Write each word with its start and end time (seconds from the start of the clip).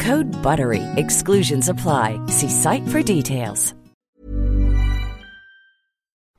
Code 0.00 0.42
BUTTERY. 0.42 0.82
Exclusions 0.96 1.68
apply. 1.68 2.20
See 2.28 2.48
site 2.48 2.88
for 2.88 3.02
details. 3.16 3.74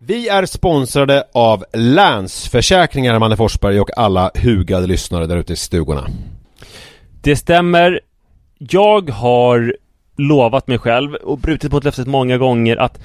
Vi 0.08 0.30
är 0.30 0.45
sponsrade 0.45 1.23
av 1.34 1.66
Länsförsäkringar, 1.73 3.20
Manne 3.20 3.38
Forsberg 3.38 3.80
och 3.80 3.98
alla 3.98 4.31
hugade 4.36 4.88
lyssnare 4.88 5.26
där 5.26 5.38
ute 5.38 5.53
i 5.53 5.56
stugorna. 5.56 6.08
Det 7.22 7.36
stämmer. 7.36 8.00
Jag 8.58 9.09
har 9.09 9.76
lovat 10.17 10.67
mig 10.67 10.78
själv 10.78 11.14
och 11.14 11.38
brutit 11.38 11.72
mot 11.72 11.83
löftet 11.83 12.08
många 12.08 12.38
gånger 12.38 12.78
att 12.78 13.00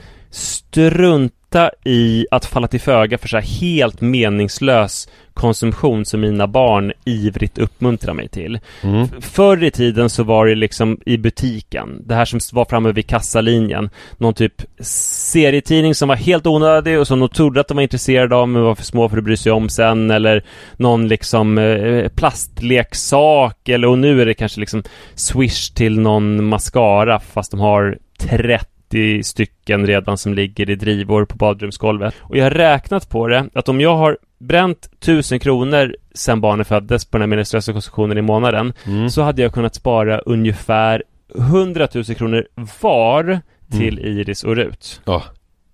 strunta 1.50 1.70
i 1.84 2.26
att 2.30 2.44
falla 2.44 2.68
till 2.68 2.80
föga 2.80 3.18
för 3.18 3.28
så 3.28 3.36
här 3.36 3.60
helt 3.60 4.00
meningslös 4.00 5.08
konsumtion 5.34 6.04
som 6.04 6.20
mina 6.20 6.46
barn 6.46 6.92
ivrigt 7.04 7.58
uppmuntrar 7.58 8.14
mig 8.14 8.28
till. 8.28 8.58
Mm. 8.82 9.08
Förr 9.20 9.64
i 9.64 9.70
tiden 9.70 10.10
så 10.10 10.22
var 10.22 10.46
det 10.46 10.54
liksom 10.54 10.98
i 11.06 11.16
butiken, 11.16 12.02
det 12.06 12.14
här 12.14 12.24
som 12.24 12.40
var 12.52 12.64
framme 12.64 12.92
vid 12.92 13.06
kassalinjen, 13.06 13.90
någon 14.18 14.34
typ 14.34 14.62
serietidning 14.80 15.94
som 15.94 16.08
var 16.08 16.16
helt 16.16 16.46
onödig 16.46 16.98
och 16.98 17.06
som 17.06 17.20
de 17.20 17.28
trodde 17.28 17.60
att 17.60 17.68
de 17.68 17.74
var 17.74 17.82
intresserade 17.82 18.36
av 18.36 18.48
men 18.48 18.62
var 18.62 18.74
för 18.74 18.84
små 18.84 19.08
för 19.08 19.18
att 19.18 19.24
bry 19.24 19.36
sig 19.36 19.52
om 19.52 19.68
sen 19.68 20.10
eller 20.10 20.44
någon 20.76 21.08
liksom 21.08 21.58
eh, 21.58 22.08
plastleksak 22.08 23.68
eller 23.68 23.88
och 23.88 23.98
nu 23.98 24.20
är 24.20 24.26
det 24.26 24.34
kanske 24.34 24.60
liksom 24.60 24.82
swish 25.14 25.74
till 25.74 26.00
någon 26.00 26.44
mascara 26.44 27.20
fast 27.20 27.50
de 27.50 27.60
har 27.60 27.98
30 28.18 28.79
stycken 29.22 29.86
redan 29.86 30.18
som 30.18 30.34
ligger 30.34 30.70
i 30.70 30.74
drivor 30.74 31.24
på 31.24 31.36
badrumsgolvet. 31.36 32.14
Och 32.20 32.36
jag 32.36 32.44
har 32.44 32.50
räknat 32.50 33.08
på 33.10 33.26
det, 33.28 33.48
att 33.54 33.68
om 33.68 33.80
jag 33.80 33.96
har 33.96 34.18
bränt 34.38 34.86
1000 35.00 35.40
kronor 35.40 35.96
sen 36.14 36.40
barnet 36.40 36.66
föddes 36.68 37.04
på 37.04 37.18
den 37.18 37.22
här 37.22 37.26
meningslösa 37.26 37.72
konsumtionen 37.72 38.18
i 38.18 38.22
månaden, 38.22 38.72
Mm. 38.86 39.10
så 39.10 39.22
hade 39.22 39.42
jag 39.42 39.52
kunnat 39.52 39.74
spara 39.74 40.18
ungefär 40.18 41.02
100 41.38 41.88
000 41.94 42.04
kronor 42.04 42.46
var 42.82 43.40
till 43.70 43.98
Iris 43.98 44.44
och 44.44 44.56
Rut. 44.56 45.00
Ja, 45.04 45.22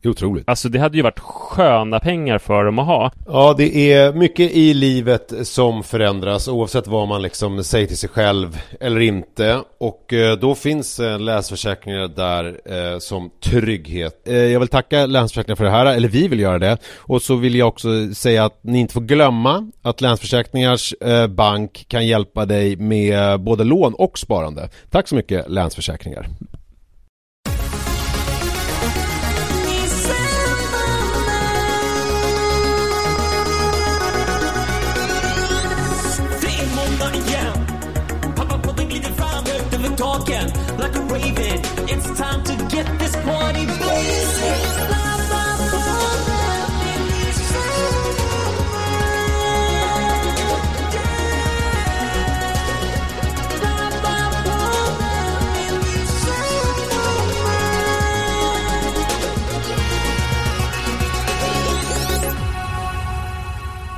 otroligt. 0.04 0.48
Alltså 0.48 0.68
det 0.68 0.78
hade 0.78 0.96
ju 0.96 1.02
varit 1.02 1.18
sköna 1.18 2.00
pengar 2.00 2.38
för 2.38 2.64
dem 2.64 2.78
att 2.78 2.86
ha. 2.86 3.12
Ja, 3.26 3.54
det 3.58 3.92
är 3.92 4.12
mycket 4.12 4.50
i 4.52 4.74
livet 4.74 5.32
som 5.42 5.82
förändras 5.82 6.48
oavsett 6.48 6.86
vad 6.86 7.08
man 7.08 7.22
liksom 7.22 7.64
säger 7.64 7.86
till 7.86 7.98
sig 7.98 8.08
själv 8.08 8.58
eller 8.80 9.00
inte. 9.00 9.60
Och 9.80 10.12
eh, 10.12 10.36
då 10.36 10.54
finns 10.54 11.00
eh, 11.00 11.18
läsförsäkringar 11.18 12.08
där 12.08 12.60
eh, 12.64 12.98
som 12.98 13.30
trygghet. 13.40 14.28
Eh, 14.28 14.36
jag 14.36 14.60
vill 14.60 14.68
tacka 14.68 15.06
Länsförsäkringar 15.06 15.56
för 15.56 15.64
det 15.64 15.70
här, 15.70 15.86
eller 15.86 16.08
vi 16.08 16.28
vill 16.28 16.40
göra 16.40 16.58
det. 16.58 16.78
Och 16.96 17.22
så 17.22 17.36
vill 17.36 17.54
jag 17.54 17.68
också 17.68 17.88
säga 18.14 18.44
att 18.44 18.58
ni 18.62 18.78
inte 18.78 18.94
får 18.94 19.00
glömma 19.00 19.70
att 19.82 20.00
Länsförsäkringars 20.00 20.92
eh, 20.92 21.26
bank 21.26 21.84
kan 21.88 22.06
hjälpa 22.06 22.46
dig 22.46 22.76
med 22.76 23.40
både 23.40 23.64
lån 23.64 23.94
och 23.94 24.18
sparande. 24.18 24.68
Tack 24.90 25.08
så 25.08 25.14
mycket 25.14 25.50
Länsförsäkringar. 25.50 26.26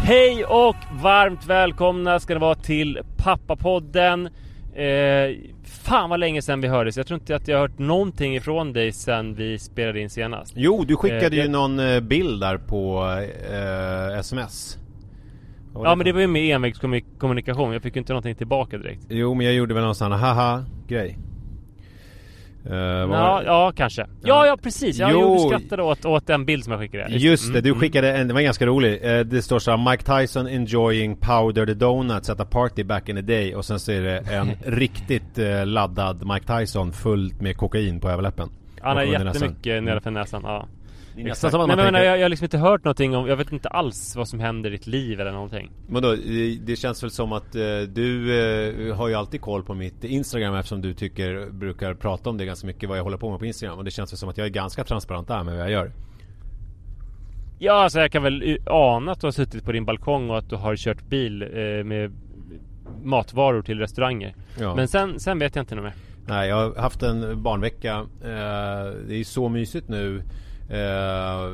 Hej 0.09 0.45
och 0.45 0.77
varmt 1.03 1.47
välkomna 1.47 2.21
ska 2.21 2.35
det 2.35 2.41
vara 2.41 2.55
till 2.55 2.99
Pappapodden. 3.17 4.27
Eh, 4.75 5.37
fan 5.65 6.11
vad 6.11 6.21
länge 6.21 6.43
sedan 6.43 6.61
vi 6.61 6.69
hördes. 6.69 6.97
Jag 6.97 7.07
tror 7.07 7.21
inte 7.21 7.37
att 7.37 7.49
jag 7.49 7.57
har 7.57 7.69
hört 7.69 7.79
någonting 7.79 8.37
ifrån 8.37 8.73
dig 8.73 8.93
sedan 8.93 9.35
vi 9.35 9.59
spelade 9.59 10.01
in 10.01 10.11
senast. 10.11 10.53
Jo, 10.57 10.85
du 10.89 10.97
skickade 10.97 11.27
Eh, 11.27 11.33
ju 11.33 11.41
jag- 11.41 11.51
någon 11.51 11.79
eh, 11.79 12.01
bild 12.01 12.41
där 12.41 12.57
på 12.59 13.05
eh, 14.13 14.19
sms. 14.19 14.79
Ja 15.75 15.95
men 15.95 16.05
det 16.05 16.13
var 16.13 16.21
ju 16.21 16.27
med 16.27 16.43
envägskommunikation. 16.55 17.73
Jag 17.73 17.83
fick 17.83 17.97
ju 17.97 17.99
inte 17.99 18.13
någonting 18.13 18.35
tillbaka 18.35 18.79
direkt. 18.79 19.07
Jo, 19.09 19.35
men 19.35 19.47
jag 19.47 19.55
gjorde 19.55 19.75
väl 19.75 19.85
någon 19.85 19.95
sån 19.95 20.13
här 20.13 20.19
haha-grej. 20.19 21.19
Uh, 22.67 22.75
Ja, 22.75 23.43
ja 23.45 23.73
kanske. 23.77 24.07
Ja, 24.23 24.47
ja 24.47 24.57
precis. 24.63 24.99
Ja, 24.99 25.11
Jo. 25.13 25.21
jo. 25.21 25.35
du 25.51 25.57
skrattade 25.57 25.83
åt, 25.83 26.05
åt 26.05 26.27
den 26.27 26.45
bild 26.45 26.65
som 26.65 26.71
jag 26.73 26.81
skickade. 26.81 27.07
Just 27.09 27.53
det, 27.53 27.61
du 27.61 27.69
Mm, 27.69 27.81
skickade 27.81 28.13
en, 28.13 28.29
det 28.29 28.35
var 28.35 28.41
ganska 28.41 28.67
rolig. 28.67 28.99
Eh, 29.03 29.21
det 29.21 29.43
står 29.43 29.59
så 29.59 29.71
här, 29.71 29.91
Mike 29.91 30.05
Tyson 30.05 30.47
enjoying 30.49 31.17
powdered 31.17 31.77
donuts 31.77 32.31
at 32.31 32.41
a 32.41 32.45
party 32.51 32.85
back 32.85 33.09
in 33.09 33.17
the 33.17 33.23
day. 33.23 33.55
Och 33.55 33.65
sen 33.65 33.81
så 33.81 33.93
är 33.93 34.01
det 34.03 34.19
en 34.19 34.49
riktigt 34.79 35.39
eh, 35.39 35.67
laddad 35.67 36.27
Mike 36.27 36.59
Tyson 36.59 36.93
fullt 36.93 37.41
med 37.41 37.57
kokain 37.57 38.01
på 38.01 38.09
överläppen. 38.11 38.49
Han 38.81 38.97
har 38.97 39.05
jättemycket 39.05 39.83
nedanför 39.83 40.11
näsan. 40.11 40.43
Ja. 40.45 40.69
Nästan 41.25 41.51
som 41.51 41.61
att 41.61 41.67
Nej, 41.69 41.77
man 41.77 41.85
men, 41.85 41.95
tänker- 41.95 42.07
jag, 42.09 42.19
jag 42.19 42.25
har 42.25 42.29
liksom 42.29 42.45
inte 42.45 42.59
hört 42.59 42.85
någonting 42.85 43.17
om, 43.17 43.27
jag 43.29 43.37
vet 43.37 43.53
inte 43.53 43.69
alls 43.69 44.17
vad 44.17 44.29
som 44.29 44.41
händer 44.41 44.71
i 44.71 44.73
ditt 44.73 44.87
liv 44.87 45.21
eller 45.21 45.33
någonting. 45.33 45.71
Men 45.89 46.03
då, 46.03 46.15
det- 46.15 46.59
det 46.67 46.77
känns 46.77 47.03
väl 47.03 47.11
som 47.11 47.33
att 47.33 47.55
eh, 47.55 47.63
du 47.89 48.41
eh, 48.91 48.97
har 48.97 49.09
ju 49.09 49.15
alltid 49.15 49.41
koll 49.41 49.63
på 49.65 49.75
mitt 49.75 50.05
Instagram 50.05 50.55
eftersom 50.55 50.81
du 50.81 50.95
tycker, 50.95 51.51
brukar 51.51 51.95
prata 51.95 52.31
om 52.31 52.37
det 52.37 52.45
ganska 52.45 52.67
mycket 52.67 52.89
vad 52.89 52.99
jag 52.99 53.05
håller 53.05 53.17
på 53.19 53.31
med 53.31 53.39
på 53.39 53.47
Instagram. 53.47 53.79
Och 53.79 53.85
det 53.85 53.91
känns 53.91 54.13
väl 54.13 54.19
som 54.19 54.29
att 54.29 54.39
jag 54.39 54.45
är 54.47 54.51
ganska 54.51 54.85
transparent 54.85 55.29
där 55.29 55.43
med 55.45 55.55
vad 55.55 55.63
jag 55.65 55.71
gör. 55.71 55.93
Ja, 57.59 57.73
alltså 57.73 58.01
jag 58.01 58.13
kan 58.13 58.23
väl 58.23 58.59
ana 58.67 59.13
att 59.13 59.21
du 59.21 59.27
har 59.27 59.33
suttit 59.33 59.65
på 59.65 59.73
din 59.73 59.85
balkong 59.85 60.31
och 60.31 60.39
att 60.39 60.51
du 60.51 60.57
har 60.57 60.77
kört 60.77 61.03
bil 61.09 61.43
eh, 61.43 61.85
med 61.85 62.13
matvaror 63.03 63.63
till 63.63 63.79
restauranger. 63.79 64.35
Ja. 64.61 64.75
Men 64.75 64.89
sen, 64.89 65.21
sen 65.21 65.39
vet 65.39 65.57
jag 65.57 65.63
inte 65.63 65.75
något 65.75 65.85
mer. 65.85 65.95
Nej, 66.27 66.49
jag 66.49 66.57
har 66.57 66.75
haft 66.83 67.03
en 67.03 67.43
barnvecka. 67.43 67.93
Eh, 68.23 68.93
det 69.09 69.15
är 69.21 69.25
så 69.25 69.49
mysigt 69.49 69.89
nu, 69.89 70.23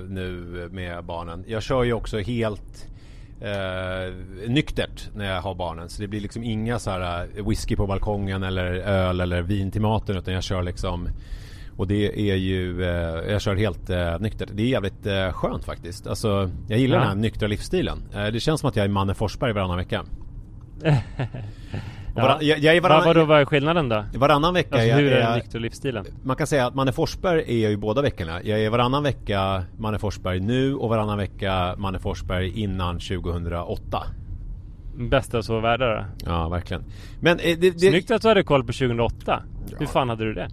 nu 0.08 0.68
med 0.72 1.04
barnen. 1.04 1.44
Jag 1.46 1.62
kör 1.62 1.82
ju 1.84 1.92
också 1.92 2.18
helt 2.18 2.88
eh, 3.40 4.14
nyktert 4.48 5.08
när 5.14 5.24
jag 5.34 5.42
har 5.42 5.54
barnen. 5.54 5.88
Så 5.88 6.02
det 6.02 6.08
blir 6.08 6.20
liksom 6.20 6.44
inga 6.44 6.78
så 6.78 6.90
här 6.90 7.26
eh, 7.36 7.48
whisky 7.48 7.76
på 7.76 7.86
balkongen 7.86 8.42
eller 8.42 8.64
öl 8.74 9.20
eller 9.20 9.42
vin 9.42 9.70
till 9.70 9.80
maten. 9.80 10.16
Utan 10.16 10.34
jag 10.34 10.42
kör 10.42 10.62
liksom 10.62 11.08
och 11.76 11.86
det 11.86 12.30
är 12.30 12.34
ju, 12.36 12.82
eh, 12.84 13.30
jag 13.32 13.40
kör 13.42 13.54
helt 13.54 13.90
eh, 13.90 14.20
nyktert. 14.20 14.48
Det 14.52 14.62
är 14.62 14.66
jävligt 14.66 15.06
eh, 15.06 15.32
skönt 15.32 15.64
faktiskt. 15.64 16.06
Alltså, 16.06 16.50
jag 16.68 16.78
gillar 16.78 16.96
Ja. 16.96 17.00
den 17.00 17.08
här 17.08 17.16
nyktra 17.16 17.48
livsstilen. 17.48 17.98
Eh, 18.14 18.26
det 18.26 18.40
känns 18.40 18.60
som 18.60 18.68
att 18.68 18.76
jag 18.76 18.84
är 18.84 18.88
Manne 18.88 19.14
Forsberg 19.14 19.52
varannan 19.52 19.76
vecka. 19.76 20.04
Varann, 22.14 22.38
jag, 22.40 22.58
jag 22.58 22.76
är 22.76 22.80
Vad, 22.80 22.90
varannan, 22.90 23.08
vadå, 23.08 23.24
vad 23.24 23.40
är 23.40 23.44
skillnaden 23.44 23.88
då? 23.88 24.04
varannan 24.14 24.54
vecka 24.54 24.74
Alltså 24.74 24.88
jag, 24.88 24.96
hur 24.96 25.12
är 25.12 25.20
jag, 25.20 25.28
den 25.28 25.38
nyktra 25.38 25.60
livsstilen? 25.60 26.06
man 26.22 26.36
kan 26.36 26.46
säga 26.46 26.66
att 26.66 26.74
Manne 26.74 26.92
Forsberg 26.92 27.44
är 27.46 27.62
jag 27.62 27.70
ju 27.70 27.76
båda 27.76 28.02
veckorna. 28.02 28.42
Jag 28.42 28.60
är 28.60 28.70
varannan 28.70 29.02
vecka 29.02 29.64
Manne 29.78 29.98
Forsberg 29.98 30.40
nu 30.40 30.74
och 30.74 30.88
varannan 30.88 31.18
vecka 31.18 31.74
Manne 31.78 31.98
Forsberg 31.98 32.60
innan 32.60 32.98
2008. 32.98 34.02
Bästa 34.96 35.38
av 35.38 35.42
så 35.42 35.60
världar. 35.60 36.06
Ja, 36.24 36.48
verkligen. 36.48 36.84
Men 37.20 37.38
eh, 37.38 37.58
det, 37.58 37.70
det, 37.70 37.78
Snyggt 37.78 38.10
att 38.10 38.22
du 38.22 38.28
hade 38.28 38.42
koll 38.42 38.64
på 38.64 38.72
2008. 38.72 39.42
Hur 39.78 39.86
fan 39.86 40.08
hade 40.08 40.24
du 40.24 40.34
det? 40.34 40.48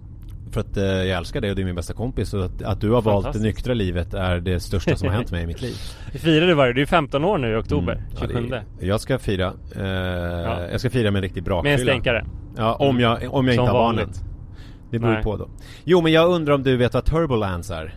För 0.52 0.60
att 0.60 0.76
eh, 0.76 0.84
jag 0.84 1.18
älskar 1.18 1.40
dig 1.40 1.50
och 1.50 1.56
det 1.56 1.62
är 1.62 1.66
min 1.66 1.74
bästa 1.74 1.94
kompis 1.94 2.34
och 2.34 2.44
att, 2.44 2.62
att 2.62 2.80
du 2.80 2.90
har 2.90 3.02
valt 3.02 3.32
det 3.32 3.38
nyktra 3.38 3.74
livet 3.74 4.14
är 4.14 4.40
det 4.40 4.60
största 4.60 4.96
som 4.96 5.08
har 5.08 5.14
hänt 5.14 5.30
mig 5.32 5.42
i 5.42 5.46
mitt 5.46 5.62
liv. 5.62 5.74
Vi 6.12 6.18
firar 6.18 6.46
du 6.46 6.54
varje... 6.54 6.72
Det 6.72 6.82
är 6.82 6.86
15 6.86 7.24
år 7.24 7.38
nu 7.38 7.52
i 7.52 7.56
oktober. 7.56 7.92
Mm. 7.92 8.04
Ja, 8.14 8.20
27. 8.20 8.46
det 8.48 8.56
är- 8.56 8.86
jag 8.88 9.00
ska 9.00 9.18
fira, 9.18 9.52
eh, 9.76 10.70
jag 10.70 10.80
ska 10.80 10.90
fira 10.90 11.10
med 11.10 11.18
en 11.18 11.22
riktig 11.22 11.42
Med 11.42 11.56
en 11.56 11.62
brakfylla. 11.62 11.92
stänkare. 11.92 12.26
Ja, 12.56 12.74
om 12.74 13.00
jag, 13.00 13.12
om 13.12 13.18
jag 13.22 13.30
Som 13.30 13.48
inte 13.48 13.72
har 13.72 13.78
vanligt. 13.78 14.06
barnen. 14.06 14.28
Det 14.90 14.98
beror 14.98 15.12
Nej. 15.12 15.22
på 15.22 15.36
då. 15.36 15.48
Jo, 15.84 16.00
men 16.02 16.12
jag 16.12 16.30
undrar 16.30 16.54
om 16.54 16.62
du 16.62 16.76
vet 16.76 16.94
vad 16.94 17.04
Turbulence 17.04 17.74
är? 17.74 17.94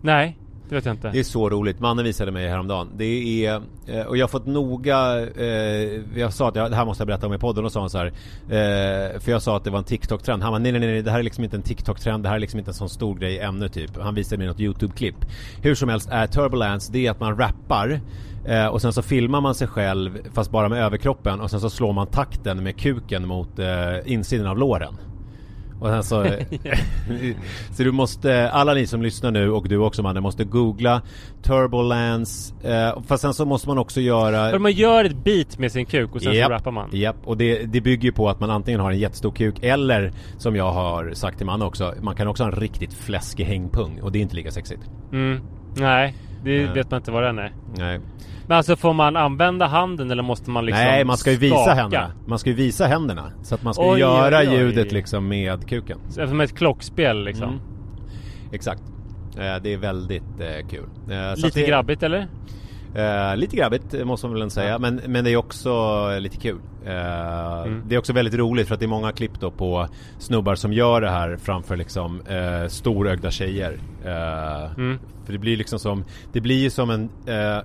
Nej, 0.00 0.38
det 0.68 0.74
vet 0.74 0.84
jag 0.84 0.94
inte. 0.94 1.10
Det 1.10 1.18
är 1.18 1.22
så 1.24 1.50
roligt. 1.50 1.80
Mannen 1.80 2.04
visade 2.04 2.32
mig 2.32 2.48
häromdagen. 2.48 2.88
Det 2.96 3.46
är, 3.46 3.62
eh, 3.86 4.02
och 4.02 4.16
jag 4.16 4.22
har 4.22 4.28
fått 4.28 4.46
noga, 4.46 5.28
eh, 5.36 6.00
jag 6.16 6.32
sa 6.32 6.48
att 6.48 6.56
jag, 6.56 6.70
det 6.70 6.76
här 6.76 6.84
måste 6.84 7.00
jag 7.00 7.06
berätta 7.06 7.26
om 7.26 7.34
i 7.34 7.38
podden 7.38 7.64
och 7.64 7.72
sa 7.72 7.80
han 7.80 7.90
så 7.90 7.98
här. 7.98 8.06
Eh, 8.06 9.20
för 9.20 9.30
jag 9.30 9.42
sa 9.42 9.56
att 9.56 9.64
det 9.64 9.70
var 9.70 9.78
en 9.78 9.84
TikTok-trend. 9.84 10.42
Han 10.42 10.52
var 10.52 10.58
nej, 10.58 10.72
nej, 10.72 10.80
nej, 10.80 11.02
det 11.02 11.10
här 11.10 11.18
är 11.18 11.22
liksom 11.22 11.44
inte 11.44 11.56
en 11.56 11.62
TikTok-trend. 11.62 12.22
Det 12.22 12.28
här 12.28 12.36
är 12.36 12.40
liksom 12.40 12.58
inte 12.58 12.70
en 12.70 12.74
sån 12.74 12.88
stor 12.88 13.14
grej 13.14 13.38
ännu 13.38 13.68
typ. 13.68 13.90
Han 14.00 14.14
visade 14.14 14.38
mig 14.38 14.46
något 14.46 14.60
YouTube-klipp. 14.60 15.16
Hur 15.62 15.74
som 15.74 15.88
helst 15.88 16.08
är 16.10 16.26
Turbulence, 16.26 16.92
det 16.92 17.06
är 17.06 17.10
att 17.10 17.20
man 17.20 17.38
rappar 17.38 18.00
eh, 18.44 18.66
och 18.66 18.82
sen 18.82 18.92
så 18.92 19.02
filmar 19.02 19.40
man 19.40 19.54
sig 19.54 19.68
själv 19.68 20.18
fast 20.32 20.50
bara 20.50 20.68
med 20.68 20.84
överkroppen 20.84 21.40
och 21.40 21.50
sen 21.50 21.60
så 21.60 21.70
slår 21.70 21.92
man 21.92 22.06
takten 22.06 22.62
med 22.62 22.76
kuken 22.76 23.28
mot 23.28 23.58
eh, 23.58 23.66
insidan 24.12 24.46
av 24.46 24.58
låren. 24.58 24.96
Och 25.84 25.90
sen 25.90 26.04
så... 26.04 26.24
så 27.72 27.82
du 27.82 27.92
måste, 27.92 28.50
alla 28.50 28.74
ni 28.74 28.86
som 28.86 29.02
lyssnar 29.02 29.30
nu 29.30 29.50
och 29.50 29.68
du 29.68 29.76
också 29.76 30.02
mannen 30.02 30.22
måste 30.22 30.44
googla 30.44 31.02
Turbulence 31.42 32.54
eh, 32.64 33.02
Fast 33.06 33.22
sen 33.22 33.34
så 33.34 33.44
måste 33.44 33.68
man 33.68 33.78
också 33.78 34.00
göra 34.00 34.50
För 34.50 34.58
man 34.58 34.72
gör 34.72 35.04
ett 35.04 35.24
beat 35.24 35.58
med 35.58 35.72
sin 35.72 35.86
kuk 35.86 36.14
och 36.14 36.22
sen 36.22 36.34
Japp, 36.34 36.46
så 36.46 36.52
rappar 36.52 36.70
man. 36.70 36.90
Japp, 36.92 37.16
och 37.24 37.36
det, 37.36 37.64
det 37.64 37.80
bygger 37.80 38.04
ju 38.04 38.12
på 38.12 38.28
att 38.28 38.40
man 38.40 38.50
antingen 38.50 38.80
har 38.80 38.90
en 38.90 38.98
jättestor 38.98 39.30
kuk 39.30 39.54
eller 39.62 40.12
som 40.38 40.56
jag 40.56 40.72
har 40.72 41.12
sagt 41.14 41.36
till 41.36 41.46
man 41.46 41.62
också 41.62 41.94
Man 42.00 42.16
kan 42.16 42.28
också 42.28 42.42
ha 42.44 42.52
en 42.52 42.60
riktigt 42.60 42.94
fläskig 42.94 43.44
hängpung 43.44 44.00
och 44.00 44.12
det 44.12 44.18
är 44.18 44.20
inte 44.20 44.36
lika 44.36 44.50
sexigt 44.50 44.82
Mm. 45.12 45.40
Nej, 45.76 46.14
det 46.44 46.64
Nej. 46.64 46.74
vet 46.74 46.90
man 46.90 46.98
inte 47.00 47.10
vad 47.10 47.22
den 47.22 47.38
är. 47.38 47.52
Nej, 47.78 48.00
Men 48.46 48.56
alltså 48.56 48.76
får 48.76 48.92
man 48.92 49.16
använda 49.16 49.66
handen 49.66 50.10
eller 50.10 50.22
måste 50.22 50.50
man 50.50 50.66
liksom 50.66 50.84
Nej 50.84 51.04
man 51.04 51.16
ska 51.16 51.30
ju 51.30 51.36
visa 51.36 51.56
skaka? 51.56 51.74
händerna 51.74 52.12
Man 52.26 52.38
ska 52.38 52.50
ju 52.50 52.56
visa 52.56 52.86
händerna 52.86 53.32
Så 53.42 53.54
att 53.54 53.62
man 53.62 53.74
ska 53.74 53.92
Oj, 53.92 54.00
göra 54.00 54.38
oj, 54.38 54.48
oj. 54.48 54.54
ljudet 54.56 54.92
liksom 54.92 55.28
med 55.28 55.68
kuken 55.68 55.98
Som 56.10 56.40
ett 56.40 56.56
klockspel 56.56 57.24
liksom. 57.24 57.48
Mm. 57.48 57.60
Exakt 58.52 58.82
eh, 59.36 59.62
Det 59.62 59.72
är 59.72 59.76
väldigt 59.78 60.40
eh, 60.40 60.68
kul 60.70 60.84
Eh, 61.10 61.36
Lite 61.36 61.60
det- 61.60 61.66
grabbigt 61.66 62.02
eller? 62.02 62.26
Eh, 62.94 63.36
lite 63.36 63.56
grabbigt 63.56 63.94
eh, 63.94 64.04
måste 64.04 64.26
man 64.26 64.40
väl 64.40 64.50
säga, 64.50 64.78
men, 64.78 65.00
men 65.06 65.24
det 65.24 65.30
är 65.30 65.36
också 65.36 65.70
eh, 66.14 66.20
lite 66.20 66.36
kul. 66.36 66.58
Eh, 66.86 67.44
Mm. 67.64 67.82
Det 67.88 67.94
är 67.94 67.98
också 67.98 68.12
väldigt 68.12 68.34
roligt 68.34 68.66
för 68.68 68.74
att 68.74 68.80
det 68.80 68.86
är 68.86 68.88
många 68.88 69.12
klipp 69.12 69.40
då 69.40 69.50
på 69.50 69.88
snubbar 70.18 70.54
som 70.54 70.72
gör 70.72 71.00
det 71.00 71.10
här 71.10 71.36
framför 71.36 71.76
liksom 71.76 72.20
eh, 72.20 72.68
storögda 72.68 73.30
tjejer. 73.30 73.78
Eh, 74.04 74.72
Mm. 74.76 74.98
För 75.24 75.32
det 75.32 75.38
blir 75.38 75.56
liksom 75.56 75.78
som, 75.78 76.04
det 76.32 76.40
blir 76.40 76.58
ju 76.62 76.70
som 76.70 76.90
en 76.90 77.08
eh, 77.26 77.62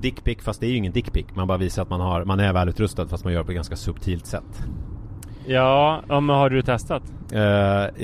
dickpic 0.00 0.38
fast 0.40 0.60
det 0.60 0.66
är 0.66 0.70
ju 0.70 0.76
ingen 0.76 0.92
dickpic. 0.92 1.26
Man 1.34 1.48
bara 1.48 1.58
visar 1.58 1.82
att 1.82 1.90
man, 1.90 2.00
har, 2.00 2.24
man 2.24 2.40
är 2.40 2.52
välutrustad 2.52 3.08
fast 3.08 3.24
man 3.24 3.32
gör 3.32 3.40
det 3.40 3.44
på 3.44 3.50
ett 3.50 3.56
ganska 3.56 3.76
subtilt 3.76 4.26
sätt. 4.26 4.62
Ja, 5.48 6.02
ja 6.08 6.20
men 6.20 6.36
har 6.36 6.50
du 6.50 6.62
testat? 6.62 7.02
Eh, 7.32 7.40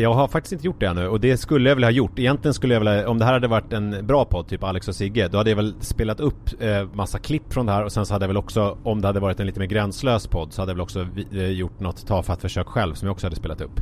jag 0.02 0.12
har 0.14 0.28
faktiskt 0.28 0.52
inte 0.52 0.66
gjort 0.66 0.80
det 0.80 0.86
ännu 0.86 1.08
och 1.08 1.20
det 1.20 1.36
skulle 1.36 1.68
jag 1.68 1.76
vilja 1.76 1.86
ha 1.86 1.92
gjort. 1.92 2.18
Egentligen 2.18 2.54
skulle 2.54 2.74
jag 2.74 2.80
vilja, 2.80 3.08
om 3.08 3.18
det 3.18 3.24
här 3.24 3.32
hade 3.32 3.48
varit 3.48 3.72
en 3.72 4.06
bra 4.06 4.24
podd, 4.24 4.48
typ 4.48 4.64
Alex 4.64 4.88
och 4.88 4.94
Sigge, 4.94 5.28
då 5.28 5.38
hade 5.38 5.50
jag 5.50 5.56
väl 5.56 5.74
spelat 5.80 6.20
upp 6.20 6.62
eh, 6.62 6.88
massa 6.92 7.18
klipp 7.18 7.52
från 7.52 7.66
det 7.66 7.72
här 7.72 7.84
och 7.84 7.92
sen 7.92 8.06
så 8.06 8.14
hade 8.14 8.22
jag 8.22 8.28
väl 8.28 8.36
också, 8.36 8.78
om 8.82 9.00
det 9.00 9.06
hade 9.06 9.20
varit 9.20 9.40
en 9.40 9.46
lite 9.46 9.60
mer 9.60 9.66
gränslös 9.66 10.26
podd, 10.26 10.52
så 10.52 10.62
hade 10.62 10.70
jag 10.70 10.76
väl 10.76 10.82
också 10.82 11.06
eh, 11.32 11.46
gjort 11.50 11.80
något 11.80 12.06
tafatt 12.06 12.40
försök 12.40 12.66
själv 12.66 12.94
som 12.94 13.06
jag 13.06 13.12
också 13.12 13.26
hade 13.26 13.36
spelat 13.36 13.60
upp. 13.60 13.80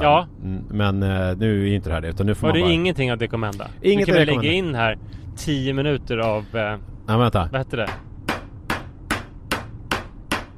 Ja. 0.00 0.26
Men 0.68 1.00
nu 1.38 1.68
är 1.70 1.74
inte 1.74 1.88
det 1.88 1.94
här 1.94 2.00
det, 2.02 2.08
utan 2.08 2.26
nu 2.26 2.34
får 2.34 2.46
Har 2.46 2.52
man 2.54 2.58
du 2.58 2.62
bara... 2.64 2.72
ingenting 2.72 3.10
att 3.10 3.22
rekommenda? 3.22 3.66
Inget 3.82 4.06
du 4.06 4.12
kan 4.12 4.26
väl 4.26 4.36
lägga 4.36 4.52
in 4.52 4.74
här 4.74 4.98
10 5.36 5.72
minuter 5.72 6.18
av, 6.18 6.44
eh, 6.54 6.76
Ja, 7.06 7.18
vänta. 7.18 7.48
vad 7.52 7.60
heter 7.60 7.76
det? 7.76 7.88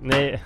Nej. 0.07 0.43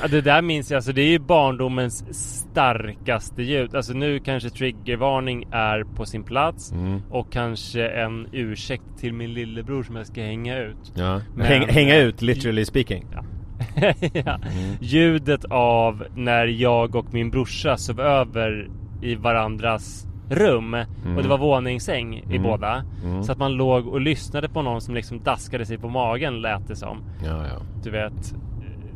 ja, 0.00 0.08
det 0.10 0.20
där 0.20 0.42
minns 0.42 0.70
jag, 0.70 0.76
alltså 0.76 0.92
det 0.92 1.02
är 1.02 1.08
ju 1.10 1.18
barndomens 1.18 2.04
starkaste 2.50 3.42
ljud. 3.42 3.74
Alltså 3.74 3.92
nu 3.92 4.18
kanske 4.18 4.50
triggervarning 4.50 5.44
är 5.52 5.84
på 5.84 6.06
sin 6.06 6.22
plats 6.22 6.72
Mm. 6.72 7.02
och 7.10 7.32
kanske 7.32 7.88
en 7.88 8.26
ursäkt 8.32 8.82
till 8.98 9.12
min 9.12 9.32
lillebror 9.34 9.82
som 9.82 9.96
jag 9.96 10.06
ska 10.06 10.20
hänga 10.22 10.58
ut. 10.58 10.92
Ja. 10.94 11.20
Men- 11.36 11.46
Häng, 11.46 11.68
hänga 11.68 11.96
ut, 11.98 12.22
literally 12.22 12.64
speaking. 12.64 13.06
ja. 13.12 14.38
Ljudet 14.80 15.44
av 15.50 16.04
när 16.14 16.46
jag 16.46 16.94
och 16.96 17.14
min 17.14 17.30
brorsa 17.30 17.76
sov 17.76 18.00
över 18.00 18.68
i 19.02 19.14
varandras 19.14 20.06
rum 20.30 20.74
och 21.16 21.22
det 21.22 21.28
var 21.28 21.38
våningssäng 21.38 22.24
i 22.30 22.38
båda. 22.38 22.84
Mm. 23.04 23.22
Så 23.22 23.32
att 23.32 23.38
man 23.38 23.52
låg 23.52 23.86
och 23.86 24.00
lyssnade 24.00 24.48
på 24.48 24.62
någon 24.62 24.80
som 24.80 24.94
liksom 24.94 25.22
daskade 25.22 25.66
sig 25.66 25.78
på 25.78 25.88
magen 25.88 26.40
lät 26.40 26.68
det 26.68 26.76
som. 26.76 27.02
Ja, 27.24 27.46
ja. 27.46 27.62
Du 27.82 27.90
vet. 27.90 28.34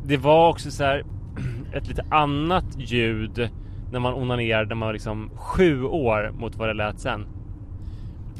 Det 0.03 0.17
var 0.17 0.49
också 0.49 0.71
så 0.71 0.83
här 0.83 1.03
ett 1.73 1.87
lite 1.87 2.05
annat 2.09 2.77
ljud 2.77 3.49
när 3.91 3.99
man 3.99 4.13
onanerade 4.13 4.67
när 4.67 4.75
man 4.75 4.85
var 4.85 4.93
liksom 4.93 5.29
sju 5.35 5.83
år 5.83 6.31
mot 6.37 6.55
vad 6.55 6.69
det 6.69 6.73
lät 6.73 6.99
sen. 6.99 7.25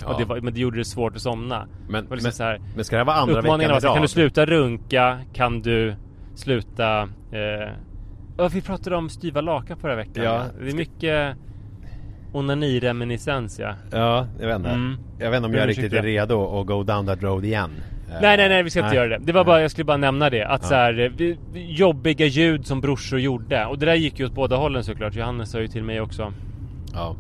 ja. 0.02 0.16
Det 0.18 0.26
var, 0.26 0.42
men 0.42 0.54
det 0.54 0.60
gjorde 0.60 0.78
det 0.78 0.86
svårt 0.86 1.16
att 1.16 1.22
somna. 1.22 1.68
men, 1.90 2.02
liksom 2.02 2.20
men, 2.24 2.32
så 2.32 2.44
här, 2.44 2.62
men 2.76 2.86
ska 2.86 2.98
det 2.98 3.04
vara 3.04 3.16
andra 3.16 3.42
veckan 3.42 3.60
var 3.60 3.78
idag? 3.78 3.94
kan 3.94 4.02
du 4.02 4.08
sluta 4.08 4.46
runka? 4.46 5.20
Kan 5.34 5.62
du 5.62 5.96
sluta... 6.36 7.02
Eh... 7.32 8.48
vi 8.52 8.62
pratade 8.62 8.96
om 8.96 9.10
styva 9.10 9.42
lakan 9.42 9.78
förra 9.78 9.96
veckan. 9.96 10.24
Ja. 10.24 10.46
Det 10.60 10.70
är 10.70 10.76
mycket 10.76 11.38
onanireminiscens 12.38 13.60
ja. 13.60 13.74
Ja, 13.92 14.28
jag 14.40 14.48
vet 14.48 14.56
inte. 14.56 14.70
Mm. 14.70 14.98
Jag 15.20 15.30
vet 15.32 15.38
inte 15.38 15.48
om 15.48 15.54
jag 15.54 15.70
riktigt 15.70 15.94
är 15.94 16.02
redo 16.04 16.60
att 16.60 16.68
go 16.68 16.84
down 16.84 17.06
that 17.06 17.24
road 17.24 17.46
igen. 17.46 17.72
Eh, 18.10 18.22
Nej 18.22 18.38
nej 18.38 18.50
nej 18.50 18.64
vi 18.64 18.70
ska 18.70 18.80
inte 18.80 18.90
nej. 18.90 18.98
göra 18.98 19.10
det. 19.20 19.26
Det 19.26 19.32
var 19.32 19.44
bara, 19.46 19.62
jag 19.62 19.72
skulle 19.72 19.86
bara 19.86 19.98
nämna 19.98 20.30
det. 20.30 20.44
Att 20.44 20.62
Ja. 20.64 20.68
så 20.68 20.76
här, 20.76 21.12
eh, 21.22 21.36
jobbiga 21.54 22.26
ljud 22.26 22.66
som 22.68 22.82
brorsor 22.82 23.20
gjorde. 23.20 23.66
Och 23.66 23.80
det 23.80 23.86
där 23.86 23.96
gick 23.96 24.20
ju 24.20 24.26
åt 24.26 24.34
båda 24.34 24.56
hållen 24.56 24.84
såklart. 24.84 25.16
Johannes 25.16 25.52
sa 25.52 25.60
ju 25.60 25.68
till 25.68 25.84
mig 25.84 26.02
också. 26.02 26.34
Ja. 26.94 27.16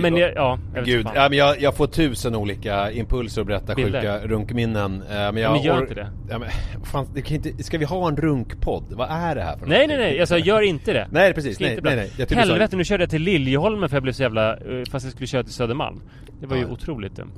Men 0.00 0.16
jag, 0.16 0.32
ja, 0.34 0.58
jag 0.74 0.84
Gud, 0.84 1.06
ja, 1.14 1.28
men 1.28 1.38
jag, 1.38 1.60
jag 1.60 1.76
får 1.76 1.86
tusen 1.86 2.34
olika 2.34 2.90
impulser 2.92 3.40
att 3.40 3.46
berätta 3.46 3.74
Bilder. 3.74 4.00
sjuka 4.00 4.26
runkminnen. 4.26 5.02
eh, 5.02 5.08
Men, 5.08 5.36
jag 5.36 5.52
men 5.52 5.62
gör 5.62 5.76
or- 5.76 5.80
inte 5.82 5.94
det. 5.94 6.10
Ja, 6.30 6.38
men, 6.38 6.48
fan, 6.84 7.06
det 7.14 7.22
kan 7.22 7.36
inte, 7.36 7.62
ska 7.62 7.78
vi 7.78 7.84
ha 7.84 8.08
en 8.08 8.16
runkpodd? 8.16 8.84
Vad 8.90 9.08
är 9.10 9.34
det 9.34 9.42
här 9.42 9.56
för 9.56 9.66
Nej 9.66 9.78
nej 9.78 9.86
någonting? 9.86 10.06
nej, 10.10 10.16
jag 10.18 10.28
sa 10.28 10.38
gör 10.38 10.60
inte 10.62 10.92
det. 10.92 11.08
Nej 11.10 11.34
precis, 11.34 11.60
nej, 11.60 11.78
nej, 11.82 11.96
nej. 12.18 12.26
Sa- 12.28 12.34
Helvete 12.34 12.76
nu 12.76 12.84
körde 12.84 13.02
jag 13.02 13.10
till 13.10 13.22
Liljeholmen 13.22 13.88
för 13.88 13.96
jag 13.96 14.02
blev 14.02 14.12
så 14.12 14.22
jävla... 14.22 14.52
eh, 14.56 14.58
Fast 14.90 15.04
jag 15.06 15.12
skulle 15.12 15.26
köra 15.26 15.42
till 15.42 15.52
Södermalm. 15.52 16.00
Det 16.40 16.46
var 16.46 16.56
ju 16.56 16.66
otroligt 16.66 17.16
dumt. 17.16 17.32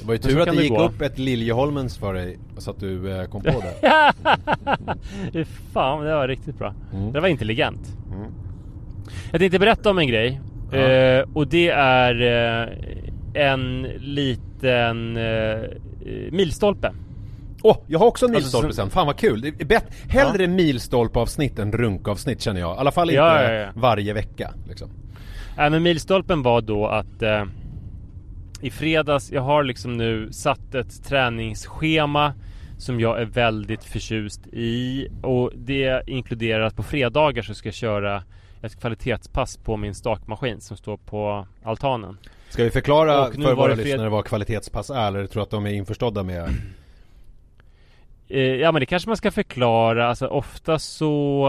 Det 0.00 0.06
var 0.06 0.14
ju 0.14 0.18
tur 0.18 0.40
att 0.40 0.56
det 0.56 0.62
gick 0.62 0.70
gå. 0.72 0.84
upp 0.84 1.00
ett 1.02 1.18
Liljeholmens 1.18 1.98
för 1.98 2.14
dig 2.14 2.38
så 2.58 2.70
att 2.70 2.80
du 2.80 3.18
eh, 3.20 3.24
kom 3.24 3.42
på 3.42 3.50
det. 3.82 3.88
Fan, 5.72 6.04
det 6.04 6.14
var 6.14 6.28
riktigt 6.28 6.58
bra. 6.58 6.74
Mm. 6.94 7.12
Det 7.12 7.20
var 7.20 7.28
intelligent. 7.28 7.96
Mm. 8.14 8.30
Jag 9.30 9.40
tänkte 9.40 9.58
berätta 9.58 9.90
om 9.90 9.98
en 9.98 10.06
grej. 10.08 10.40
Ja. 10.72 10.78
Eh, 10.78 11.24
och 11.34 11.46
det 11.48 11.68
är 11.68 12.22
eh, 12.22 12.68
en 13.48 13.82
liten 13.98 15.16
eh, 15.16 15.58
milstolpe. 16.30 16.92
Åh, 17.62 17.76
jag 17.86 17.98
har 17.98 18.06
också 18.06 18.26
en 18.26 18.30
Alltså, 18.34 18.44
milstolpe 18.46 18.68
så- 18.68 18.76
sen. 18.82 18.90
Fan 18.90 19.06
vad 19.06 19.16
kul. 19.16 19.40
Det 19.40 19.48
är 19.60 19.64
bett, 19.64 19.86
hellre 20.08 20.46
milstolpeavsnitt 20.46 21.58
än 21.58 21.72
runkavsnitt 21.72 22.40
känner 22.40 22.60
jag. 22.60 22.76
I 22.76 22.78
alla 22.78 22.90
fall 22.92 23.10
inte 23.10 23.16
Ja, 23.16 23.42
ja, 23.42 23.52
ja. 23.52 23.68
varje 23.74 24.12
vecka. 24.12 24.50
Liksom. 24.68 24.88
Nej 25.56 25.70
men 25.70 25.82
milstolpen 25.82 26.42
var 26.42 26.60
då 26.60 26.86
att 26.86 27.22
eh, 27.22 27.44
i 28.60 28.70
fredags, 28.70 29.32
jag 29.32 29.42
har 29.42 29.64
liksom 29.64 29.96
nu 29.96 30.32
satt 30.32 30.74
ett 30.74 31.04
träningsschema 31.04 32.32
som 32.78 33.00
jag 33.00 33.20
är 33.20 33.24
väldigt 33.24 33.84
förtjust 33.84 34.46
i 34.46 35.08
och 35.22 35.50
det 35.56 36.02
inkluderar 36.06 36.60
att 36.62 36.76
på 36.76 36.82
fredagar 36.82 37.42
så 37.42 37.54
ska 37.54 37.66
jag 37.68 37.74
köra 37.74 38.22
ett 38.62 38.80
kvalitetspass 38.80 39.56
på 39.56 39.76
min 39.76 39.94
stakmaskin 39.94 40.60
som 40.60 40.76
står 40.76 40.96
på 40.96 41.46
altanen. 41.62 42.18
Ska 42.48 42.64
vi 42.64 42.70
förklara 42.70 43.32
för 43.32 43.54
våra 43.54 43.74
fred- 43.74 43.86
lyssnare 43.86 44.08
vad 44.08 44.24
kvalitetspass 44.24 44.90
är? 44.90 45.06
Eller 45.06 45.26
tror 45.26 45.40
du 45.40 45.42
att 45.42 45.50
de 45.50 45.66
är 45.66 45.70
införstådda 45.72 46.22
med? 46.22 46.48
Eh, 48.28 48.40
ja 48.40 48.72
men 48.72 48.80
det 48.80 48.86
kanske 48.86 49.08
man 49.08 49.16
ska 49.16 49.30
förklara. 49.30 50.08
Alltså 50.08 50.26
ofta 50.26 50.78
så 50.78 51.48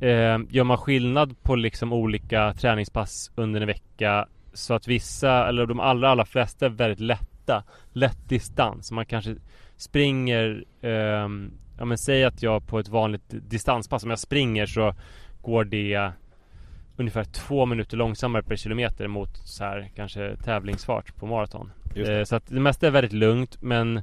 eh, 0.00 0.38
gör 0.50 0.64
man 0.64 0.78
skillnad 0.78 1.42
på 1.42 1.56
liksom 1.56 1.92
olika 1.92 2.54
träningspass 2.54 3.30
under 3.34 3.60
en 3.60 3.66
vecka. 3.66 4.26
Så 4.52 4.74
att 4.74 4.88
vissa, 4.88 5.48
eller 5.48 5.66
de 5.66 5.80
allra, 5.80 6.10
allra 6.10 6.24
flesta 6.24 6.66
är 6.66 6.70
väldigt 6.70 7.00
lätta. 7.00 7.62
Lätt 7.92 8.28
distans. 8.28 8.92
Man 8.92 9.06
kanske 9.06 9.36
springer, 9.76 10.64
ehm, 10.82 11.52
ja 11.78 11.84
men 11.84 11.98
säg 11.98 12.24
att 12.24 12.42
jag 12.42 12.66
på 12.66 12.78
ett 12.78 12.88
vanligt 12.88 13.24
distanspass, 13.28 14.04
om 14.04 14.10
jag 14.10 14.18
springer 14.18 14.66
så 14.66 14.94
går 15.46 15.64
det 15.64 16.12
ungefär 16.96 17.24
två 17.24 17.66
minuter 17.66 17.96
långsammare 17.96 18.42
per 18.42 18.56
kilometer 18.56 19.08
mot 19.08 19.36
så 19.36 19.64
här 19.64 19.90
kanske 19.94 20.36
tävlingsfart 20.36 21.16
på 21.16 21.26
maraton. 21.26 21.72
Eh, 21.94 22.24
så 22.24 22.36
att 22.36 22.46
det 22.46 22.60
mesta 22.60 22.86
är 22.86 22.90
väldigt 22.90 23.12
lugnt 23.12 23.62
men 23.62 24.02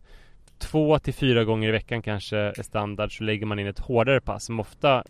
två 0.57 0.99
till 0.99 1.13
fyra 1.13 1.43
gånger 1.43 1.69
i 1.69 1.71
veckan 1.71 2.01
kanske 2.01 2.37
är 2.37 2.63
standard 2.63 3.17
så 3.17 3.23
lägger 3.23 3.45
man 3.45 3.59
in 3.59 3.67
ett 3.67 3.79
hårdare 3.79 4.21
pass 4.21 4.45
som 4.45 4.59
ofta 4.59 5.03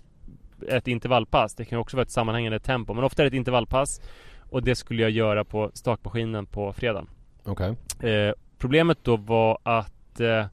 är 0.67 0.77
ett 0.77 0.87
intervallpass. 0.87 1.55
Det 1.55 1.65
kan 1.65 1.79
också 1.79 1.97
vara 1.97 2.03
ett 2.03 2.11
sammanhängande 2.11 2.59
tempo 2.59 2.93
men 2.93 3.03
ofta 3.03 3.21
är 3.21 3.23
det 3.23 3.27
ett 3.27 3.33
intervallpass 3.37 4.01
och 4.49 4.63
det 4.63 4.75
skulle 4.75 5.01
jag 5.01 5.11
göra 5.11 5.43
på 5.43 5.71
stakmaskinen 5.73 6.45
på 6.45 6.73
fredagen. 6.73 7.09
Okej. 7.43 7.75
Eh, 8.09 8.33
problemet 8.57 8.97
då 9.03 9.17
var 9.17 9.57
att 9.63 10.19
eh, 10.19 10.45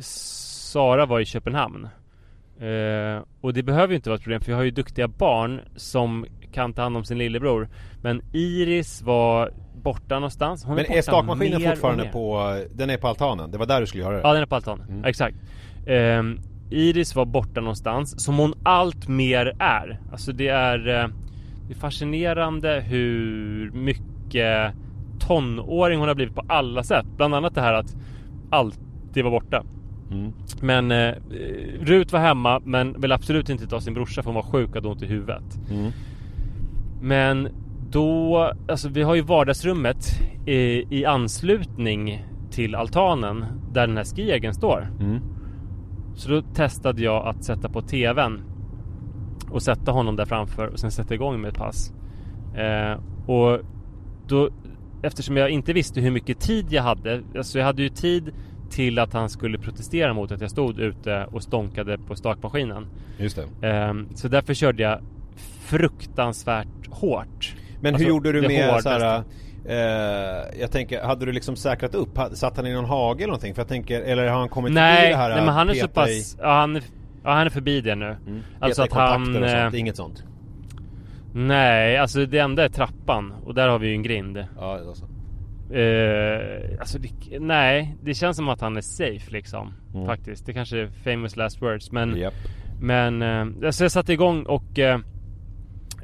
Sara 0.00 1.06
var 1.06 1.20
i 1.20 1.24
Köpenhamn. 1.24 1.88
Eh, 2.60 3.22
och 3.40 3.52
det 3.52 3.62
behöver 3.62 3.88
ju 3.88 3.96
inte 3.96 4.10
vara 4.10 4.16
ett 4.16 4.22
problem 4.22 4.40
för 4.40 4.46
vi 4.46 4.56
har 4.56 4.62
ju 4.62 4.70
duktiga 4.70 5.08
barn 5.08 5.60
som 5.76 6.26
kan 6.52 6.72
ta 6.72 6.82
hand 6.82 6.96
om 6.96 7.04
sin 7.04 7.18
lillebror. 7.18 7.68
Men 8.02 8.22
Iris 8.32 9.02
var 9.02 9.52
borta 9.74 10.14
någonstans. 10.14 10.64
Hon 10.64 10.74
Men 10.74 10.84
borta 10.84 10.98
är 10.98 11.02
stakmaskinen 11.02 11.60
fortfarande 11.60 12.04
på, 12.04 12.56
den 12.70 12.90
är 12.90 12.96
på 12.96 13.08
altanen? 13.08 13.50
Det 13.50 13.58
var 13.58 13.66
där 13.66 13.80
du 13.80 13.86
skulle 13.86 14.02
göra 14.02 14.14
det? 14.14 14.20
Ja, 14.22 14.32
den 14.32 14.42
är 14.42 14.46
på 14.46 14.54
altanen. 14.54 14.88
Mm. 14.88 15.04
Exakt. 15.04 15.36
Ehm, 15.86 16.38
Iris 16.70 17.14
var 17.14 17.24
borta 17.24 17.60
någonstans, 17.60 18.24
som 18.24 18.38
hon 18.38 18.54
allt 18.62 19.08
mer 19.08 19.56
är. 19.58 20.00
Alltså 20.12 20.32
det 20.32 20.48
är, 20.48 20.78
eh, 20.78 21.08
det 21.66 21.74
är 21.74 21.78
fascinerande 21.78 22.80
hur 22.80 23.70
mycket 23.70 24.74
tonåring 25.20 25.98
hon 25.98 26.08
har 26.08 26.14
blivit 26.14 26.34
på 26.34 26.44
alla 26.48 26.82
sätt. 26.82 27.06
Bland 27.16 27.34
annat 27.34 27.54
det 27.54 27.60
här 27.60 27.74
att 27.74 27.96
alltid 28.50 29.24
vara 29.24 29.40
borta. 29.40 29.64
Mm. 30.10 30.32
Men 30.60 30.90
eh, 30.90 31.14
Rut 31.80 32.12
var 32.12 32.20
hemma 32.20 32.60
men 32.64 33.00
vill 33.00 33.12
absolut 33.12 33.48
inte 33.48 33.66
ta 33.66 33.80
sin 33.80 33.94
brorsa 33.94 34.22
för 34.22 34.30
hon 34.30 34.34
var 34.34 34.42
sjuk 34.42 34.68
och 34.68 34.74
hade 34.74 34.88
ont 34.88 35.02
i 35.02 35.06
huvudet. 35.06 35.60
Mm. 35.70 35.92
Men 37.00 37.48
då, 37.90 38.52
alltså 38.68 38.88
vi 38.88 39.02
har 39.02 39.14
ju 39.14 39.22
vardagsrummet 39.22 40.20
i, 40.46 40.84
i 40.98 41.04
anslutning 41.04 42.24
till 42.50 42.74
altanen 42.74 43.44
där 43.72 43.86
den 43.86 43.96
här 43.96 44.04
skiäggen 44.04 44.54
står. 44.54 44.88
Mm. 45.00 45.20
Så 46.14 46.30
då 46.30 46.42
testade 46.42 47.02
jag 47.02 47.26
att 47.26 47.44
sätta 47.44 47.68
på 47.68 47.82
TVn 47.82 48.42
och 49.50 49.62
sätta 49.62 49.92
honom 49.92 50.16
där 50.16 50.24
framför 50.24 50.66
och 50.66 50.78
sen 50.78 50.90
sätta 50.90 51.14
igång 51.14 51.40
med 51.40 51.48
ett 51.48 51.58
pass. 51.58 51.92
Eh, 52.54 53.00
och 53.26 53.60
då, 54.26 54.50
eftersom 55.02 55.36
jag 55.36 55.50
inte 55.50 55.72
visste 55.72 56.00
hur 56.00 56.10
mycket 56.10 56.40
tid 56.40 56.66
jag 56.70 56.82
hade, 56.82 57.22
alltså 57.36 57.58
jag 57.58 57.66
hade 57.66 57.82
ju 57.82 57.88
tid 57.88 58.32
till 58.70 58.98
att 58.98 59.12
han 59.12 59.30
skulle 59.30 59.58
protestera 59.58 60.14
mot 60.14 60.32
att 60.32 60.40
jag 60.40 60.50
stod 60.50 60.80
ute 60.80 61.26
och 61.32 61.42
stånkade 61.42 61.98
på 61.98 62.16
stakmaskinen. 62.16 62.86
Just 63.18 63.38
det. 63.60 63.68
Eh, 63.68 63.94
så 64.14 64.28
därför 64.28 64.54
körde 64.54 64.82
jag 64.82 65.00
fruktansvärt 65.60 66.86
hårt. 66.90 67.54
Men 67.80 67.94
Alltså, 67.94 68.04
hur 68.04 68.14
gjorde 68.14 68.32
du 68.32 68.40
det 68.40 68.48
med 68.48 68.66
hårdaste. 68.66 68.90
såhär, 68.90 69.22
eh, 69.64 70.60
jag 70.60 70.72
tänker, 70.72 71.02
hade 71.02 71.26
du 71.26 71.32
liksom 71.32 71.56
säkrat 71.56 71.94
upp? 71.94 72.18
Satt 72.32 72.56
han 72.56 72.66
i 72.66 72.74
någon 72.74 72.84
hage 72.84 73.18
eller 73.18 73.26
någonting? 73.26 73.54
För 73.54 73.62
jag 73.62 73.68
tänker, 73.68 74.00
eller 74.00 74.28
har 74.28 74.38
han 74.38 74.48
kommit 74.48 74.68
förbi 74.68 74.80
Nej, 74.80 75.10
det 75.10 75.16
här 75.16 75.28
nej 75.28 75.44
men 75.44 75.54
han 75.54 75.70
är 75.70 75.74
så 75.74 75.88
pass, 75.88 76.36
ja, 76.40 76.60
han 76.60 76.76
är, 76.76 76.82
ja, 77.24 77.30
han 77.30 77.46
är 77.46 77.50
förbi 77.50 77.80
det 77.80 77.94
nu. 77.94 78.16
Mm. 78.26 78.40
Alltså 78.60 78.82
att 78.82 78.92
han, 78.92 79.22
och 79.42 79.50
sånt, 79.50 79.74
eh, 79.74 79.80
inget 79.80 79.96
sånt? 79.96 80.24
Nej, 81.34 81.96
alltså 81.96 82.26
det 82.26 82.38
enda 82.38 82.64
är 82.64 82.68
trappan 82.68 83.34
och 83.44 83.54
där 83.54 83.68
har 83.68 83.78
vi 83.78 83.88
ju 83.88 83.94
en 83.94 84.02
grind. 84.02 84.44
Ja, 84.58 84.78
alltså. 84.88 85.08
Eh, 85.70 86.80
alltså 86.80 86.98
det, 86.98 87.38
nej, 87.40 87.96
det 88.02 88.14
känns 88.14 88.36
som 88.36 88.48
att 88.48 88.60
han 88.60 88.76
är 88.76 88.80
safe 88.80 89.30
liksom. 89.30 89.74
Mm. 89.94 90.06
Faktiskt. 90.06 90.46
Det 90.46 90.52
kanske 90.52 90.78
är 90.78 90.86
famous 90.86 91.36
last 91.36 91.62
words. 91.62 91.92
Men, 91.92 92.16
Japp. 92.16 92.34
men 92.80 93.22
eh, 93.22 93.66
alltså 93.66 93.84
jag 93.84 93.92
satte 93.92 94.12
igång 94.12 94.42
och 94.42 94.78
eh, 94.78 95.00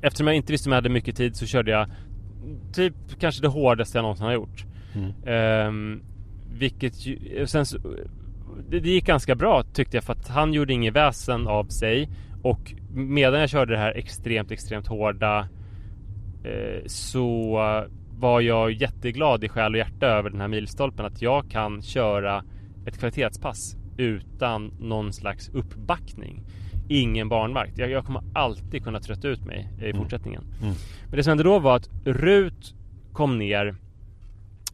eftersom 0.02 0.26
jag 0.26 0.36
inte 0.36 0.52
visste 0.52 0.68
om 0.68 0.72
jag 0.72 0.76
hade 0.76 0.88
mycket 0.88 1.16
tid 1.16 1.36
så 1.36 1.46
körde 1.46 1.70
jag 1.70 1.90
typ 2.72 2.94
kanske 3.20 3.42
det 3.42 3.48
hårdaste 3.48 3.98
jag 3.98 4.02
någonsin 4.02 4.26
har 4.26 4.32
gjort. 4.32 4.64
Mm. 4.94 5.12
Ehm, 5.26 6.02
vilket 6.52 7.06
ju, 7.06 7.46
sen 7.46 7.66
så, 7.66 7.78
det, 8.68 8.80
det 8.80 8.88
gick 8.88 9.06
ganska 9.06 9.34
bra 9.34 9.62
tyckte 9.62 9.96
jag 9.96 10.04
för 10.04 10.12
att 10.12 10.28
han 10.28 10.52
gjorde 10.52 10.72
inget 10.72 10.94
väsen 10.94 11.46
av 11.46 11.64
sig. 11.64 12.08
Och 12.42 12.74
medan 12.94 13.40
jag 13.40 13.50
körde 13.50 13.72
det 13.72 13.78
här 13.78 13.92
extremt, 13.92 14.50
extremt 14.50 14.86
hårda 14.86 15.48
så 16.86 17.58
var 18.24 18.40
jag 18.40 18.72
jätteglad 18.72 19.44
i 19.44 19.48
själ 19.48 19.72
och 19.72 19.78
hjärta 19.78 20.06
över 20.06 20.30
den 20.30 20.40
här 20.40 20.48
milstolpen 20.48 21.06
att 21.06 21.22
jag 21.22 21.50
kan 21.50 21.82
köra 21.82 22.44
ett 22.86 22.98
kvalitetspass 22.98 23.76
utan 23.96 24.72
någon 24.80 25.12
slags 25.12 25.48
uppbackning. 25.48 26.42
Ingen 26.88 27.28
barnvakt. 27.28 27.78
Jag, 27.78 27.90
jag 27.90 28.04
kommer 28.04 28.22
alltid 28.34 28.84
kunna 28.84 29.00
trötta 29.00 29.28
ut 29.28 29.44
mig 29.44 29.68
i 29.82 29.92
fortsättningen. 29.92 30.42
Mm. 30.62 30.74
Men 31.08 31.16
det 31.16 31.22
som 31.22 31.30
hände 31.30 31.44
då 31.44 31.58
var 31.58 31.76
att 31.76 31.90
Rut 32.04 32.74
kom 33.12 33.38
ner 33.38 33.76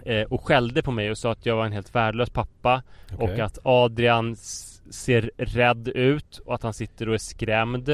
eh, 0.03 0.23
och 0.23 0.45
skällde 0.45 0.83
på 0.83 0.91
mig 0.91 1.11
och 1.11 1.19
sa 1.19 1.33
att 1.33 1.47
jag 1.47 1.57
var 1.57 1.67
en 1.67 1.73
helt 1.73 1.95
värdelös 1.95 2.31
pappa 2.31 2.83
och 3.17 3.23
Okej. 3.23 3.41
att 3.41 3.59
Adrian 3.63 4.37
ser 4.91 5.31
rädd 5.37 5.89
ut 5.89 6.39
och 6.39 6.55
att 6.55 6.63
han 6.63 6.75
sitter 6.75 7.09
och 7.09 7.15
är 7.15 7.19
skrämd. 7.19 7.89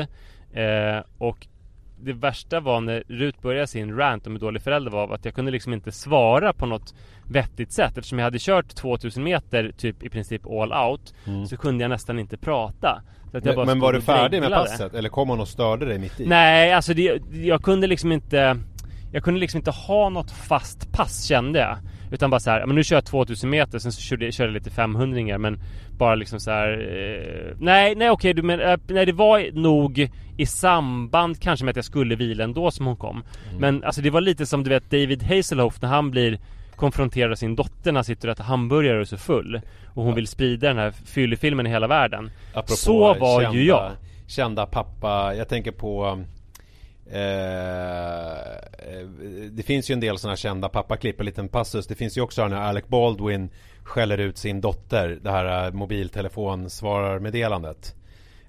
Eh, 0.52 1.02
och 1.18 1.46
det 2.06 2.12
värsta 2.12 2.60
var 2.60 2.80
när 2.80 3.02
Rut 3.08 3.42
började 3.42 3.66
sin 3.66 3.96
rant 3.96 4.26
om 4.26 4.32
hur 4.32 4.40
dålig 4.40 4.62
förälder 4.62 4.90
var 4.90 5.14
att 5.14 5.24
jag 5.24 5.34
kunde 5.34 5.50
liksom 5.50 5.72
inte 5.72 5.92
svara 5.92 6.52
på 6.52 6.66
något 6.66 6.94
vettigt 7.30 7.72
sätt 7.72 7.98
eftersom 7.98 8.18
jag 8.18 8.26
hade 8.26 8.38
kört 8.38 8.74
2000 8.74 9.22
meter 9.22 9.72
typ 9.76 10.02
i 10.02 10.08
princip 10.08 10.46
all 10.46 10.72
out 10.72 11.14
så 11.48 11.56
kunde 11.56 11.84
jag 11.84 11.88
nästan 11.88 12.18
inte 12.18 12.36
prata. 12.36 13.02
Mm. 13.32 13.54
Men, 13.56 13.66
men 13.66 13.80
var 13.80 13.92
du 13.92 14.00
färdig 14.00 14.40
med 14.40 14.50
passet? 14.50 14.94
Eller 14.94 15.08
kom 15.08 15.30
han 15.30 15.40
och 15.40 15.48
störde 15.48 15.86
dig 15.86 15.98
mitt 15.98 16.20
i? 16.20 16.26
Nej, 16.26 16.72
alltså 16.72 16.94
det, 16.94 17.22
jag 17.32 17.62
kunde 17.62 17.86
liksom 17.86 18.12
inte 18.12 18.58
Jag 19.12 19.22
kunde 19.22 19.40
liksom 19.40 19.58
inte 19.58 19.70
ha 19.70 20.08
något 20.08 20.30
fast 20.30 20.92
pass 20.92 21.24
kände 21.24 21.58
jag 21.58 21.78
Utan 22.10 22.30
bara 22.30 22.40
så 22.40 22.50
här, 22.50 22.60
ja, 22.60 22.66
men 22.66 22.76
nu 22.76 22.84
kör 22.84 22.96
jag 22.96 23.04
2000 23.04 23.50
meter 23.50 23.78
Sen 23.78 23.92
så 23.92 24.00
körde 24.00 24.24
jag, 24.24 24.34
körde 24.34 24.48
jag 24.48 24.54
lite 24.54 24.70
500 24.70 25.38
men 25.38 25.58
Bara 25.98 26.14
liksom 26.14 26.40
så 26.40 26.50
här. 26.50 26.70
Eh, 26.72 27.56
nej, 27.60 27.94
nej 27.94 28.10
okej 28.10 28.34
du 28.34 28.42
men 28.42 28.60
eh, 28.60 28.76
Nej 28.86 29.06
det 29.06 29.12
var 29.12 29.52
nog 29.52 30.10
I 30.36 30.46
samband 30.46 31.40
kanske 31.40 31.64
med 31.64 31.70
att 31.70 31.76
jag 31.76 31.84
skulle 31.84 32.16
vila 32.16 32.44
ändå 32.44 32.70
som 32.70 32.86
hon 32.86 32.96
kom. 32.96 33.22
Men 33.58 33.84
alltså 33.84 34.00
det 34.00 34.10
var 34.10 34.20
lite 34.20 34.46
som 34.46 34.64
du 34.64 34.70
vet 34.70 34.90
David 34.90 35.22
Hasselhoff 35.22 35.82
när 35.82 35.88
han 35.88 36.10
blir 36.10 36.38
Konfronterad 36.76 37.30
av 37.30 37.36
sin 37.36 37.56
dotter 37.56 37.92
när 37.92 37.98
han 37.98 38.04
sitter 38.04 38.28
och 38.28 38.32
äter 38.32 38.44
hamburgare 38.44 38.94
och 38.96 39.00
är 39.00 39.04
så 39.04 39.16
full 39.16 39.60
Och 39.94 40.04
hon 40.04 40.14
vill 40.14 40.26
sprida 40.26 40.68
den 40.68 40.78
här 40.78 40.90
fyllefilmen 40.90 41.66
i 41.66 41.70
hela 41.70 41.86
världen. 41.86 42.30
Apropå 42.54 42.72
Så 42.72 43.14
var 43.14 43.42
kända, 43.42 43.58
ju 43.58 43.64
jag. 43.64 43.90
Kända 44.26 44.66
pappa, 44.66 45.34
jag 45.34 45.48
tänker 45.48 45.72
på 45.72 46.24
eh, 47.10 47.18
Det 49.50 49.62
finns 49.62 49.90
ju 49.90 49.92
en 49.92 50.00
del 50.00 50.18
sådana 50.18 50.36
kända 50.36 50.68
pappaklipp, 50.68 51.20
en 51.20 51.26
liten 51.26 51.48
passus. 51.48 51.86
Det 51.86 51.94
finns 51.94 52.16
ju 52.18 52.20
också 52.20 52.48
när 52.48 52.56
Alec 52.56 52.84
Baldwin 52.88 53.48
skäller 53.82 54.18
ut 54.18 54.38
sin 54.38 54.60
dotter. 54.60 55.18
Det 55.22 55.30
här 55.30 55.66
eh, 55.66 55.72
mobiltelefonsvararmeddelandet. 55.72 57.94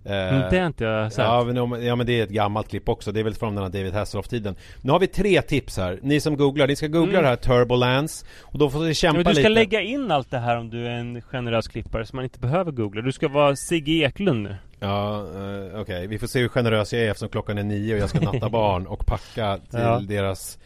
Eh, 0.05 0.11
Men 0.11 0.51
det 0.51 0.59
har 0.59 0.67
inte 0.67 0.83
jag 0.83 1.13
sett. 1.13 1.25
Ja 1.25 1.43
men, 1.43 1.85
ja 1.85 1.95
men 1.95 2.05
det 2.07 2.19
är 2.19 2.23
ett 2.23 2.29
gammalt 2.29 2.69
klipp 2.69 2.89
också. 2.89 3.11
Det 3.11 3.19
är 3.19 3.23
väl 3.23 3.33
från 3.35 3.55
den 3.55 3.63
här 3.63 3.71
David 3.71 3.93
Hasselhoff-tiden. 3.93 4.55
Nu 4.81 4.91
har 4.91 4.99
vi 4.99 5.07
tre 5.07 5.41
tips 5.41 5.77
här. 5.77 5.99
Ni 6.01 6.19
som 6.19 6.37
googlar, 6.37 6.67
ni 6.67 6.75
ska 6.75 6.87
googla 6.87 7.21
det 7.21 7.27
här 7.27 7.35
Turbulence 7.35 8.25
Och 8.41 8.57
då 8.59 8.69
får 8.69 8.79
ni 8.79 8.93
kämpa 8.93 9.15
Mm. 9.19 9.23
Men 9.23 9.33
du 9.35 9.41
ska 9.41 9.49
lite. 9.49 9.59
lägga 9.59 9.81
in 9.81 10.11
allt 10.11 10.31
det 10.31 10.39
här 10.39 10.57
om 10.57 10.69
du 10.69 10.85
är 10.87 10.91
en 10.91 11.21
generös 11.21 11.67
klippare 11.67 12.05
så 12.05 12.15
man 12.15 12.25
inte 12.25 12.39
behöver 12.39 12.71
googla. 12.71 13.01
Du 13.01 13.11
ska 13.11 13.27
vara 13.27 13.55
Sigge 13.55 13.91
Eklund 14.05 14.43
nu. 14.43 14.55
Ja, 14.79 15.19
eh, 15.19 15.81
okej. 15.81 16.07
Vi 16.07 16.19
får 16.19 16.27
se 16.27 16.39
hur 16.39 16.47
generös 16.47 16.93
jag 16.93 17.01
är 17.01 17.09
eftersom 17.11 17.29
klockan 17.29 17.57
är 17.57 17.63
nio 17.63 17.93
och 17.95 17.99
jag 17.99 18.09
ska 18.09 18.19
natta 18.19 18.49
barn 18.59 18.87
och 18.87 19.05
packa 19.05 19.57
till 19.69 19.79
Ja. 19.79 19.99
deras 20.07 20.57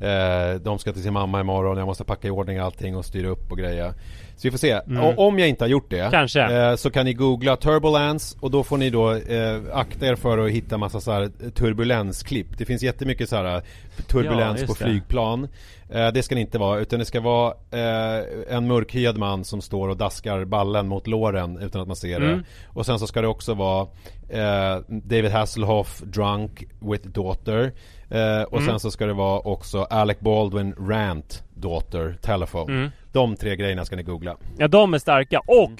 eh, 0.00 0.60
De 0.60 0.78
ska 0.78 0.92
till 0.92 1.02
sin 1.02 1.12
mamma 1.12 1.40
imorgon, 1.40 1.78
jag 1.78 1.86
måste 1.86 2.04
packa 2.04 2.28
i 2.28 2.30
ordning 2.30 2.58
allting 2.58 2.96
och 2.96 3.04
styra 3.04 3.28
upp 3.28 3.50
och 3.52 3.58
greja 3.58 3.94
Så 4.36 4.42
vi 4.42 4.50
får 4.50 4.58
se. 4.58 4.78
Och 4.78 5.26
om 5.26 5.38
jag 5.38 5.48
inte 5.48 5.64
har 5.64 5.68
gjort 5.68 5.90
det 5.90 5.98
Mm. 5.98 6.10
Kanske. 6.10 6.42
eh, 6.42 6.76
Så 6.76 6.90
kan 6.90 7.04
ni 7.04 7.12
googla 7.14 7.56
Turbulence 7.56 8.36
och 8.40 8.50
då 8.50 8.64
får 8.64 8.78
ni 8.78 8.90
då 8.90 9.12
eh, 9.14 9.60
akta 9.72 10.06
er 10.06 10.14
för 10.14 10.38
att 10.38 10.50
hitta 10.50 10.78
massa 10.78 11.00
så 11.00 11.12
här 11.12 11.30
turbulensklipp 11.54 12.58
Det 12.58 12.64
finns 12.64 12.82
jättemycket 12.82 13.28
så 13.28 13.36
här 13.36 13.62
turbulens 14.06 14.60
Ja, 14.60 14.66
på 14.66 14.72
det. 14.78 14.84
flygplan 14.84 15.44
eh, 15.44 15.48
Det 15.92 16.22
ska 16.22 16.34
det 16.34 16.40
inte 16.40 16.58
vara 16.58 16.80
utan 16.80 16.98
det 16.98 17.04
ska 17.04 17.20
vara 17.20 17.54
eh, 17.70 18.24
en 18.56 18.66
mörkhyad 18.66 19.18
man 19.18 19.44
som 19.44 19.60
står 19.60 19.88
och 19.88 19.96
daskar 19.96 20.44
ballen 20.44 20.88
mot 20.88 21.06
låren 21.06 21.58
utan 21.58 21.80
att 21.80 21.86
man 21.86 21.96
ser 21.96 22.20
det 22.20 22.26
Mm. 22.26 22.44
och 22.68 22.86
sen 22.86 22.98
så 22.98 23.06
ska 23.06 23.20
det 23.22 23.28
också 23.28 23.54
vara 23.54 23.86
eh, 24.28 24.80
David 24.88 25.30
Hasselhoff 25.30 26.00
drunk 26.00 26.64
with 26.80 27.08
daughter 27.08 27.72
eh, 28.10 28.42
Och 28.42 28.58
Mm. 28.58 28.66
sen 28.68 28.80
så 28.80 28.90
ska 28.90 29.06
det 29.06 29.12
vara 29.12 29.40
också 29.40 29.82
Alec 29.82 30.20
Baldwin 30.20 30.74
rant 30.88 31.44
daughter 31.54 32.16
telephone 32.22 32.72
Mm. 32.72 32.90
De 33.12 33.36
tre 33.36 33.56
grejerna 33.56 33.84
ska 33.84 33.96
ni 33.96 34.02
googla 34.02 34.36
Ja, 34.58 34.68
de 34.68 34.94
är 34.94 34.98
starka. 34.98 35.40
Och 35.46 35.70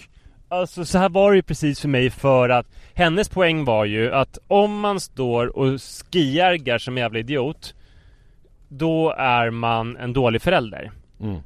Alltså 0.53 0.85
så 0.85 0.99
här 0.99 1.09
var 1.09 1.31
det 1.31 1.37
ju 1.37 1.43
precis 1.43 1.81
för 1.81 1.89
mig 1.89 2.11
för 2.11 2.49
att 2.49 2.67
Hennes 2.95 3.29
poäng 3.29 3.65
var 3.65 3.85
ju 3.85 4.13
att 4.15 4.39
om 4.49 4.81
man 4.81 5.01
står 5.01 5.59
och 5.59 5.81
skiargar 6.13 6.79
som 6.79 6.99
jävla 6.99 7.19
idiot 7.19 7.75
Då 8.73 9.11
är 9.17 9.51
man 9.51 9.97
en 9.97 10.13
dålig 10.13 10.43
förälder. 10.43 10.91
mm. 11.21 11.41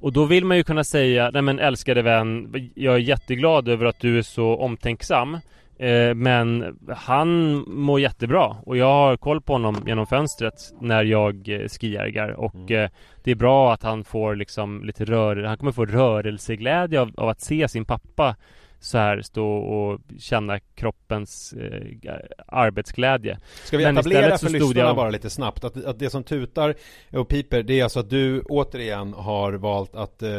Och 0.00 0.12
då 0.12 0.24
vill 0.24 0.44
man 0.44 0.56
ju 0.56 0.64
kunna 0.64 0.84
säga 0.84 1.30
Nej 1.32 1.42
men 1.42 1.58
älskade 1.58 2.02
vän 2.02 2.54
Jag 2.74 2.94
är 2.94 2.98
jätteglad 2.98 3.68
över 3.68 3.86
att 3.86 4.00
du 4.00 4.18
är 4.18 4.22
så 4.22 4.56
omtänksam 4.56 5.38
Eh, 5.78 6.14
men 6.14 6.78
han 6.96 7.54
mår 7.66 8.00
jättebra 8.00 8.56
och 8.66 8.76
jag 8.76 8.86
har 8.86 9.16
koll 9.16 9.40
på 9.40 9.52
honom 9.52 9.76
genom 9.86 10.06
fönstret 10.06 10.54
när 10.80 11.04
jag 11.04 11.48
eh, 11.48 11.68
skijärgar 11.68 12.28
och 12.28 12.54
Mm. 12.54 12.84
eh, 12.84 12.90
det 13.24 13.30
är 13.30 13.34
bra 13.34 13.72
att 13.72 13.82
han 13.82 14.04
får 14.04 14.36
liksom 14.36 14.84
lite 14.84 15.04
rör, 15.04 15.42
han 15.42 15.58
kommer 15.58 15.72
få 15.72 15.84
rörelseglädje 15.84 17.00
av, 17.00 17.10
av 17.16 17.28
att 17.28 17.40
se 17.40 17.68
sin 17.68 17.84
pappa 17.84 18.36
så 18.80 18.98
här 18.98 19.22
stå 19.22 19.46
och 19.56 20.00
känna 20.18 20.58
kroppens 20.58 21.52
eh, 21.52 22.12
arbetsglädje. 22.46 23.38
Ska 23.64 23.76
vi 23.78 23.84
Men 23.84 23.96
etablera 23.98 24.38
för 24.38 24.48
lyssnarna 24.50 24.80
jag- 24.88 24.96
bara 24.96 25.10
lite 25.10 25.30
snabbt 25.30 25.64
att, 25.64 25.84
att 25.84 25.98
det 25.98 26.10
som 26.10 26.24
tutar 26.24 26.74
och 27.12 27.28
piper 27.28 27.62
det 27.62 27.80
är 27.80 27.84
alltså 27.84 28.00
att 28.00 28.10
du 28.10 28.40
återigen 28.40 29.12
har 29.14 29.52
valt 29.52 29.96
att 29.96 30.22
eh, 30.22 30.30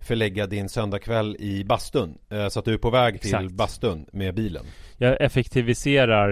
förlägga 0.00 0.46
din 0.46 0.68
söndagkväll 0.68 1.36
i 1.38 1.64
bastun 1.64 2.18
eh, 2.30 2.48
så 2.48 2.58
att 2.58 2.64
du 2.64 2.74
är 2.74 2.78
på 2.78 2.90
väg 2.90 3.20
till 3.20 3.34
Exakt. 3.34 3.50
bastun 3.52 4.06
med 4.12 4.34
bilen. 4.34 4.64
Jag 4.96 5.20
effektiviserar 5.20 6.30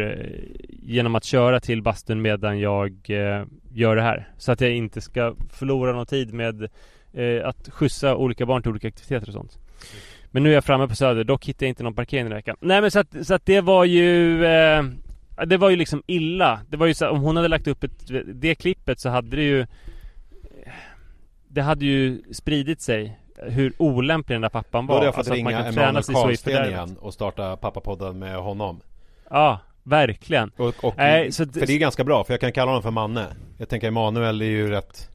eh, 0.00 0.26
genom 0.68 1.14
att 1.14 1.24
köra 1.24 1.60
till 1.60 1.82
bastun 1.82 2.22
medan 2.22 2.60
jag 2.60 2.90
eh, 3.10 3.44
gör 3.72 3.96
det 3.96 4.02
här. 4.02 4.28
Så 4.38 4.52
att 4.52 4.60
jag 4.60 4.70
inte 4.70 5.00
ska 5.00 5.34
förlora 5.52 5.92
någon 5.92 6.06
tid 6.06 6.34
med 6.34 6.62
eh, 7.12 7.48
att 7.48 7.68
skjutsa 7.68 8.16
olika 8.16 8.46
barn 8.46 8.62
till 8.62 8.70
olika 8.70 8.88
aktiviteter 8.88 9.28
och 9.28 9.32
sånt. 9.34 9.58
Men 10.30 10.42
nu 10.42 10.50
är 10.50 10.54
jag 10.54 10.64
framme 10.64 10.88
på 10.88 10.96
Söder, 10.96 11.24
dock 11.24 11.46
hittar 11.46 11.66
jag 11.66 11.68
inte 11.68 11.82
någon 11.82 11.94
parkering 11.94 12.24
den 12.24 12.34
veckan. 12.34 12.56
Nej 12.60 12.80
men 12.80 12.90
så 12.90 12.98
att, 12.98 13.26
så 13.26 13.34
att 13.34 13.46
det 13.46 13.60
var 13.60 13.84
ju 13.84 14.44
eh, 14.44 14.82
Det 15.46 15.56
var 15.56 15.70
ju 15.70 15.76
liksom 15.76 16.02
illa. 16.06 16.60
Det 16.68 16.76
var 16.76 16.86
ju 16.86 16.94
så 16.94 17.08
om 17.08 17.20
hon 17.20 17.36
hade 17.36 17.48
lagt 17.48 17.66
upp 17.66 17.84
ett, 17.84 18.10
det 18.34 18.54
klippet 18.54 19.00
så 19.00 19.08
hade 19.08 19.36
det 19.36 19.42
ju 19.42 19.66
Det 21.48 21.62
hade 21.62 21.84
ju 21.84 22.22
spridit 22.32 22.80
sig 22.80 23.18
hur 23.42 23.72
olämplig 23.78 24.34
den 24.34 24.42
där 24.42 24.48
pappan 24.48 24.86
Då 24.86 24.92
var. 24.92 24.98
hade 24.98 25.06
jag 25.06 25.14
fått 25.14 25.18
Alltså 25.18 25.32
att 25.32 25.36
ringa 25.36 25.66
Emanuel 25.66 26.04
sig 26.04 26.14
så 26.14 26.20
i 26.20 26.24
Karlsten 26.24 26.68
igen 26.68 26.96
och 27.00 27.14
starta 27.14 27.56
pappapodden 27.56 28.18
med 28.18 28.36
honom. 28.36 28.80
Ja, 29.30 29.60
verkligen. 29.82 30.50
Och, 30.56 30.84
och, 30.84 30.94
Nej, 30.96 31.32
så 31.32 31.46
för 31.46 31.66
det 31.66 31.72
är 31.72 31.78
ganska 31.78 32.04
bra 32.04 32.24
för 32.24 32.32
jag 32.32 32.40
kan 32.40 32.52
kalla 32.52 32.70
honom 32.70 32.82
för 32.82 32.90
Manne. 32.90 33.26
Jag 33.58 33.68
tänker 33.68 33.88
Emanuel 33.88 34.42
är 34.42 34.46
ju 34.46 34.70
rätt 34.70 35.10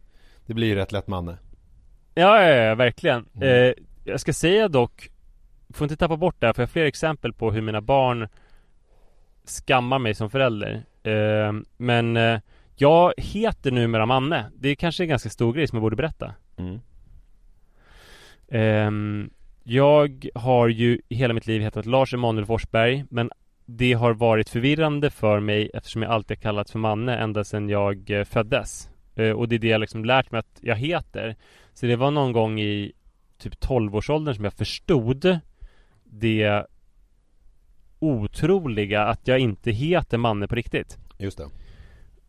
Det 0.46 0.54
blir 0.54 0.68
ju 0.68 0.76
rätt 0.76 0.92
lätt 0.92 1.08
Manne. 1.08 1.38
Ja, 2.14 2.42
ja, 2.44 2.56
ja 2.56 2.76
verkligen. 2.76 3.26
Mm. 3.36 3.68
Eh, 3.70 3.74
jag 4.04 4.20
ska 4.20 4.34
säga 4.34 4.68
dock, 4.68 5.10
får 5.74 5.86
inte 5.86 5.98
tappa 5.98 6.18
bort 6.18 6.36
det 6.40 6.46
här, 6.46 6.54
för 6.54 6.62
jag 6.62 6.68
har 6.68 6.72
fler 6.72 6.86
exempel 6.86 7.34
på 7.34 7.52
hur 7.52 7.62
mina 7.62 7.82
barn 7.82 8.28
skammar 9.46 10.00
mig 10.00 10.14
som 10.14 10.30
förälder. 10.30 10.84
Eh, 11.04 11.54
men 11.78 12.18
eh, 12.18 12.40
jag 12.76 13.14
heter 13.18 13.72
numera 13.72 14.06
Manne. 14.06 14.52
Det 14.56 14.70
är 14.70 14.76
kanske 14.76 15.04
en 15.04 15.10
ganska 15.10 15.30
stor 15.30 15.54
grej 15.54 15.68
som 15.68 15.76
jag 15.78 15.82
borde 15.82 15.96
berätta. 15.96 16.34
Mm. 16.58 16.80
Ehm, 18.48 19.30
jag 19.64 20.28
har 20.36 20.68
ju 20.68 21.02
hela 21.10 21.34
mitt 21.34 21.48
liv 21.48 21.62
hetat 21.62 21.86
Lars 21.86 22.14
Emanuel 22.14 22.46
Forsberg 22.46 23.06
Men 23.10 23.32
det 23.66 23.94
har 23.94 24.14
varit 24.14 24.50
förvirrande 24.50 25.10
för 25.10 25.40
mig 25.40 25.72
eftersom 25.74 26.02
jag 26.02 26.12
alltid 26.12 26.38
har 26.38 26.42
kallats 26.42 26.72
för 26.72 26.80
Manne 26.80 27.18
ända 27.18 27.44
sedan 27.44 27.70
jag 27.70 28.10
eh, 28.10 28.24
föddes 28.24 28.90
Eh, 29.16 29.32
Och 29.32 29.50
det 29.50 29.56
är 29.56 29.60
det 29.60 29.68
jag 29.68 29.82
liksom 29.82 30.06
lärt 30.06 30.32
mig 30.32 30.40
att 30.40 30.60
jag 30.62 30.76
heter 30.76 31.36
Så 31.74 31.86
det 31.86 31.96
var 31.96 32.12
någon 32.12 32.32
gång 32.32 32.60
i 32.60 32.92
typ 33.44 33.64
12-årsåldern 33.64 34.36
som 34.36 34.44
jag 34.44 34.54
förstod 34.54 35.40
det 36.04 36.66
otroliga 38.00 39.04
att 39.06 39.28
jag 39.28 39.40
inte 39.40 39.72
heter 39.72 40.18
Manne 40.18 40.48
på 40.48 40.56
riktigt 40.56 40.98
Just 41.18 41.38
det. 41.38 41.50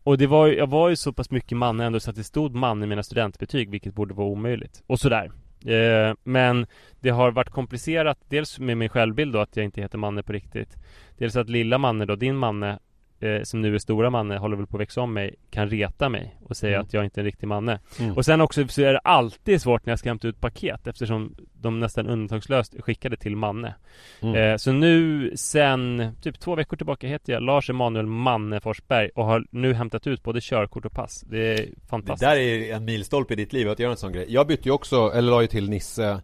och 0.03 0.17
det 0.17 0.27
var 0.27 0.47
ju, 0.47 0.55
jag 0.55 0.67
var 0.67 0.89
ju 0.89 0.95
så 0.95 1.13
pass 1.13 1.31
mycket 1.31 1.57
man 1.57 1.79
ändå 1.79 1.99
så 1.99 2.09
att 2.09 2.15
det 2.15 2.23
stod 2.23 2.55
man 2.55 2.83
i 2.83 2.87
mina 2.87 3.03
studentbetyg 3.03 3.69
vilket 3.69 3.93
borde 3.93 4.13
vara 4.13 4.27
omöjligt. 4.27 4.83
Och 4.87 4.99
sådär. 4.99 5.31
Eh, 5.65 6.15
men 6.23 6.67
det 6.99 7.09
har 7.09 7.31
varit 7.31 7.49
komplicerat 7.49 8.19
dels 8.29 8.59
med 8.59 8.77
min 8.77 8.89
självbild 8.89 9.33
då 9.33 9.39
att 9.39 9.55
jag 9.55 9.65
inte 9.65 9.81
heter 9.81 9.97
Manne 9.97 10.23
på 10.23 10.33
riktigt. 10.33 10.75
Dels 11.17 11.35
att 11.35 11.49
lilla 11.49 11.77
Manne 11.77 12.05
då, 12.05 12.15
din 12.15 12.35
Manne 12.35 12.79
eh, 13.19 13.41
som 13.43 13.61
nu 13.61 13.75
är 13.75 13.79
stora 13.79 14.09
Manne, 14.09 14.37
håller 14.37 14.57
väl 14.57 14.67
på 14.67 14.77
att 14.77 14.81
växa 14.81 15.01
om 15.01 15.13
mig 15.13 15.35
kan 15.51 15.69
reta 15.69 16.09
mig 16.09 16.35
och 16.43 16.57
säga 16.57 16.75
Mm. 16.75 16.85
att 16.85 16.93
jag 16.93 17.03
inte 17.03 17.19
är 17.19 17.21
en 17.21 17.25
riktig 17.25 17.47
Manne. 17.47 17.79
Mm. 17.99 18.15
Och 18.17 18.25
sen 18.25 18.41
också 18.41 18.67
så 18.67 18.81
är 18.81 18.93
det 18.93 18.99
alltid 18.99 19.61
svårt 19.61 19.85
när 19.85 19.91
jag 19.91 19.99
ska 19.99 20.09
hämta 20.09 20.27
ut 20.27 20.39
paket 20.41 20.87
eftersom 20.87 21.35
de 21.53 21.79
nästan 21.79 22.07
undantagslöst 22.07 22.75
skickade 22.81 23.17
till 23.17 23.35
Manne. 23.35 23.75
Mm. 24.21 24.35
Eh, 24.35 24.57
så 24.57 24.71
nu 24.71 25.31
sen 25.35 26.11
typ 26.21 26.39
två 26.39 26.55
veckor 26.55 26.77
tillbaka 26.77 27.07
heter 27.07 27.33
jag 27.33 27.43
Lars 27.43 27.69
Emanuel 27.69 28.05
Manne 28.05 28.59
Forsberg 28.59 29.09
och 29.15 29.25
har 29.25 29.45
nu 29.51 29.73
hämtat 29.73 30.07
ut 30.07 30.23
både 30.23 30.39
körkort 30.41 30.85
och 30.85 30.91
pass. 30.91 31.21
Det 31.21 31.37
är 31.53 31.57
Det 31.57 31.87
fantastiskt. 31.89 32.29
där 32.31 32.35
är 32.37 32.73
en 32.75 32.85
milstolpe 32.85 33.33
i 33.33 33.37
ditt 33.37 33.53
liv 33.53 33.69
att 33.69 33.79
göra 33.79 33.91
en 33.91 33.97
sån 33.97 34.11
grej. 34.11 34.25
Jag 34.29 34.47
bytte 34.47 34.69
ju 34.69 34.71
också, 34.71 35.11
eller 35.15 35.31
la 35.31 35.41
ju 35.41 35.47
till 35.47 35.69
Nisse 35.69 36.21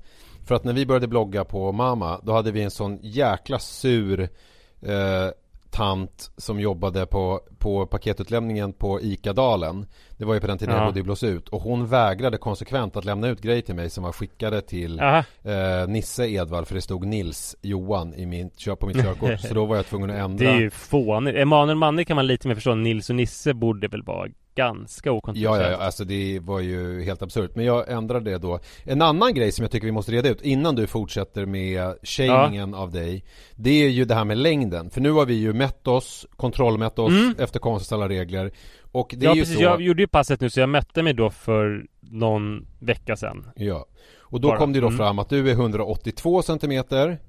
För 0.48 0.56
att 0.56 0.64
när 0.64 0.74
vi 0.74 0.86
började 0.86 1.08
blogga 1.08 1.44
på 1.46 1.72
Mama 1.72 2.20
Då 2.24 2.32
hade 2.34 2.52
vi 2.52 2.62
en 2.62 2.72
sån 2.72 3.00
jäkla 3.02 3.60
sur 3.60 4.20
eh, 4.82 5.30
Tant 5.72 6.32
som 6.38 6.60
jobbade 6.60 7.06
på, 7.06 7.40
på 7.60 7.86
paketutlämningen 7.86 8.74
på 8.74 9.02
ICA-dalen 9.02 9.86
Det 10.18 10.26
var 10.26 10.34
ju 10.34 10.40
på 10.40 10.48
den 10.48 10.58
tiden 10.58 10.76
Ja. 10.76 10.82
jag 10.82 10.88
bodde 10.90 11.00
i 11.00 11.04
Blåsut 11.04 11.50
Och 11.50 11.62
hon 11.62 11.88
vägrade 11.88 12.38
konsekvent 12.38 12.96
att 12.96 13.06
lämna 13.06 13.28
ut 13.28 13.42
grejer 13.42 13.62
till 13.62 13.76
mig 13.76 13.90
som 13.90 14.04
var 14.04 14.12
skickade 14.12 14.62
till 14.62 15.00
eh, 15.00 15.88
Nisse 15.88 16.28
Edvard 16.28 16.68
För 16.68 16.76
det 16.76 16.82
stod 16.82 17.06
Nils 17.06 17.56
Johan 17.62 18.14
i 18.14 18.26
min, 18.26 18.50
på 18.80 18.88
mitt 18.88 19.04
körkort 19.04 19.40
Så 19.48 19.54
då 19.54 19.66
var 19.66 19.76
jag 19.76 19.86
tvungen 19.86 20.10
att 20.10 20.16
ändra 20.16 20.46
Det 20.46 20.52
är 20.52 20.60
ju 20.60 20.70
fånigt. 20.70 21.38
Emanuel 21.38 21.78
Manne 21.78 22.06
kan 22.06 22.16
man 22.16 22.28
lite 22.28 22.48
mer 22.48 22.56
förstå. 22.56 22.76
Nils 22.76 23.10
och 23.10 23.16
Nisse 23.16 23.54
borde 23.54 23.88
väl 23.88 24.04
vara 24.04 24.28
ganska 24.66 25.10
Ja, 25.10 25.14
okontroversiellt. 25.14 25.72
ja, 25.72 25.78
ja, 25.80 25.86
alltså 25.86 26.04
det 26.06 26.40
var 26.40 26.60
ju 26.60 27.04
helt 27.04 27.22
absurt. 27.22 27.52
Men 27.56 27.66
jag 27.66 27.92
ändrade 27.92 28.32
det 28.32 28.38
då. 28.38 28.60
En 28.84 29.02
annan 29.02 29.34
grej 29.34 29.52
som 29.52 29.64
jag 29.64 29.72
tycker 29.72 29.86
vi 29.86 29.92
måste 29.92 30.12
reda 30.12 30.30
ut 30.30 30.42
innan 30.42 30.76
du 30.76 30.88
fortsätter 30.88 31.46
med 31.46 31.96
shamingen 32.04 32.74
av 32.74 32.92
dig. 32.92 33.24
Det 33.56 33.70
är 33.86 33.90
ju 33.90 34.06
det 34.06 34.16
här 34.16 34.26
med 34.26 34.38
längden. 34.38 34.90
För 34.90 35.02
nu 35.02 35.12
har 35.12 35.26
vi 35.26 35.34
ju 35.34 35.54
mätt 35.54 35.88
oss, 35.88 36.28
kontrollmätt 36.36 37.00
oss 37.00 37.12
Mm. 37.12 37.36
efter 37.40 37.60
konstens 37.60 37.92
alla 37.92 38.10
regler. 38.10 38.52
Och 38.92 39.16
det 39.18 39.26
ja 39.26 39.32
är 39.32 39.36
ju 39.36 39.42
precis. 39.42 39.56
så. 39.58 39.64
Jag 39.64 39.82
gjorde 39.82 40.02
ju 40.02 40.08
passet 40.08 40.42
nu 40.42 40.50
så 40.50 40.60
jag 40.60 40.70
mätte 40.70 41.04
mig 41.04 41.14
då 41.14 41.30
för 41.30 41.86
någon 42.02 42.66
vecka 42.80 43.16
sedan. 43.16 43.46
Ja. 43.56 43.86
Och 44.20 44.42
då 44.42 44.48
Bara. 44.48 44.58
kom 44.58 44.74
det 44.74 44.80
då 44.80 44.88
Mm. 44.88 44.98
fram 44.98 45.20
att 45.20 45.30
du 45.30 45.50
är 45.50 45.54
182 45.54 46.42
centimeter. 46.42 47.20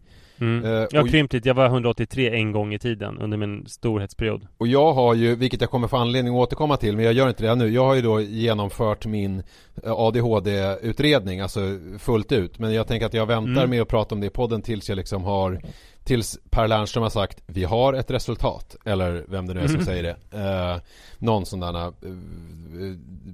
Mm. 0.43 0.65
Eh, 0.65 0.87
jag 0.91 1.03
har 1.03 1.09
krympt 1.09 1.33
lite. 1.33 1.49
Jag 1.49 1.55
var 1.55 1.67
183 1.67 2.31
en 2.37 2.53
gång 2.53 2.75
i 2.75 2.79
tiden 2.79 3.19
under 3.19 3.37
min 3.39 3.67
storhetsperiod. 3.67 4.47
Och 4.59 4.67
jag 4.67 4.93
har 4.93 5.15
ju, 5.15 5.35
vilket 5.35 5.61
jag 5.61 5.71
kommer 5.71 5.89
få 5.89 5.97
anledning 5.97 6.35
att 6.35 6.39
återkomma 6.39 6.77
till, 6.77 6.97
men 6.97 7.05
jag 7.05 7.15
gör 7.15 7.29
inte 7.29 7.43
det 7.43 7.55
nu. 7.55 7.69
Jag 7.69 7.85
har 7.85 7.95
ju 7.95 8.03
då 8.03 8.21
genomfört 8.21 9.07
min 9.07 9.43
eh, 9.85 9.93
ADHD-utredning, 9.93 11.41
alltså 11.41 11.61
fullt 11.99 12.33
ut. 12.33 12.59
Men 12.59 12.73
jag 12.75 12.87
tänker 12.87 13.07
att 13.07 13.15
jag 13.15 13.27
väntar 13.27 13.53
Mm. 13.63 13.71
med 13.71 13.83
att 13.83 13.89
prata 13.89 14.15
om 14.15 14.21
det 14.21 14.27
i 14.27 14.31
podden 14.31 14.63
tills 14.63 14.89
jag 14.89 14.97
liksom 14.97 15.25
har 15.25 15.61
Tills 16.05 16.39
Per 16.51 16.69
Lernström 16.69 17.03
har 17.03 17.11
sagt 17.11 17.43
Vi 17.47 17.65
har 17.65 17.93
ett 17.93 18.11
resultat. 18.11 18.77
Eller 18.85 19.25
vem 19.29 19.47
det 19.47 19.55
nu 19.55 19.61
är 19.61 19.67
som 19.67 19.75
Mm. 19.75 19.87
säger 19.87 20.03
det. 20.03 20.39
Eh, 20.39 20.81
Någon 21.19 21.47
sån 21.47 21.61
där 21.61 21.87
eh, 21.87 21.93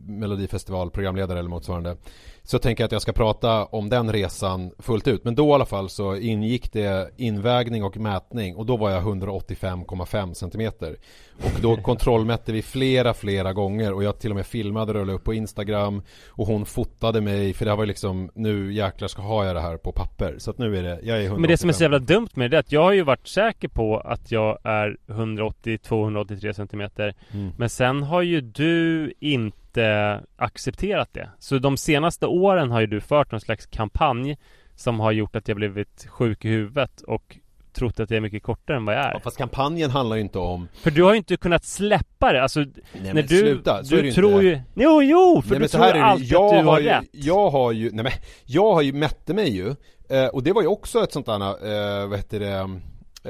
Melodifestivalprogramledare 0.07 1.39
eller 1.39 1.49
motsvarande. 1.51 1.97
Så 2.43 2.59
tänker 2.59 2.83
jag 2.83 2.87
att 2.89 2.93
jag 2.93 3.03
ska 3.03 3.13
prata 3.13 3.65
om 3.65 3.89
den 3.89 4.13
resan 4.13 4.71
fullt 4.79 5.09
ut. 5.09 5.25
Men 5.25 5.35
då 5.35 5.49
i 5.49 5.53
alla 5.53 5.67
fall 5.67 5.89
så 5.89 6.17
ingick 6.17 6.73
det 6.73 7.11
invägning 7.17 7.85
och 7.85 7.97
mätning. 7.97 8.57
Och 8.57 8.67
då 8.67 8.77
var 8.77 8.91
jag 8.91 9.03
185,5 9.03 10.35
centimeter 10.35 10.97
Och 11.45 11.61
då 11.63 11.77
kontrollmätte 11.77 12.53
vi 12.53 12.63
flera 12.63 13.15
flera 13.15 13.53
gånger. 13.53 13.93
Och 13.93 14.05
jag 14.05 14.19
till 14.19 14.31
och 14.31 14.37
med 14.37 14.47
filmade 14.47 15.01
och 15.01 15.07
la 15.07 15.13
upp 15.13 15.25
på 15.25 15.35
Instagram. 15.35 16.03
Och 16.29 16.47
hon 16.47 16.67
fotade 16.67 17.21
mig 17.21 17.53
För 17.55 17.65
det 17.65 17.71
här 17.71 17.77
var 17.77 17.85
ju 17.85 17.89
liksom 17.89 18.31
Nu 18.35 18.73
jäklar 18.73 19.09
ska 19.09 19.23
ha 19.23 19.45
jag 19.45 19.57
det 19.57 19.61
här 19.61 19.77
på 19.77 19.93
papper. 19.93 20.35
Så 20.39 20.51
att 20.51 20.59
nu 20.59 20.79
är 20.79 20.83
det 20.83 21.01
Jag 21.03 21.17
är 21.17 21.25
185 21.25 21.41
Men 21.41 21.49
det 21.49 21.57
som 21.57 21.69
är 21.69 21.73
så 21.73 21.83
jävla 21.83 21.99
dumt 21.99 22.29
med 22.35 22.51
det 22.51 22.57
är 22.57 22.61
att 22.61 22.73
jag 22.73 22.83
har 22.83 22.93
ju 22.93 23.03
varit 23.03 23.29
säker 23.29 23.69
på 23.69 23.99
att 23.99 24.31
jag 24.31 24.59
är 24.65 24.97
182-183 25.07 26.53
centimeter. 26.53 27.15
Mm. 27.33 27.53
Men 27.59 27.69
sen 27.69 28.03
har 28.03 28.23
ju 28.23 28.41
du 28.41 29.13
inte 29.21 30.21
accepterat 30.37 31.09
det. 31.13 31.31
Så 31.39 31.59
de 31.59 31.77
senaste 31.77 32.27
åren 32.27 32.71
har 32.71 32.81
ju 32.81 32.87
du 32.87 33.01
fört 33.01 33.31
någon 33.31 33.41
slags 33.41 33.67
kampanj 33.67 34.37
Som 34.75 35.01
har 35.01 35.13
gjort 35.13 35.37
att 35.37 35.49
jag 35.49 35.57
blivit 35.57 36.07
sjuk 36.09 36.45
i 36.45 36.49
huvudet 36.49 37.01
och 37.01 37.39
trott 37.79 38.01
att 38.01 38.11
jag 38.11 38.17
är 38.17 38.21
mycket 38.21 38.43
kortare 38.43 38.77
än 38.77 38.85
vad 38.85 38.95
jag 38.95 39.05
är 39.05 39.13
Ja, 39.13 39.21
fast 39.21 39.37
kampanjen 39.37 39.91
handlar 39.91 40.17
ju 40.17 40.23
inte 40.23 40.39
om 40.39 40.69
För 40.83 40.91
du 40.91 41.03
har 41.03 41.11
ju 41.13 41.17
inte 41.19 41.37
kunnat 41.37 41.65
släppa 41.65 42.33
det, 42.33 42.43
alltså 42.43 42.61
Nej 42.61 42.73
när 43.03 43.15
men 43.15 43.27
du, 43.27 43.39
sluta, 43.39 43.85
så 43.85 43.95
är 43.95 44.03
det 44.03 44.09
du 44.09 44.13
tror 44.13 44.33
inte. 44.33 44.45
ju 44.47 44.61
Jo, 44.85 45.03
jo! 45.03 45.43
För 45.43 45.51
Nej, 45.51 45.59
du 45.59 45.61
men 45.61 45.69
tror 45.69 45.85
är 45.85 45.95
det. 45.95 46.03
alltid 46.05 46.27
jag 46.29 46.45
att 46.45 46.51
du 46.51 46.57
har, 46.57 46.65
har 46.73 46.81
ju, 46.81 46.87
rätt 46.89 47.05
Jag 47.13 47.51
har 47.51 47.73
ju, 47.73 47.91
nej 47.93 48.03
men 48.05 48.13
Jag 48.45 48.75
har 48.75 48.83
ju 48.83 48.93
mätte 48.93 49.35
mig 49.35 49.49
ju 49.57 49.75
eh, 50.11 50.27
Och 50.27 50.43
det 50.43 50.53
var 50.53 50.63
ju 50.63 50.69
också 50.69 51.03
ett 51.03 51.13
sånt 51.13 51.27
där, 51.27 52.03
eh, 52.03 52.09
vad 52.09 52.19
heter 52.19 52.41
det 52.41 52.49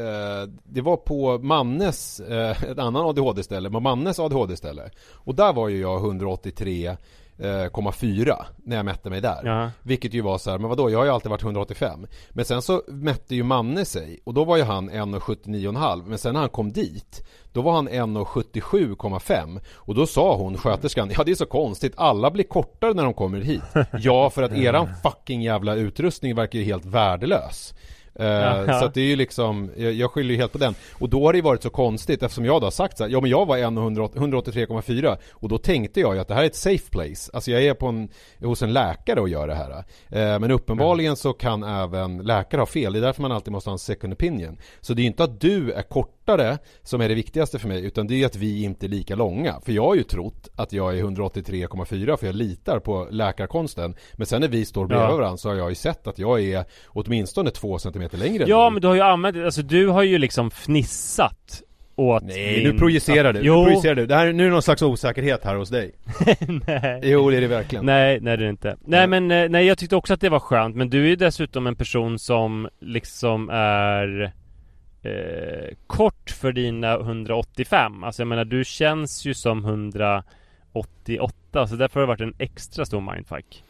eh, 0.03 0.49
Det 0.65 0.81
var 0.81 0.97
på 0.97 1.39
Mannes, 1.39 2.21
eh, 2.21 2.65
ett 2.65 2.79
annan 2.79 3.07
ADHD-ställe, 3.07 3.71
på 3.71 3.81
Mannes 3.81 4.19
ADHD-ställe 4.19 4.91
Och 5.15 5.35
där 5.35 5.53
var 5.53 5.69
ju 5.69 5.81
jag 5.81 5.99
183 5.99 6.97
1,4 7.39 8.45
när 8.65 8.77
jag 8.77 8.85
mätte 8.85 9.11
mig 9.11 9.21
där. 9.21 9.41
Ja. 9.45 9.71
Vilket 9.83 10.15
ju 10.15 10.21
var 10.21 10.39
så 10.39 10.51
här, 10.51 10.59
men 10.59 10.69
vadå, 10.69 10.91
jag 10.91 10.99
har 10.99 11.05
ju 11.05 11.11
alltid 11.11 11.31
varit 11.31 11.43
185. 11.43 12.07
Men 12.31 12.45
sen 12.45 12.63
så 12.63 12.83
mätte 12.89 13.35
ju 13.35 13.43
Manne 13.43 13.85
sig 13.85 14.21
och 14.25 14.35
då 14.35 14.45
var 14.45 14.57
ju 14.57 14.63
han 14.63 14.91
1,79,5. 14.91 16.03
Men 16.07 16.19
sen 16.19 16.33
när 16.33 16.41
han 16.41 16.49
kom 16.49 16.73
dit, 16.73 17.27
då 17.53 17.63
var 17.63 17.73
han 17.73 17.89
1,77,5. 17.89 19.61
Och 19.75 19.95
då 19.95 20.07
sa 20.07 20.37
hon, 20.37 20.57
sköterskan, 20.57 21.11
ja 21.17 21.25
det 21.25 21.31
är 21.31 21.35
så 21.35 21.47
konstigt, 21.47 21.93
alla 21.97 22.31
blir 22.31 22.45
kortare 22.45 22.95
när 22.95 23.05
de 23.05 23.15
kommer 23.15 23.41
hit. 23.41 23.63
Ja, 23.93 24.31
för 24.31 24.43
att 24.43 24.53
eran 24.53 24.89
fucking 25.03 25.43
jävla 25.43 25.75
utrustning 25.75 26.35
verkar 26.35 26.59
ju 26.59 26.65
helt 26.65 26.85
värdelös. 26.85 27.75
Ja. 28.25 28.79
Så 28.79 28.85
att 28.85 28.95
det 28.95 29.01
är 29.01 29.05
ju 29.05 29.17
liksom, 29.17 29.71
jag, 29.77 29.93
jag 29.93 30.11
skyller 30.11 30.35
ju 30.35 30.41
helt 30.41 30.53
på 30.53 30.59
den. 30.59 30.75
Och 30.93 31.09
då 31.09 31.25
har 31.25 31.33
det 31.33 31.37
ju 31.37 31.43
varit 31.43 31.63
så 31.63 31.71
konstigt 31.71 32.23
eftersom 32.23 32.45
jag 32.45 32.61
då 32.61 32.67
har 32.67 32.71
sagt 32.71 32.99
så 32.99 33.05
här, 33.05 33.11
ja 33.11 33.21
men 33.21 33.31
jag 33.31 33.47
var 33.47 33.59
183,4 33.59 35.17
och 35.33 35.49
då 35.49 35.59
tänkte 35.59 36.01
jag 36.01 36.15
ju 36.15 36.21
att 36.21 36.29
det 36.29 36.35
här 36.35 36.43
är 36.43 36.47
ett 36.47 36.57
safe 36.57 36.91
place. 36.91 37.31
Alltså 37.33 37.51
jag 37.51 37.63
är 37.63 37.75
på 37.75 37.87
en, 37.87 38.09
hos 38.41 38.63
en 38.63 38.73
läkare 38.73 39.21
och 39.21 39.29
gör 39.29 39.49
det 39.49 39.55
här. 39.55 39.71
Eh, 40.09 40.39
men 40.39 40.51
uppenbarligen 40.51 41.17
så 41.17 41.33
kan 41.33 41.63
även 41.63 42.19
läkare 42.19 42.61
ha 42.61 42.67
fel, 42.67 42.93
det 42.93 42.99
är 42.99 43.03
därför 43.03 43.23
man 43.23 43.33
alltid 43.33 43.53
måste 43.53 43.71
ha 43.71 43.73
en 43.73 43.79
second 43.79 44.13
opinion. 44.13 44.59
Så 44.81 44.95
det 44.95 45.01
är 45.01 45.03
ju 45.03 45.09
inte 45.09 45.25
att 45.25 45.41
du 45.41 45.73
är 45.73 45.83
kortare 46.29 46.59
som 46.83 47.01
är 47.01 47.09
det 47.09 47.15
viktigaste 47.15 47.59
för 47.59 47.69
mig, 47.69 47.85
utan 47.85 48.07
det 48.07 48.23
är 48.23 48.27
att 48.27 48.37
vi 48.37 48.63
inte 48.63 48.87
är 48.87 48.89
lika 48.89 49.15
långa. 49.15 49.61
För 49.65 49.73
jag 49.73 49.85
har 49.85 49.95
ju 49.95 50.03
trott 50.03 50.49
att 50.57 50.73
jag 50.73 50.99
är 50.99 51.03
183,4 51.03 52.17
för 52.17 52.27
jag 52.27 52.35
litar 52.35 52.79
på 52.79 53.09
läkarkonsten. 53.11 53.95
Men 54.13 54.27
sen 54.27 54.41
när 54.41 54.49
vi 54.49 54.65
står 54.65 54.87
bredvid 54.87 55.09
Ja. 55.09 55.17
varandra 55.17 55.37
så 55.37 55.49
har 55.49 55.57
jag 55.57 55.69
ju 55.69 55.75
sett 55.75 56.07
att 56.07 56.19
jag 56.19 56.41
är 56.41 56.65
åtminstone 56.87 57.51
två 57.51 57.79
centimeter 57.79 58.19
längre 58.19 58.45
än 58.45 58.51
Ja 58.51 58.71
men 58.71 58.83
du 58.83 58.89
har 58.89 58.95
ju 58.95 59.01
använt 59.01 59.37
alltså 59.37 59.63
du 59.63 59.89
har 59.89 60.03
ju 60.03 60.19
liksom 60.19 60.51
fnissat 60.51 61.63
åt 61.97 62.23
Nej, 62.23 62.55
din... 62.55 62.65
nu 62.73 62.79
projicerar 62.79 63.33
du. 63.33 63.41
Jo. 63.43 63.59
Nu 63.59 63.65
projicerar 63.65 63.95
du. 63.95 64.07
Det 64.07 64.15
här, 64.15 64.33
nu 64.33 64.43
är 64.43 64.47
det 64.47 64.53
någon 64.53 64.63
slags 64.63 64.83
osäkerhet 64.83 65.45
här 65.45 65.57
hos 65.57 65.71
dig. 65.71 65.95
nej. 66.67 67.01
Jo, 67.03 67.31
det 67.31 67.37
är 67.37 67.41
det 67.41 67.47
verkligen. 67.47 67.87
Nej, 67.87 68.21
nej 68.21 68.37
det 68.37 68.43
är 68.43 68.47
det 68.47 68.51
inte. 68.51 68.77
Nej 68.87 69.07
men, 69.07 69.31
eh, 69.31 69.49
nej 69.49 69.67
jag 69.67 69.79
tyckte 69.79 69.97
också 69.97 70.15
att 70.15 70.21
det 70.21 70.29
var 70.29 70.41
skönt 70.41 70.77
Men 70.77 70.91
du 70.91 71.05
är 71.05 71.09
ju 71.09 71.17
dessutom 71.17 71.67
en 71.67 71.77
person 71.77 72.19
som 72.19 72.69
liksom 72.81 73.51
är 73.53 74.33
eh, 75.03 75.75
Kort 75.87 76.31
för 76.31 76.53
dina 76.53 76.95
185 76.95 78.05
Alltså 78.05 78.23
jag 78.23 78.27
menar 78.29 78.45
du 78.45 78.65
känns 78.65 79.25
ju 79.25 79.35
som 79.35 79.65
188 80.73 81.67
Så 81.67 81.77
därför 81.77 82.01
har 82.01 82.07
det 82.07 82.07
varit 82.07 82.21
en 82.21 82.35
extra 82.39 82.85
stor 82.85 83.13
mindfuck 83.15 83.65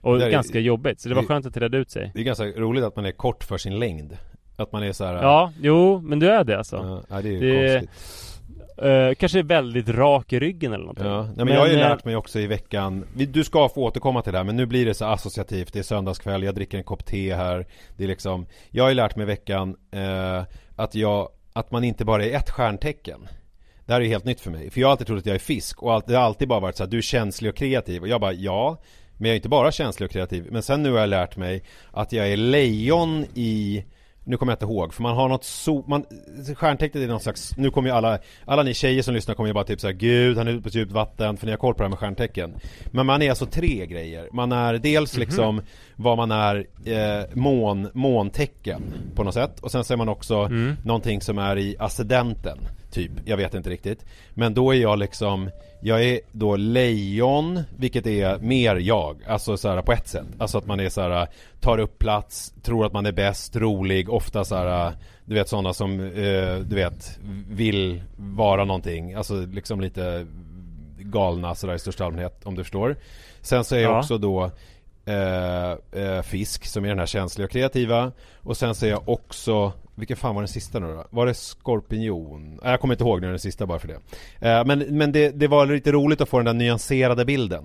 Och 0.00 0.18
Det 0.18 0.26
är- 0.26 0.30
ganska 0.30 0.58
jobbigt 0.60 1.00
Så 1.00 1.08
det 1.08 1.14
var 1.14 1.22
det- 1.22 1.28
skönt 1.28 1.46
att 1.46 1.54
det 1.54 1.60
redde 1.60 1.78
ut 1.78 1.90
sig 1.90 2.10
Det 2.14 2.20
är 2.20 2.24
ganska 2.24 2.44
roligt 2.44 2.84
att 2.84 2.96
man 2.96 3.06
är 3.06 3.12
kort 3.12 3.44
för 3.44 3.58
sin 3.58 3.78
längd. 3.78 4.16
Att 4.56 4.72
man 4.72 4.82
är 4.82 4.92
så 4.92 5.04
här. 5.04 5.14
Ja, 5.14 5.52
jo 5.60 6.00
men 6.00 6.18
du 6.18 6.30
är 6.30 6.44
det 6.44 6.58
alltså 6.58 7.02
Ja, 7.10 7.20
det 7.22 7.28
är 7.28 7.32
ju 7.32 7.40
Det- 7.40 7.78
konstigt. 7.80 8.28
Eh, 8.78 9.14
kanske 9.14 9.38
är 9.38 9.42
väldigt 9.42 9.88
rak 9.88 10.32
i 10.32 10.40
ryggen 10.40 10.72
eller 10.72 10.82
någonting 10.84 11.06
Ja, 11.06 11.22
nej, 11.22 11.32
men, 11.36 11.48
jag 11.48 11.60
har 11.60 11.66
ju 11.66 11.72
eh, 11.72 11.78
lärt 11.78 12.04
mig 12.04 12.16
också 12.16 12.38
i 12.40 12.46
veckan 12.46 13.04
Du 13.14 13.44
ska 13.44 13.68
få 13.68 13.82
återkomma 13.84 14.22
till 14.22 14.32
det 14.32 14.38
här 14.38 14.44
men 14.44 14.56
nu 14.56 14.66
blir 14.66 14.86
det 14.86 14.94
så 14.94 15.04
associativt 15.04 15.72
Det 15.72 15.78
är 15.78 15.82
söndagskväll, 15.82 16.42
jag 16.42 16.54
dricker 16.54 16.78
en 16.78 16.84
kopp 16.84 17.04
te 17.04 17.34
här 17.34 17.66
Det 17.96 18.04
är 18.04 18.08
liksom 18.08 18.46
Jag 18.70 18.84
har 18.84 18.88
ju 18.88 18.94
lärt 18.94 19.16
mig 19.16 19.22
i 19.22 19.26
veckan 19.26 19.76
eh, 19.90 20.42
att 20.76 20.94
jag 20.94 21.28
Att 21.52 21.70
man 21.70 21.84
inte 21.84 22.04
bara 22.04 22.24
är 22.24 22.36
ett 22.36 22.50
stjärntecken. 22.50 23.28
Det 23.86 23.92
här 23.92 24.00
är 24.00 24.04
ju 24.04 24.10
helt 24.10 24.24
nytt 24.24 24.40
för 24.40 24.50
mig. 24.50 24.70
För 24.70 24.80
jag 24.80 24.88
har 24.88 24.90
alltid 24.90 25.06
trott 25.06 25.18
att 25.18 25.26
jag 25.26 25.34
är 25.34 25.38
fisk 25.38 25.82
och 25.82 26.02
det 26.06 26.14
har 26.14 26.22
alltid 26.22 26.48
bara 26.48 26.60
varit 26.60 26.76
så 26.76 26.82
här, 26.82 26.90
Du 26.90 26.98
är 26.98 27.02
känslig 27.02 27.50
och 27.50 27.56
kreativ. 27.56 28.02
Och 28.02 28.08
jag 28.08 28.20
bara 28.20 28.32
ja 28.32 28.82
Men 29.16 29.26
jag 29.26 29.32
är 29.32 29.36
inte 29.36 29.48
bara 29.48 29.72
känslig 29.72 30.06
och 30.06 30.12
kreativ. 30.12 30.46
Men 30.50 30.62
sen 30.62 30.82
nu 30.82 30.92
har 30.92 30.98
jag 30.98 31.08
lärt 31.08 31.36
mig 31.36 31.62
Att 31.90 32.12
jag 32.12 32.28
är 32.28 32.36
lejon 32.36 33.26
i 33.34 33.84
nu 34.24 34.36
kommer 34.36 34.52
jag 34.52 34.56
inte 34.56 34.64
ihåg, 34.64 34.94
för 34.94 35.02
man 35.02 35.16
har 35.16 35.28
något 35.28 35.44
so... 35.44 35.84
Man, 35.88 36.04
stjärntecknet 36.56 37.04
är 37.04 37.08
någon 37.08 37.20
slags... 37.20 37.56
Nu 37.56 37.70
kommer 37.70 37.88
ju 37.88 37.94
alla... 37.94 38.18
Alla 38.44 38.62
ni 38.62 38.74
tjejer 38.74 39.02
som 39.02 39.14
lyssnar 39.14 39.34
kommer 39.34 39.48
ju 39.48 39.54
bara 39.54 39.64
typ 39.64 39.80
såhär 39.80 39.94
Gud, 39.94 40.38
han 40.38 40.48
är 40.48 40.52
ute 40.52 40.62
på 40.62 40.68
djupt 40.68 40.92
vatten, 40.92 41.36
för 41.36 41.46
ni 41.46 41.52
har 41.52 41.58
koll 41.58 41.74
på 41.74 41.78
det 41.78 41.84
här 41.84 41.90
med 41.90 41.98
stjärntecken. 41.98 42.54
Men 42.90 43.06
man 43.06 43.22
är 43.22 43.30
alltså 43.30 43.46
tre 43.46 43.86
grejer. 43.86 44.28
Man 44.32 44.52
är 44.52 44.74
dels 44.74 45.16
liksom 45.16 45.62
vad 45.96 46.16
man 46.16 46.30
är 46.30 46.66
eh, 46.84 47.24
mån, 47.34 47.88
måntecken 47.94 48.82
på 49.14 49.24
något 49.24 49.34
sätt 49.34 49.60
Och 49.60 49.70
sen 49.70 49.84
så 49.84 49.92
är 49.92 49.96
man 49.96 50.08
också 50.08 50.48
någonting 50.84 51.20
som 51.20 51.38
är 51.38 51.58
i 51.58 51.76
ascendenten 51.78 52.58
Typ, 52.92 53.10
jag 53.24 53.36
vet 53.36 53.54
inte 53.54 53.70
riktigt. 53.70 54.04
Men 54.34 54.54
då 54.54 54.74
är 54.74 54.78
jag 54.78 54.98
liksom 54.98 55.50
Jag 55.80 56.04
är 56.04 56.20
då 56.32 56.56
lejon, 56.56 57.60
vilket 57.76 58.06
är 58.06 58.38
mer 58.38 58.76
jag. 58.76 59.16
Alltså 59.26 59.56
så 59.56 59.68
här 59.68 59.82
på 59.82 59.92
ett 59.92 60.08
sätt. 60.08 60.26
Alltså 60.38 60.58
att 60.58 60.66
man 60.66 60.80
är 60.80 60.88
så 60.88 61.00
här 61.00 61.28
Tar 61.60 61.78
upp 61.78 61.98
plats, 61.98 62.54
tror 62.62 62.86
att 62.86 62.92
man 62.92 63.06
är 63.06 63.12
bäst, 63.12 63.56
rolig 63.56 64.10
Ofta 64.10 64.44
så 64.44 64.56
här 64.56 64.92
Du 65.24 65.34
vet 65.34 65.48
sådana 65.48 65.72
som 65.72 66.00
eh, 66.00 66.56
Du 66.58 66.74
vet 66.76 67.18
Vill 67.50 68.02
vara 68.16 68.64
någonting. 68.64 69.14
Alltså 69.14 69.46
liksom 69.46 69.80
lite 69.80 70.26
Galna 70.98 71.54
sådär 71.54 71.74
i 71.74 71.78
största 71.78 72.04
allmänhet 72.04 72.40
Om 72.44 72.54
du 72.54 72.62
förstår. 72.64 72.96
Sen 73.40 73.64
så 73.64 73.74
är 73.74 73.80
jag 73.80 73.92
Ja. 73.92 73.98
också 73.98 74.18
då 74.18 74.50
eh, 75.04 75.70
eh, 76.02 76.22
Fisk 76.22 76.66
som 76.66 76.84
är 76.84 76.88
den 76.88 76.98
här 76.98 77.06
känsliga 77.06 77.44
och 77.44 77.50
kreativa. 77.50 78.12
Och 78.40 78.56
sen 78.56 78.74
så 78.74 78.86
är 78.86 78.90
jag 78.90 79.08
också 79.08 79.72
vilken 79.94 80.16
fan 80.16 80.34
var 80.34 80.42
den 80.42 80.48
sista 80.48 80.78
nu 80.78 80.86
då? 80.86 81.04
Var 81.10 81.26
det 81.26 81.34
skorpion? 81.34 82.58
Nej, 82.62 82.70
jag 82.70 82.80
kommer 82.80 82.94
inte 82.94 83.04
ihåg 83.04 83.20
nu 83.20 83.28
den 83.28 83.38
sista 83.38 83.66
bara 83.66 83.78
för 83.78 83.88
det 83.88 83.98
eh, 84.48 84.64
Men, 84.64 84.78
men 84.78 85.12
det, 85.12 85.30
det 85.30 85.48
var 85.48 85.66
lite 85.66 85.92
roligt 85.92 86.20
att 86.20 86.28
få 86.28 86.38
den 86.38 86.44
där 86.46 86.52
nyanserade 86.52 87.24
bilden 87.24 87.64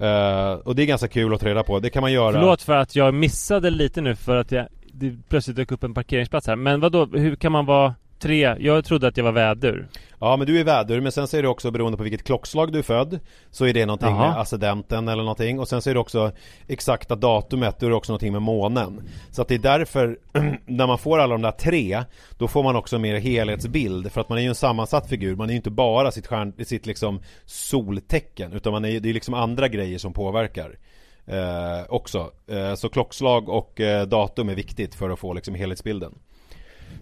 eh, 0.00 0.52
Och 0.52 0.74
det 0.76 0.82
är 0.82 0.86
ganska 0.86 1.08
kul 1.08 1.34
att 1.34 1.40
ta 1.40 1.46
reda 1.46 1.62
på, 1.62 1.78
det 1.78 1.90
kan 1.90 2.00
man 2.00 2.12
göra 2.12 2.32
Förlåt 2.32 2.62
för 2.62 2.76
att 2.76 2.96
jag 2.96 3.14
missade 3.14 3.70
lite 3.70 4.00
nu 4.00 4.16
för 4.16 4.36
att 4.36 4.52
jag 4.52 4.66
det 4.92 5.16
plötsligt 5.28 5.56
dök 5.56 5.72
upp 5.72 5.84
en 5.84 5.94
parkeringsplats 5.94 6.46
här 6.46 6.56
Men 6.56 6.80
vad 6.80 6.92
då? 6.92 7.06
hur 7.06 7.36
kan 7.36 7.52
man 7.52 7.66
vara 7.66 7.94
tre? 8.20 8.56
Jag 8.58 8.84
trodde 8.84 9.08
att 9.08 9.16
jag 9.16 9.24
var 9.24 9.32
vädur 9.32 9.88
Ja 10.22 10.36
men 10.36 10.46
du 10.46 10.60
är 10.60 10.64
vädur, 10.64 11.00
men 11.00 11.12
sen 11.12 11.28
så 11.28 11.36
är 11.36 11.42
det 11.42 11.48
också 11.48 11.70
beroende 11.70 11.98
på 11.98 12.02
vilket 12.02 12.24
klockslag 12.24 12.72
du 12.72 12.78
är 12.78 12.82
född 12.82 13.18
Så 13.50 13.66
är 13.66 13.72
det 13.72 13.86
någonting 13.86 14.08
Jaha. 14.08 14.28
med 14.28 14.40
ascendenten 14.40 15.08
eller 15.08 15.22
någonting 15.22 15.60
Och 15.60 15.68
sen 15.68 15.82
så 15.82 15.90
är 15.90 15.94
det 15.94 16.00
också 16.00 16.32
exakta 16.68 17.16
datumet, 17.16 17.80
då 17.80 17.86
är 17.86 17.90
det 17.90 17.96
också 17.96 18.12
någonting 18.12 18.32
med 18.32 18.42
månen 18.42 19.08
Så 19.30 19.42
att 19.42 19.48
det 19.48 19.54
är 19.54 19.58
därför, 19.58 20.18
när 20.66 20.86
man 20.86 20.98
får 20.98 21.18
alla 21.18 21.34
de 21.34 21.42
där 21.42 21.52
tre 21.52 22.04
Då 22.38 22.48
får 22.48 22.62
man 22.62 22.76
också 22.76 22.98
mer 22.98 23.16
helhetsbild 23.16 24.12
För 24.12 24.20
att 24.20 24.28
man 24.28 24.38
är 24.38 24.42
ju 24.42 24.48
en 24.48 24.54
sammansatt 24.54 25.08
figur, 25.08 25.36
man 25.36 25.48
är 25.48 25.52
ju 25.52 25.56
inte 25.56 25.70
bara 25.70 26.10
sitt, 26.10 26.26
stjärn, 26.26 26.64
sitt 26.64 26.86
liksom 26.86 27.20
soltecken 27.46 28.52
Utan 28.52 28.72
man 28.72 28.84
är, 28.84 29.00
det 29.00 29.10
är 29.10 29.14
liksom 29.14 29.34
andra 29.34 29.68
grejer 29.68 29.98
som 29.98 30.12
påverkar 30.12 30.78
eh, 31.26 31.84
Också, 31.88 32.30
eh, 32.46 32.74
så 32.74 32.88
klockslag 32.88 33.48
och 33.48 33.80
eh, 33.80 34.06
datum 34.06 34.48
är 34.48 34.54
viktigt 34.54 34.94
för 34.94 35.10
att 35.10 35.18
få 35.18 35.32
liksom 35.32 35.54
helhetsbilden 35.54 36.14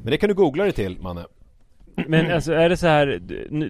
Men 0.03 0.11
det 0.11 0.16
kan 0.16 0.29
du 0.29 0.35
googla 0.35 0.64
dig 0.64 0.72
till, 0.72 0.98
Manne 1.01 1.24
Men 2.07 2.31
alltså 2.31 2.53
är 2.53 2.68
det 2.68 2.77
så 2.77 2.87
här 2.87 3.07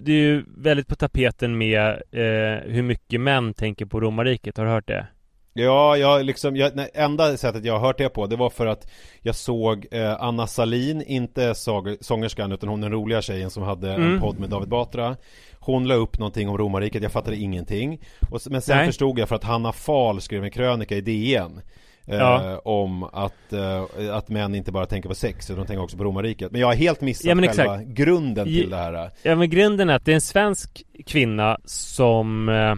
Det 0.01 0.11
är 0.11 0.15
ju 0.15 0.43
väldigt 0.57 0.87
på 0.87 0.95
tapeten 0.95 1.57
med 1.57 1.87
eh, 2.11 2.71
hur 2.71 2.81
mycket 2.81 3.21
män 3.21 3.53
tänker 3.53 3.85
på 3.85 3.99
romarriket, 3.99 4.57
har 4.57 4.65
du 4.65 4.71
hört 4.71 4.87
det? 4.87 5.07
Ja, 5.53 5.97
jag 5.97 6.25
liksom, 6.25 6.55
jag, 6.55 6.75
nej, 6.75 6.89
enda 6.93 7.37
sättet 7.37 7.65
jag 7.65 7.73
har 7.73 7.87
hört 7.87 7.97
det 7.97 8.09
på 8.09 8.27
det 8.27 8.35
var 8.35 8.49
för 8.49 8.67
att 8.67 8.91
jag 9.21 9.35
såg 9.35 9.87
eh, 9.91 10.21
Anna 10.21 10.47
Salin, 10.47 11.01
inte 11.01 11.55
såg, 11.55 11.97
sångerskan 12.01 12.51
utan 12.51 12.69
hon 12.69 12.81
den 12.81 12.91
roliga 12.91 13.21
tjejen 13.21 13.49
som 13.49 13.63
hade 13.63 13.91
en 13.93 14.03
Mm. 14.03 14.19
podd 14.19 14.39
med 14.39 14.49
David 14.49 14.69
Batra 14.69 15.15
Hon 15.59 15.87
la 15.87 15.93
upp 15.95 16.19
någonting 16.19 16.49
om 16.49 16.57
romarriket, 16.57 17.03
jag 17.03 17.11
fattade 17.11 17.37
ingenting 17.37 18.01
och, 18.29 18.41
Men 18.49 18.61
sen 18.61 18.77
Nej. 18.77 18.85
förstod 18.85 19.19
jag 19.19 19.29
för 19.29 19.35
att 19.35 19.43
Hanna 19.43 19.71
Fahl 19.71 20.21
skrev 20.21 20.43
en 20.43 20.51
krönika 20.51 20.95
i 20.95 21.01
DN 21.01 21.61
eh, 22.09 22.17
Ja. 22.17 22.61
Om 22.65 23.03
att, 23.03 23.53
eh, 23.53 24.15
att 24.15 24.29
män 24.29 24.55
inte 24.55 24.71
bara 24.71 24.85
tänker 24.85 25.09
på 25.09 25.15
sex 25.15 25.49
utan 25.49 25.61
de 25.61 25.67
tänker 25.67 25.83
också 25.83 25.97
på 25.97 26.03
romarriket 26.03 26.51
Men 26.51 26.61
jag 26.61 26.67
har 26.67 26.75
helt 26.75 27.01
missat 27.01 27.25
Ja, 27.25 27.35
men 27.35 27.47
själva 27.47 27.75
exakt. 27.75 27.89
grunden 27.89 28.45
till 28.45 28.69
det 28.69 28.77
här 28.77 29.11
Ja 29.23 29.35
men 29.35 29.49
grunden 29.49 29.89
är 29.89 29.95
att 29.95 30.05
det 30.05 30.11
är 30.11 30.15
en 30.15 30.21
svensk 30.21 30.83
kvinna 31.05 31.57
som 31.65 32.49
eh, 32.49 32.75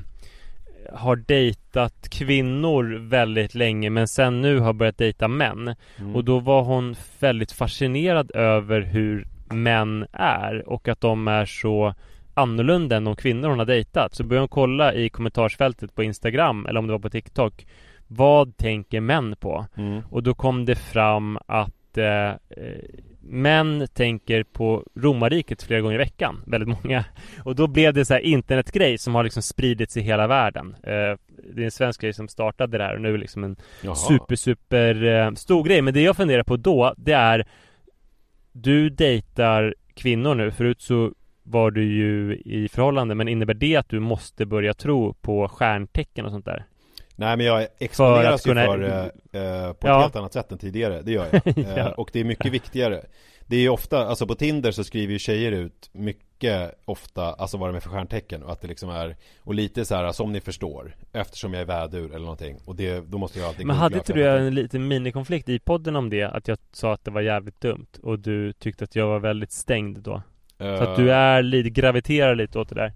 har 0.93 1.15
dejtat 1.15 2.09
kvinnor 2.09 3.09
väldigt 3.09 3.55
länge 3.55 3.89
men 3.89 4.07
sen 4.07 4.41
nu 4.41 4.59
har 4.59 4.73
börjat 4.73 4.97
dejta 4.97 5.27
män. 5.27 5.75
Mm. 5.99 6.15
Och 6.15 6.23
då 6.23 6.39
var 6.39 6.63
hon 6.63 6.95
väldigt 7.19 7.51
fascinerad 7.51 8.31
över 8.35 8.81
hur 8.81 9.27
män 9.49 10.05
är 10.13 10.69
och 10.69 10.87
att 10.87 11.01
de 11.01 11.27
är 11.27 11.45
så 11.45 11.93
annorlunda 12.33 12.97
än 12.97 13.03
de 13.03 13.15
kvinnor 13.15 13.49
hon 13.49 13.59
har 13.59 13.65
dejtat. 13.65 14.15
Så 14.15 14.23
började 14.23 14.41
hon 14.41 14.47
kolla 14.47 14.93
i 14.93 15.09
kommentarsfältet 15.09 15.95
på 15.95 16.03
Instagram 16.03 16.65
eller 16.65 16.79
om 16.79 16.87
det 16.87 16.93
var 16.93 16.99
på 16.99 17.09
TikTok. 17.09 17.65
Vad 18.13 18.57
tänker 18.57 19.01
män 19.01 19.35
på? 19.35 19.65
Mm. 19.77 20.01
Och 20.09 20.23
då 20.23 20.33
kom 20.33 20.65
det 20.65 20.75
fram 20.75 21.37
att 21.45 21.97
eh, 21.97 22.29
eh, 22.29 22.35
män 23.21 23.87
tänker 23.93 24.43
på 24.43 24.83
romarriket 24.95 25.63
flera 25.63 25.81
gånger 25.81 25.95
i 25.95 25.97
veckan. 25.97 26.43
Väldigt 26.47 26.83
många. 26.83 27.05
Och 27.43 27.55
då 27.55 27.67
blev 27.67 27.93
det 27.93 28.05
så 28.05 28.13
här 28.13 28.21
internetgrej 28.21 28.97
som 28.97 29.15
har 29.15 29.23
liksom 29.23 29.43
spridits 29.43 29.97
i 29.97 30.01
hela 30.01 30.27
världen. 30.27 30.75
Eh, 30.83 31.17
det 31.53 31.61
är 31.61 31.65
en 31.65 31.71
svensk 31.71 32.01
grej 32.01 32.13
som 32.13 32.27
startade 32.27 32.77
det 32.77 32.83
här 32.83 32.95
och 32.95 33.01
nu 33.01 33.07
är 33.07 33.13
det 33.13 33.19
liksom 33.19 33.43
en 33.43 33.55
Jaha. 33.81 33.95
super, 33.95 34.35
super 34.35 35.03
eh, 35.03 35.31
stor 35.33 35.63
grej. 35.63 35.81
Men 35.81 35.93
det 35.93 36.01
jag 36.01 36.17
funderar 36.17 36.43
på 36.43 36.57
då, 36.57 36.93
det 36.97 37.13
är 37.13 37.47
Du 38.51 38.89
dejtar 38.89 39.75
kvinnor 39.93 40.35
nu. 40.35 40.51
Förut 40.51 40.81
så 40.81 41.11
var 41.43 41.71
du 41.71 41.83
ju 41.83 42.41
i 42.45 42.67
förhållande. 42.67 43.15
Men 43.15 43.27
innebär 43.27 43.53
det 43.53 43.75
att 43.75 43.89
du 43.89 43.99
måste 43.99 44.45
börja 44.45 44.73
tro 44.73 45.13
på 45.13 45.47
stjärntecken 45.47 46.25
och 46.25 46.31
sånt 46.31 46.45
där? 46.45 46.65
Nej 47.21 47.37
men 47.37 47.45
jag 47.45 47.67
exponeras 47.79 48.43
kunna- 48.43 48.61
ju 48.61 48.67
för 48.67 48.83
eh, 48.83 49.41
eh, 49.41 49.73
på 49.73 49.87
ett 49.87 49.91
Ja. 49.91 49.99
helt 50.01 50.15
annat 50.15 50.33
sätt 50.33 50.51
än 50.51 50.57
tidigare, 50.57 51.01
det 51.01 51.11
gör 51.11 51.27
jag. 51.31 51.57
Eh, 51.57 51.77
Ja. 51.77 51.91
Och 51.91 52.09
det 52.13 52.19
är 52.19 52.23
mycket 52.23 52.51
viktigare. 52.51 53.01
Det 53.47 53.55
är 53.55 53.59
ju 53.61 53.69
ofta, 53.69 54.05
alltså 54.07 54.27
på 54.27 54.35
Tinder 54.35 54.71
så 54.71 54.83
skriver 54.83 55.13
ju 55.13 55.19
tjejer 55.19 55.51
ut 55.51 55.89
mycket 55.93 56.71
ofta, 56.85 57.33
alltså 57.33 57.57
vad 57.57 57.69
de 57.69 57.75
är 57.75 57.79
för 57.79 57.89
stjärntecken 57.89 58.43
och 58.43 58.51
att 58.51 58.61
det 58.61 58.67
liksom 58.67 58.89
är, 58.89 59.15
och 59.39 59.53
lite 59.53 59.85
så 59.85 59.95
här 59.95 60.11
som 60.11 60.31
ni 60.31 60.41
förstår, 60.41 60.95
eftersom 61.13 61.53
jag 61.53 61.61
är 61.61 61.65
vädur 61.65 62.09
eller 62.09 62.19
någonting. 62.25 62.57
Och 62.65 62.75
det, 62.75 62.99
då 63.11 63.17
måste 63.17 63.39
jag 63.39 63.47
alltid 63.47 63.65
Men 63.65 63.75
hade 63.75 63.93
för 63.93 63.99
inte 63.99 64.13
du 64.13 64.29
en 64.29 64.55
liten 64.55 64.87
minikonflikt 64.87 65.49
i 65.49 65.59
podden 65.59 65.95
om 65.95 66.09
det? 66.09 66.23
Att 66.23 66.47
jag 66.47 66.57
sa 66.71 66.93
att 66.93 67.05
det 67.05 67.11
var 67.11 67.21
jävligt 67.21 67.61
dumt 67.61 67.87
och 68.03 68.19
du 68.19 68.53
tyckte 68.53 68.83
att 68.83 68.95
jag 68.95 69.07
var 69.07 69.19
väldigt 69.19 69.51
stängd 69.51 69.97
då? 69.99 70.21
Så 70.57 70.65
att 70.83 70.95
du 70.95 71.09
Eh, 71.11 71.17
är 71.17 71.41
lite, 71.43 71.69
graviterar 71.69 72.35
lite 72.35 72.59
åt 72.59 72.69
det 72.69 72.75
där 72.75 72.93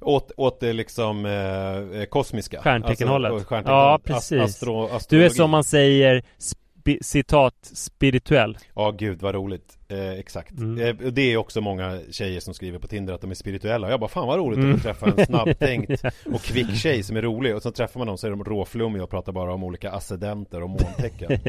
Åt, 0.00 0.32
åt 0.36 0.60
det 0.60 0.72
liksom 0.72 1.26
eh, 1.26 2.04
kosmiska 2.04 2.60
Stjärnteckenhållet. 2.62 3.32
Alltså, 3.32 3.44
och 3.44 3.50
stjärntecken- 3.50 3.70
Ja, 3.74 3.98
precis. 4.04 4.42
Astro, 4.42 4.88
Du 5.08 5.24
är 5.24 5.28
som 5.28 5.50
man 5.50 5.64
säger 5.64 6.14
sp- 6.38 6.54
spi, 6.80 6.98
citat 7.02 7.54
spirituell. 7.62 8.58
Ja, 8.74 8.90
gud 8.90 9.22
vad 9.22 9.34
roligt. 9.34 9.78
Eh, 9.88 10.10
exakt. 10.10 10.58
Mm. 10.58 10.86
Eh, 10.86 10.94
det 11.10 11.32
är 11.32 11.36
också 11.36 11.60
många 11.60 12.00
tjejer 12.10 12.40
som 12.40 12.54
skriver 12.54 12.78
på 12.78 12.86
Tinder 12.88 13.14
att 13.14 13.20
de 13.20 13.30
är 13.30 13.34
spirituella. 13.34 13.90
Jag 13.90 14.00
bara, 14.00 14.08
fan 14.08 14.26
vad 14.26 14.38
roligt 14.38 14.58
att 14.64 14.76
få 14.76 14.88
träffa 14.88 15.06
en 15.20 15.26
snabbtänkt 15.26 16.02
och 16.32 16.40
kvick 16.42 16.74
tjej 16.76 17.02
som 17.02 17.16
är 17.16 17.22
rolig. 17.22 17.56
Och 17.56 17.62
så 17.62 17.70
träffar 17.70 17.98
man 18.00 18.06
dem 18.06 18.18
så 18.18 18.26
är 18.26 18.30
de 18.30 18.44
råflummiga 18.44 19.02
och 19.02 19.10
pratar 19.10 19.32
bara 19.32 19.54
om 19.54 19.64
olika 19.64 19.90
ascendenter 19.90 20.62
och 20.62 20.70
måntecken. 20.70 21.32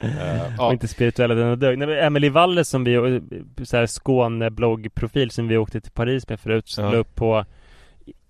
eh, 0.00 0.42
Och 0.44 0.52
ja, 0.58 0.72
inte 0.72 0.88
spirituella 0.88 1.34
den 1.34 1.58
dög. 1.58 1.78
Nej, 1.78 2.00
Emily 2.00 2.28
Waller 2.28 2.62
som 2.62 2.84
vi, 2.84 2.94
eh, 2.94 3.20
så 3.64 3.76
här 3.76 3.86
Skåne-bloggprofil 3.86 5.30
som 5.30 5.48
vi 5.48 5.56
åkte 5.56 5.80
till 5.80 5.92
Paris 5.92 6.28
med 6.28 6.40
förut, 6.40 6.74
Ja. 6.78 6.90
la 6.90 6.96
upp 6.98 7.14
på 7.14 7.44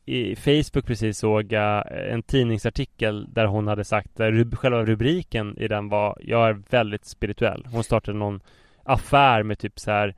i 0.04 0.36
Facebook 0.36 0.86
precis 0.86 1.18
såg 1.18 1.52
jag 1.52 1.92
eh, 1.92 2.12
en 2.12 2.22
tidningsartikel 2.22 3.26
där 3.32 3.46
hon 3.46 3.66
hade 3.66 3.84
sagt, 3.84 4.16
där 4.16 4.32
rub- 4.32 4.56
själva 4.56 4.84
rubriken 4.84 5.58
i 5.58 5.68
den 5.68 5.88
var 5.88 6.18
Jag 6.20 6.48
är 6.48 6.62
väldigt 6.70 7.04
spirituell. 7.04 7.66
Hon 7.72 7.84
startade 7.84 8.18
någon 8.18 8.40
affär 8.84 9.42
med 9.42 9.58
typ 9.58 9.78
så 9.80 9.90
här 9.90 10.14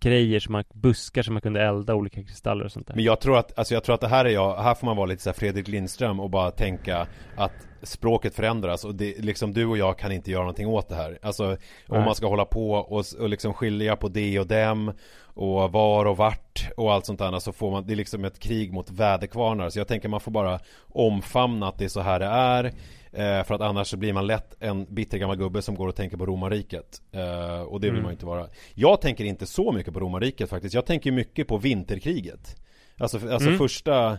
grejer 0.00 0.40
som 0.40 0.52
man, 0.52 0.64
buskar 0.72 1.22
som 1.22 1.34
man 1.34 1.40
kunde 1.40 1.62
elda 1.62 1.94
olika 1.94 2.22
kristaller 2.22 2.64
och 2.64 2.72
sånt 2.72 2.86
där. 2.86 2.94
Men 2.94 3.04
jag 3.04 3.20
tror 3.20 3.38
att, 3.38 3.58
alltså 3.58 3.74
jag 3.74 3.84
tror 3.84 3.94
att 3.94 4.00
det 4.00 4.08
här 4.08 4.24
är 4.24 4.28
jag, 4.28 4.56
här 4.62 4.74
får 4.74 4.86
man 4.86 4.96
vara 4.96 5.06
lite 5.06 5.22
så 5.22 5.30
här 5.30 5.34
Fredrik 5.34 5.68
Lindström 5.68 6.20
och 6.20 6.30
bara 6.30 6.50
tänka 6.50 7.06
att 7.36 7.52
språket 7.86 8.34
förändras 8.34 8.84
och 8.84 8.94
det, 8.94 9.18
liksom 9.18 9.52
du 9.52 9.66
och 9.66 9.78
jag 9.78 9.98
kan 9.98 10.12
inte 10.12 10.30
göra 10.30 10.42
någonting 10.42 10.66
åt 10.66 10.88
det 10.88 10.94
här. 10.94 11.18
Alltså 11.22 11.44
om 11.50 11.56
Nej. 11.88 12.04
man 12.04 12.14
ska 12.14 12.26
hålla 12.26 12.44
på 12.44 12.70
och, 12.70 13.04
och 13.18 13.28
liksom 13.28 13.54
skilja 13.54 13.96
på 13.96 14.08
det 14.08 14.38
och 14.38 14.46
dem 14.46 14.92
och 15.22 15.72
var 15.72 16.04
och 16.04 16.16
vart 16.16 16.68
och 16.76 16.92
allt 16.92 17.06
sånt 17.06 17.18
där 17.18 17.38
så 17.38 17.52
får 17.52 17.70
man, 17.70 17.86
det 17.86 17.94
är 17.94 17.96
liksom 17.96 18.24
ett 18.24 18.38
krig 18.38 18.72
mot 18.72 18.90
väderkvarnar. 18.90 19.70
Så 19.70 19.78
jag 19.78 19.88
tänker 19.88 20.08
man 20.08 20.20
får 20.20 20.30
bara 20.32 20.60
omfamna 20.88 21.68
att 21.68 21.78
det 21.78 21.84
är 21.84 21.88
så 21.88 22.00
här 22.00 22.18
det 22.20 22.26
är. 22.26 22.64
Eh, 23.12 23.44
för 23.44 23.54
att 23.54 23.60
annars 23.60 23.88
så 23.88 23.96
blir 23.96 24.12
man 24.12 24.26
lätt 24.26 24.56
en 24.60 24.84
bitter 24.94 25.18
gammal 25.18 25.36
gubbe 25.36 25.62
som 25.62 25.74
går 25.74 25.88
och 25.88 25.94
tänker 25.96 26.16
på 26.16 26.26
romarriket. 26.26 27.02
Eh, 27.12 27.60
och 27.62 27.80
det 27.80 27.86
vill 27.86 27.90
Mm. 27.94 28.02
man 28.02 28.10
ju 28.10 28.14
inte 28.14 28.26
vara. 28.26 28.46
Jag 28.74 29.00
tänker 29.00 29.24
inte 29.24 29.46
så 29.46 29.72
mycket 29.72 29.94
på 29.94 30.00
romarriket 30.00 30.50
faktiskt. 30.50 30.74
Jag 30.74 30.86
tänker 30.86 31.12
mycket 31.12 31.48
på 31.48 31.58
vinterkriget. 31.58 32.56
Alltså, 32.98 33.16
alltså 33.16 33.48
Mm. 33.48 33.58
första 33.58 34.18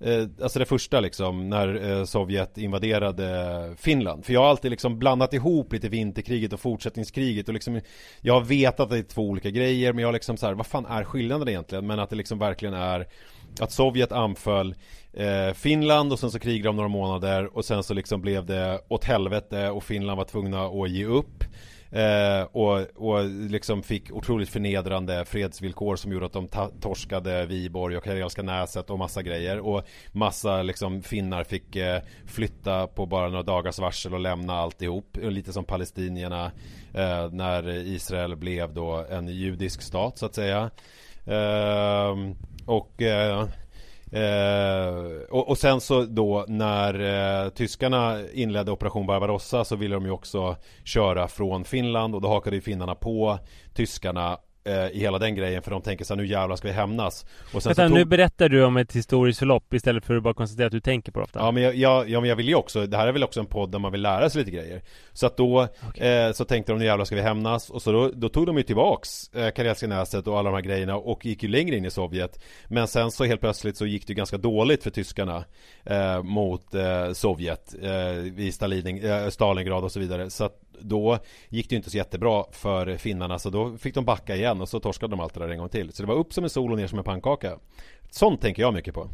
eh, 0.00 0.22
Alltså 0.42 0.58
det 0.58 0.64
första 0.64 1.00
liksom 1.00 1.48
när 1.48 1.90
eh, 1.90 2.04
Sovjet 2.04 2.58
invaderade 2.58 3.74
Finland 3.78 4.24
För 4.24 4.32
jag 4.32 4.40
har 4.40 4.48
alltid 4.48 4.70
liksom 4.70 4.98
blandat 4.98 5.34
ihop 5.34 5.72
lite 5.72 5.88
vinterkriget 5.88 6.52
och 6.52 6.60
fortsättningskriget 6.60 7.48
och 7.48 7.54
liksom 7.54 7.80
Jag 8.20 8.34
har 8.34 8.40
vetat 8.40 8.80
att 8.80 8.90
det 8.90 8.98
är 8.98 9.02
två 9.02 9.22
olika 9.22 9.50
grejer 9.50 9.92
men 9.92 10.02
jag 10.02 10.08
har 10.08 10.12
liksom 10.12 10.36
så 10.36 10.46
här, 10.46 10.54
vad 10.54 10.66
fan 10.66 10.86
är 10.86 11.04
skillnaden 11.04 11.48
egentligen? 11.48 11.86
Men 11.86 11.98
att 11.98 12.10
det 12.10 12.16
liksom 12.16 12.38
verkligen 12.38 12.74
är 12.74 13.06
Att 13.60 13.72
Sovjet 13.72 14.12
anföll 14.12 14.74
eh, 15.12 15.52
Finland 15.54 16.12
och 16.12 16.18
sen 16.18 16.30
så 16.30 16.38
krigade 16.38 16.68
de 16.68 16.76
några 16.76 16.88
månader 16.88 17.56
och 17.56 17.64
sen 17.64 17.82
så 17.82 17.94
liksom 17.94 18.20
blev 18.20 18.46
det 18.46 18.80
åt 18.88 19.04
helvete 19.04 19.70
och 19.70 19.84
Finland 19.84 20.16
var 20.16 20.24
tvungna 20.24 20.66
att 20.66 20.90
ge 20.90 21.04
upp 21.04 21.44
Eh, 21.90 22.42
och, 22.42 22.80
och 22.94 23.24
liksom 23.24 23.82
fick 23.82 24.12
otroligt 24.12 24.48
förnedrande 24.48 25.24
fredsvillkor 25.24 25.96
som 25.96 26.12
gjorde 26.12 26.26
att 26.26 26.32
de 26.32 26.48
ta- 26.48 26.70
torskade 26.80 27.46
Viborg 27.46 27.96
och 27.96 28.04
Karelska 28.04 28.42
näset 28.42 28.90
och 28.90 28.98
massa 28.98 29.22
grejer. 29.22 29.58
Och 29.60 29.82
massa 30.12 30.62
liksom 30.62 31.02
finnar 31.02 31.44
fick 31.44 31.76
eh, 31.76 32.02
flytta 32.26 32.86
på 32.86 33.06
bara 33.06 33.28
några 33.28 33.42
dagars 33.42 33.78
varsel 33.78 34.14
och 34.14 34.20
lämna 34.20 34.54
alltihop. 34.54 35.16
Lite 35.22 35.52
som 35.52 35.64
palestinierna 35.64 36.52
eh, 36.94 37.30
när 37.30 37.68
Israel 37.68 38.36
blev 38.36 38.74
då 38.74 39.06
en 39.10 39.28
judisk 39.28 39.82
stat 39.82 40.18
så 40.18 40.26
att 40.26 40.34
säga. 40.34 40.70
Ehm, 41.26 42.36
och 42.66 43.02
eh, 43.02 43.48
eh, 44.12 45.22
och, 45.30 45.48
och 45.48 45.58
sen 45.58 45.80
så 45.80 46.04
då 46.04 46.44
när 46.48 46.94
eh, 47.44 47.50
tyskarna 47.50 48.18
inledde 48.32 48.70
operation 48.70 49.06
Barbarossa 49.06 49.64
så 49.64 49.76
ville 49.76 49.94
de 49.94 50.04
ju 50.04 50.10
också 50.10 50.56
köra 50.84 51.28
från 51.28 51.64
Finland 51.64 52.14
och 52.14 52.20
då 52.20 52.28
hakade 52.28 52.56
ju 52.56 52.62
finnarna 52.62 52.94
på 52.94 53.38
tyskarna 53.74 54.38
i 54.68 54.98
hela 54.98 55.18
den 55.18 55.34
grejen 55.34 55.62
för 55.62 55.70
de 55.70 55.82
tänker 55.82 56.04
så 56.04 56.14
här, 56.14 56.22
nu 56.22 56.26
jävlar 56.26 56.56
ska 56.56 56.68
vi 56.68 56.74
hämnas. 56.74 57.26
Och 57.54 57.62
sen 57.62 57.70
Vänta, 57.70 57.88
så 57.88 57.94
nu 57.94 58.00
tog... 58.00 58.08
berättar 58.08 58.48
du 58.48 58.64
om 58.64 58.76
ett 58.76 58.92
historiskt 58.92 59.38
förlopp 59.38 59.74
istället 59.74 60.04
för 60.04 60.16
att 60.16 60.22
bara 60.22 60.34
konstatera 60.34 60.66
att 60.66 60.72
du 60.72 60.80
tänker 60.80 61.12
på 61.12 61.18
det 61.18 61.24
ofta. 61.24 61.38
Ja 61.38 61.50
men 61.50 61.62
jag, 61.62 61.74
jag, 61.74 62.08
ja 62.08 62.20
men 62.20 62.28
jag 62.28 62.36
vill 62.36 62.48
ju 62.48 62.54
också, 62.54 62.86
det 62.86 62.96
här 62.96 63.06
är 63.06 63.12
väl 63.12 63.24
också 63.24 63.40
en 63.40 63.46
podd 63.46 63.70
där 63.70 63.78
man 63.78 63.92
vill 63.92 64.02
lära 64.02 64.30
sig 64.30 64.38
lite 64.38 64.56
grejer. 64.56 64.82
Så 65.12 65.26
att 65.26 65.36
då 65.36 65.68
eh, 65.94 66.32
så 66.32 66.44
tänkte 66.44 66.72
de 66.72 66.78
nu 66.78 66.84
jävlar 66.84 67.04
ska 67.04 67.16
vi 67.16 67.22
hämnas. 67.22 67.70
Och 67.70 67.82
så 67.82 67.92
då, 67.92 68.10
då 68.14 68.28
tog 68.28 68.46
de 68.46 68.56
ju 68.56 68.62
tillbaks 68.62 69.34
eh, 69.34 69.50
Karelska 69.50 69.86
näset 69.86 70.26
och 70.26 70.38
alla 70.38 70.50
de 70.50 70.54
här 70.54 70.62
grejerna 70.62 70.96
och 70.96 71.26
gick 71.26 71.42
ju 71.42 71.48
längre 71.48 71.76
in 71.76 71.84
i 71.84 71.90
Sovjet. 71.90 72.40
Men 72.68 72.88
sen 72.88 73.10
så 73.10 73.24
helt 73.24 73.40
plötsligt 73.40 73.76
så 73.76 73.86
gick 73.86 74.06
det 74.06 74.10
ju 74.10 74.16
ganska 74.16 74.38
dåligt 74.38 74.82
för 74.82 74.90
tyskarna 74.90 75.44
eh, 75.84 76.22
mot 76.22 76.74
eh, 76.74 77.12
Sovjet 77.12 77.74
eh, 77.82 78.40
i 78.44 78.52
Stalin, 78.52 79.04
eh, 79.04 79.28
Stalingrad 79.28 79.84
och 79.84 79.92
så 79.92 80.00
vidare. 80.00 80.30
Så 80.30 80.44
att 80.44 80.67
då 80.80 81.18
gick 81.48 81.68
det 81.68 81.72
ju 81.72 81.76
inte 81.76 81.90
så 81.90 81.96
jättebra 81.96 82.44
för 82.52 82.96
finnarna 82.96 83.38
så 83.38 83.50
då 83.50 83.76
fick 83.76 83.94
de 83.94 84.04
backa 84.04 84.36
igen 84.36 84.60
och 84.60 84.68
så 84.68 84.80
torskade 84.80 85.10
de 85.12 85.20
allt 85.20 85.34
det 85.34 85.40
där 85.40 85.48
en 85.48 85.58
gång 85.58 85.68
till 85.68 85.92
Så 85.92 86.02
det 86.02 86.06
var 86.08 86.14
upp 86.14 86.32
som 86.32 86.44
en 86.44 86.50
sol 86.50 86.72
och 86.72 86.78
ner 86.78 86.86
som 86.86 86.98
en 86.98 87.04
pannkaka 87.04 87.58
Sånt 88.10 88.40
tänker 88.40 88.62
jag 88.62 88.74
mycket 88.74 88.94
på 88.94 89.08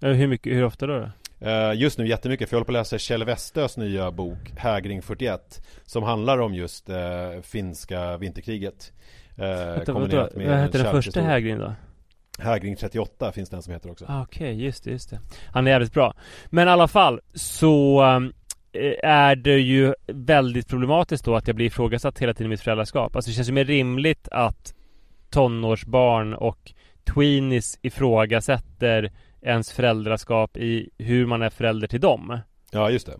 Ja, 0.00 0.08
Hur 0.08 0.26
mycket, 0.26 0.52
hur 0.52 0.64
ofta 0.64 0.86
då? 0.86 1.10
Eh, 1.40 1.72
Just 1.74 1.98
nu 1.98 2.08
jättemycket, 2.08 2.48
för 2.48 2.56
jag 2.56 2.58
håller 2.58 2.64
på 2.64 2.72
att 2.72 2.80
läsa 2.80 2.98
Kjell 2.98 3.24
Westös 3.24 3.76
nya 3.76 4.10
bok 4.10 4.52
Hägring 4.56 5.02
41 5.02 5.62
Som 5.84 6.02
handlar 6.02 6.38
om 6.38 6.54
just 6.54 6.88
eh, 6.90 6.96
finska 7.42 8.16
vinterkriget 8.16 8.92
eh, 9.36 9.44
Vänta, 9.46 9.94
med 9.94 10.48
Vad 10.48 10.58
hette 10.58 10.78
den 10.78 10.90
första. 10.90 11.20
Hägring 11.20 11.58
då? 11.58 11.72
Hägring 12.38 12.76
38 12.76 13.32
finns 13.32 13.50
den 13.50 13.62
som 13.62 13.72
heter 13.72 13.90
också 13.90 14.04
Ah, 14.08 14.22
Okej, 14.22 14.64
just 14.64 14.84
det, 14.84 14.90
just 14.90 15.10
det. 15.10 15.20
Han 15.46 15.66
är 15.66 15.70
jävligt 15.70 15.92
bra. 15.92 16.14
Men 16.46 16.68
i 16.68 16.70
alla 16.70 16.88
fall 16.88 17.20
så 17.34 18.02
um, 18.02 18.24
eh, 18.26 18.32
är 19.02 19.36
det 19.36 19.58
ju 19.58 19.94
väldigt 20.06 20.68
problematiskt 20.68 21.24
då 21.24 21.36
att 21.36 21.46
jag 21.46 21.56
blir 21.56 21.66
ifrågasatt 21.66 22.18
hela 22.18 22.34
tiden 22.34 22.46
i 22.46 22.48
mitt 22.48 22.60
föräldraskap. 22.60 23.16
Alltså 23.16 23.30
det 23.30 23.34
känns 23.34 23.48
ju 23.48 23.52
mer 23.52 23.64
rimligt 23.64 24.28
att 24.30 24.74
tonårsbarn 25.30 26.34
och 26.34 26.72
tweenies 27.04 27.78
ifrågasätter 27.82 29.12
ens 29.42 29.72
föräldraskap 29.72 30.56
i 30.56 30.90
hur 30.98 31.26
man 31.26 31.42
är 31.42 31.50
förälder 31.50 31.88
till 31.88 32.00
dem. 32.00 32.38
Ja 32.70 32.90
just 32.90 33.06
det 33.06 33.18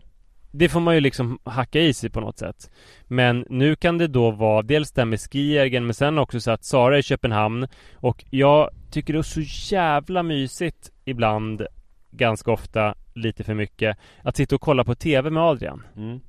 Det 0.50 0.68
får 0.68 0.80
man 0.80 0.94
ju 0.94 1.00
liksom 1.00 1.38
hacka 1.44 1.80
i 1.80 1.94
sig 1.94 2.10
på 2.10 2.20
något 2.20 2.38
sätt. 2.38 2.70
Men 3.04 3.46
nu 3.48 3.76
kan 3.76 3.98
det 3.98 4.06
då 4.06 4.30
vara 4.30 4.62
dels 4.62 4.92
det 4.92 5.00
här 5.00 5.06
med 5.06 5.20
Skiergen 5.20 5.86
men 5.86 5.94
sen 5.94 6.18
också 6.18 6.40
så 6.40 6.50
att 6.50 6.64
Sara 6.64 6.94
är 6.94 6.98
i 6.98 7.02
Köpenhamn 7.02 7.68
och 7.94 8.24
jag 8.30 8.70
tycker 8.90 9.12
det 9.12 9.18
är 9.18 9.22
så 9.22 9.74
jävla 9.74 10.22
mysigt 10.22 10.90
ibland, 11.04 11.66
ganska 12.12 12.50
ofta, 12.50 12.94
lite 13.14 13.44
för 13.44 13.54
mycket, 13.54 13.96
att 14.22 14.36
sitta 14.36 14.54
och 14.54 14.60
kolla 14.60 14.84
på 14.84 14.94
TV 14.94 15.30
med 15.30 15.42
Adrian. 15.42 15.82
mm. 15.96 16.20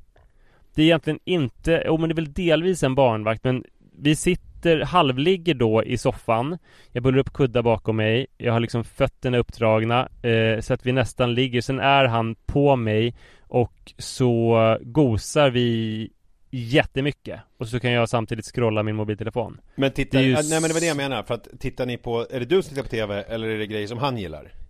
Det 0.76 0.82
är 0.82 0.86
egentligen 0.86 1.20
inte, 1.24 1.84
jo 1.86 1.98
men 1.98 2.10
det 2.10 2.14
är 2.14 2.16
väl 2.16 2.34
delvis 2.34 2.84
en 2.84 2.96
barnvakt 2.96 3.44
men 3.44 3.64
vi 3.98 4.16
sitter, 4.16 4.82
halvligger 4.82 5.54
då 5.54 5.84
i 5.84 5.98
soffan 5.98 6.58
Jag 6.92 7.04
bullar 7.04 7.18
upp 7.20 7.34
kuddar 7.34 7.62
bakom 7.62 7.96
mig 7.96 8.28
Jag 8.38 8.54
har 8.54 8.60
liksom 8.60 8.84
fötterna 8.84 9.38
uppdragna 9.38 10.10
eh, 10.22 10.60
Så 10.60 10.74
att 10.74 10.86
vi 10.86 10.92
nästan 10.92 11.34
ligger, 11.34 11.62
sen 11.62 11.80
är 11.80 12.06
han 12.06 12.36
på 12.36 12.76
mig 12.76 13.16
Och 13.42 13.94
så 13.98 14.78
gosar 14.82 15.50
vi 15.50 16.10
jättemycket 16.52 17.40
Och 17.58 17.68
så 17.68 17.80
kan 17.80 17.92
jag 17.92 18.10
samtidigt 18.10 18.46
scrolla 18.46 18.84
min 18.84 18.96
mobiltelefon 18.96 19.62
Men 19.76 19.92
titta, 19.92 20.18
Det 20.18 20.24
är 20.24 20.28
ju 20.28 20.34
äh, 20.34 20.40
nej 20.50 20.62
men 20.62 20.68
det 20.70 20.74
var 20.74 20.82
det 20.82 20.88
jag 20.88 20.98
menar 20.98 21.24
För 21.24 21.34
att 21.34 21.48
tittar 21.60 21.86
ni 21.86 21.98
på, 21.98 22.28
är 22.32 22.40
det 22.40 22.46
du 22.46 22.62
som 22.62 22.70
tittar 22.70 22.84
på 22.84 22.90
TV 22.90 23.22
eller 23.22 23.48
är 23.48 23.58
det 23.58 23.68
grejer 23.68 23.88
som 23.88 23.98
han 23.98 24.18
gillar? 24.18 24.63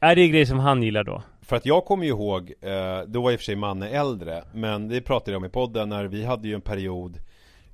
Är 0.00 0.16
det 0.16 0.28
grejer 0.28 0.46
som 0.46 0.58
han 0.58 0.82
gillar 0.82 1.04
då? 1.04 1.22
För 1.42 1.56
att 1.56 1.66
jag 1.66 1.84
kommer 1.84 2.04
ju 2.04 2.10
ihåg, 2.10 2.52
eh, 2.60 3.00
då 3.06 3.22
var 3.22 3.32
i 3.32 3.36
och 3.36 3.40
för 3.40 3.44
sig 3.44 3.56
Manne 3.56 3.88
äldre 3.88 4.44
Men 4.52 4.88
det 4.88 5.00
pratade 5.00 5.30
jag 5.30 5.38
om 5.38 5.44
i 5.44 5.48
podden 5.48 5.88
när 5.88 6.04
vi 6.04 6.24
hade 6.24 6.48
ju 6.48 6.54
en 6.54 6.60
period 6.60 7.16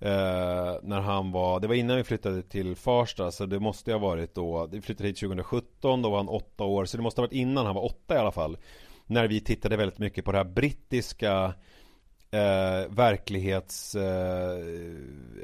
eh, 0.01 0.75
När 0.83 1.01
han 1.01 1.33
var, 1.33 1.61
det 1.61 1.69
var 1.69 1.75
innan 1.75 1.97
vi 1.97 2.05
flyttade 2.05 2.43
till 2.43 2.77
Farsta 2.77 3.31
Så 3.31 3.47
det 3.47 3.61
måste 3.61 3.93
ha 3.93 3.99
varit 3.99 4.35
då, 4.35 4.69
vi 4.73 4.81
flyttade 4.81 5.09
hit 5.09 5.21
2017 5.21 6.03
Då 6.03 6.11
var 6.11 6.17
han 6.17 6.29
åtta 6.29 6.65
år, 6.65 6.85
så 6.85 6.97
det 6.97 7.03
måste 7.03 7.21
ha 7.21 7.27
varit 7.27 7.37
innan 7.37 7.67
han 7.67 7.75
var 7.75 7.85
åtta 7.85 8.15
i 8.15 8.19
alla 8.19 8.33
fall 8.33 8.57
När 9.07 9.29
vi 9.29 9.41
tittade 9.41 9.77
väldigt 9.77 9.99
mycket 9.99 10.25
på 10.25 10.33
det 10.33 10.39
här 10.39 10.45
brittiska 10.45 11.55
eh, 12.31 12.89
verklighets 12.89 13.95
eh, 13.95 14.59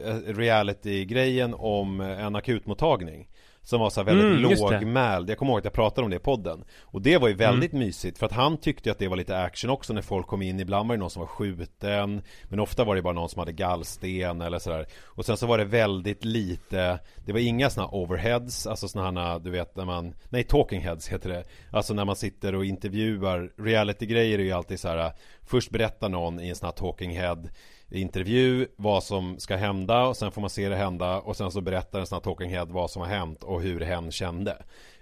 eh 0.05 0.17
reality-grejen 0.27 1.55
om 1.55 2.01
en 2.01 2.37
akutmottagning 2.37 3.29
som 3.69 3.81
var 3.81 3.91
så 3.91 4.01
här 4.01 4.05
väldigt 4.05 4.25
Mm, 4.27 4.43
lågmäld. 4.43 5.31
Jag 5.31 5.39
kommer 5.39 5.53
ihåg 5.53 5.59
att 5.59 5.65
jag 5.65 5.73
pratade 5.73 6.05
om 6.05 6.11
det 6.11 6.17
i 6.17 6.19
podden. 6.19 6.65
Och 6.81 7.03
det 7.03 7.19
var 7.19 7.29
ju 7.29 7.35
väldigt 7.35 7.73
mysigt 7.73 8.19
för 8.19 8.27
att 8.27 8.33
han 8.33 8.57
tyckte 8.57 8.91
att 8.91 8.99
det 8.99 9.09
var 9.09 9.17
lite 9.17 9.39
action 9.39 9.71
också 9.71 9.93
när 9.93 10.03
folk 10.03 10.27
kom 10.27 10.43
in. 10.43 10.61
Ibland 10.61 10.89
var 10.89 10.97
det 10.97 11.01
någon 11.01 11.11
som 11.11 11.21
var 11.21 11.27
skjuten 11.27 12.23
Men 12.45 12.61
ofta 12.61 12.85
var 12.85 12.97
det 12.97 13.03
bara 13.03 13.13
någon 13.13 13.29
som 13.29 13.39
hade 13.39 13.53
gallsten 13.53 14.41
eller 14.41 14.59
sådär. 14.59 14.87
Och 15.05 15.27
sen 15.27 15.37
så 15.37 15.47
var 15.47 15.59
det 15.59 15.65
väldigt 15.65 16.25
lite 16.25 16.99
Det 17.27 17.33
var 17.33 17.41
inga 17.41 17.71
sådana 17.71 17.91
overheads 17.93 18.67
Alltså 18.67 18.89
sådana 18.89 19.39
du 19.39 19.51
vet 19.51 19.77
när 19.77 19.85
man 19.85 20.15
Nej 20.29 20.45
talking 20.45 20.81
heads 20.81 21.09
heter 21.09 21.29
det. 21.31 21.45
Alltså 21.71 21.95
när 21.95 22.05
man 22.05 22.17
sitter 22.17 22.55
och 22.55 22.65
intervjuar. 22.65 23.51
Reality-grejer 23.57 24.39
är 24.39 24.43
ju 24.43 24.53
alltid 24.53 24.81
så 24.81 24.89
här 24.89 25.13
Först 25.43 25.71
berättar 25.71 26.09
någon 26.09 26.41
i 26.41 26.49
en 26.49 26.57
sån 26.57 26.67
här 26.67 26.73
talking 26.73 27.19
head 27.19 27.49
intervju 27.91 28.67
vad 28.77 29.05
som 29.05 29.39
ska 29.39 29.57
hända 29.57 30.07
och 30.07 30.17
sen 30.17 30.31
får 30.31 30.41
man 30.41 30.51
se 30.51 30.69
det 30.69 30.77
hända 30.77 31.21
och 31.21 31.37
sen 31.37 31.51
så 31.51 31.61
berättar 31.61 32.01
en 32.01 32.07
sån 32.07 32.17
här 32.17 32.21
talking 32.21 32.51
head 32.51 32.65
vad 32.65 32.91
som 32.91 33.03
har 33.03 33.09
hänt 33.09 33.43
och 33.43 33.63
hur 33.63 33.81
hen 33.81 34.11
kände. 34.11 34.51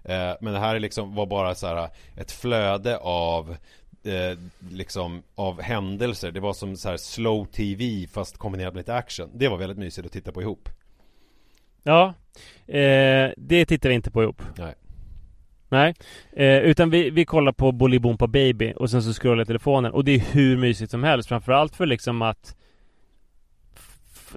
Eh, 0.04 0.32
men 0.40 0.52
det 0.52 0.58
här 0.58 0.74
är 0.74 0.80
liksom 0.80 1.14
var 1.14 1.26
bara 1.26 1.54
så 1.54 1.66
här 1.66 1.88
ett 2.16 2.32
flöde 2.32 2.96
av 2.98 3.56
eh, 4.04 4.38
liksom 4.70 5.22
av 5.34 5.60
händelser. 5.60 6.30
Det 6.30 6.40
var 6.40 6.52
som 6.52 6.76
så 6.76 6.88
här 6.88 6.96
slow 6.96 7.44
tv 7.44 8.06
fast 8.12 8.38
kombinerat 8.38 8.74
med 8.74 8.80
lite 8.80 8.94
action. 8.94 9.30
Det 9.34 9.48
var 9.48 9.56
väldigt 9.56 9.78
mysigt 9.78 10.06
att 10.06 10.12
titta 10.12 10.32
på 10.32 10.42
ihop. 10.42 10.68
Ja, 11.82 12.14
eh, 12.66 13.30
det 13.36 13.66
tittar 13.66 13.88
vi 13.88 13.94
inte 13.94 14.10
på 14.10 14.22
ihop. 14.22 14.42
Nej. 14.58 14.74
Nej, 15.68 15.94
eh, 16.32 16.58
utan 16.58 16.90
vi, 16.90 17.10
vi 17.10 17.24
kollar 17.24 17.52
på 17.52 17.72
Bolibompa 17.72 18.26
Baby 18.26 18.72
och 18.76 18.90
sen 18.90 19.02
så 19.02 19.12
scrollar 19.12 19.44
telefonen 19.44 19.92
och 19.92 20.04
det 20.04 20.14
är 20.14 20.18
hur 20.18 20.56
mysigt 20.56 20.90
som 20.90 21.04
helst 21.04 21.28
framförallt 21.28 21.76
för 21.76 21.86
liksom 21.86 22.22
att 22.22 22.56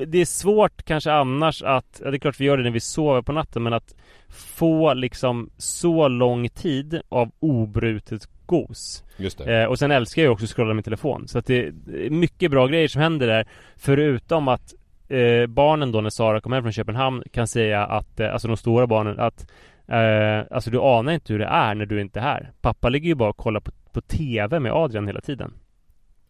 det 0.08 0.18
är 0.18 0.26
svårt 0.26 0.84
kanske 0.84 1.12
annars 1.12 1.64
att, 1.64 2.02
ja 2.04 2.12
det 2.12 2.18
är 2.18 2.20
klart 2.20 2.40
vi 2.40 2.46
gör 2.46 2.58
det 2.58 2.64
när 2.64 2.72
vi 2.72 2.80
sover 2.80 3.22
på 3.22 3.32
natten 3.32 3.64
men 3.64 3.74
att 3.74 3.96
få 4.30 4.94
liksom 4.94 5.50
så 5.58 6.08
lång 6.08 6.50
tid 6.50 7.02
av 7.10 7.32
obrutet 7.40 8.30
gos. 8.46 9.04
Just 9.18 9.38
det. 9.38 9.62
Eh, 9.62 9.66
och 9.66 9.80
sen 9.80 9.92
älskar 9.92 10.24
jag 10.24 10.32
också 10.32 10.46
att 10.46 10.52
scrolla 10.52 10.74
min 10.74 10.84
telefon. 10.84 11.28
Så 11.28 11.40
att 11.40 11.46
det 11.46 11.68
är 11.68 12.10
mycket 12.10 12.52
bra 12.52 12.68
grejer 12.68 12.88
som 12.88 13.02
händer 13.02 13.28
där. 13.28 13.48
Förutom 13.78 14.48
att 14.48 14.74
eh, 15.08 15.48
barnen 15.48 15.92
då 15.92 16.02
när 16.02 16.10
Sara 16.10 16.42
kommer 16.42 16.58
hem 16.58 16.64
från 16.64 16.74
Köpenhamn 16.74 17.24
kan 17.32 17.48
säga 17.48 17.86
att, 17.86 18.20
eh, 18.20 18.34
alltså 18.34 18.48
de 18.48 18.58
stora 18.58 18.88
barnen, 18.88 19.20
att 19.20 19.52
eh, 19.88 20.56
alltså 20.56 20.70
du 20.70 20.80
anar 20.80 21.12
inte 21.12 21.34
hur 21.34 21.40
det 21.40 21.46
är 21.46 21.76
när 21.76 21.86
du 21.86 22.02
inte 22.02 22.20
är 22.20 22.24
här. 22.24 22.52
Pappa 22.62 22.90
ligger 22.90 23.08
ju 23.08 23.16
bara 23.16 23.30
och 23.30 23.38
kollar 23.38 23.60
på, 23.60 23.72
på 23.94 24.02
TV 24.02 24.60
med 24.60 24.72
Adrian 24.72 25.08
hela 25.08 25.22
tiden. 25.22 25.54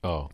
Ja. 0.01 0.29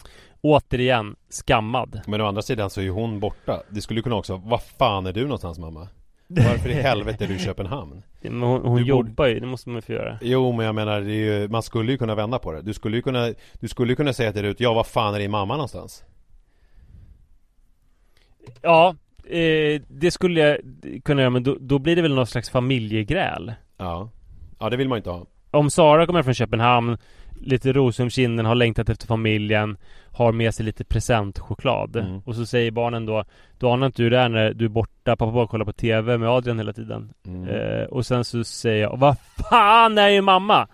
Återigen, 0.50 1.16
skammad. 1.30 2.02
Men 2.08 2.22
å 2.22 2.26
andra 2.26 2.42
sidan 2.42 2.70
så 2.70 2.80
är 2.80 2.84
ju 2.86 2.90
hon 2.92 3.20
borta. 3.20 3.62
Det 3.70 3.82
skulle 3.82 4.00
ju 4.00 4.04
kunna 4.04 4.16
också, 4.16 4.42
vad 4.46 4.62
fan 4.64 5.06
är 5.06 5.14
du 5.14 5.22
någonstans 5.24 5.60
mamma? 5.60 5.88
Varför 6.28 6.70
i 6.70 6.74
helvete 6.82 7.24
är 7.24 7.28
du 7.28 7.36
i 7.36 7.40
Köpenhamn? 7.40 8.02
Men 8.22 8.42
hon, 8.42 8.52
hon 8.62 8.62
borde- 8.72 8.84
jobbar 8.84 9.26
ju, 9.26 9.40
det 9.40 9.46
måste 9.48 9.70
man 9.70 9.76
ju 9.76 9.82
få 9.82 9.92
göra. 9.92 10.18
Jo 10.22 10.52
men 10.52 10.66
jag 10.66 10.76
menar, 10.76 11.02
ju, 11.02 11.48
man 11.48 11.64
skulle 11.64 11.92
ju 11.92 11.98
kunna 11.98 12.16
vända 12.16 12.40
på 12.40 12.52
det. 12.52 12.62
Du 12.62 12.74
skulle 12.74 12.96
ju 12.98 13.02
kunna, 13.02 13.34
du 13.60 13.68
skulle 13.68 13.92
ju 13.92 13.96
kunna 13.96 14.14
säga 14.14 14.34
till 14.34 14.42
Rut, 14.42 14.60
ja 14.60 14.74
vad 14.74 14.88
fan 14.88 15.16
är 15.16 15.20
din 15.20 15.32
mamma 15.32 15.54
någonstans? 15.54 16.04
Ja, 18.62 18.96
eh, 19.30 19.82
det 19.88 20.12
skulle 20.12 20.40
jag 20.40 20.58
kunna 21.04 21.22
göra 21.22 21.30
men 21.30 21.44
då, 21.44 21.58
då 21.60 21.80
blir 21.80 21.96
det 21.96 22.02
väl 22.02 22.16
någon 22.16 22.28
slags 22.28 22.50
familjegräl. 22.50 23.54
Ja. 23.78 24.10
Ja 24.60 24.70
det 24.70 24.78
vill 24.78 24.90
man 24.90 24.96
ju 24.96 25.00
inte 25.00 25.10
ha. 25.10 25.26
Om 25.52 25.70
Sara 25.70 26.06
kommer 26.06 26.24
från 26.24 26.34
Köpenhamn 26.34 26.98
Lite 27.42 27.74
ros 27.74 28.00
om 28.00 28.10
kinden, 28.10 28.46
har 28.46 28.56
längtat 28.56 28.90
efter 28.90 29.08
familjen 29.08 29.78
Har 30.12 30.32
med 30.32 30.54
sig 30.56 30.66
lite 30.66 30.84
presentchoklad 30.84 31.96
Mm. 31.96 32.20
Och 32.26 32.36
så 32.36 32.46
säger 32.46 32.72
barnen 32.72 33.06
då 33.06 33.24
Du 33.60 33.68
anar 33.68 33.86
inte 33.88 34.04
hur 34.04 34.10
det 34.10 34.20
är 34.20 34.30
när 34.30 34.54
du 34.54 34.66
är 34.66 34.70
borta 34.70 35.16
Pappa 35.16 35.32
bara 35.32 35.48
kollar 35.48 35.66
på 35.66 35.72
TV 35.74 36.18
med 36.18 36.30
Adrian 36.30 36.58
hela 36.58 36.74
tiden 36.74 37.14
Mm. 37.28 37.48
eh, 37.50 37.84
Och 37.84 38.06
sen 38.06 38.26
så 38.26 38.44
säger 38.44 38.82
jag 38.82 38.98
Vad 38.98 39.16
fan 39.50 39.98
är 39.98 40.10
din 40.10 40.24
mamma? 40.24 40.68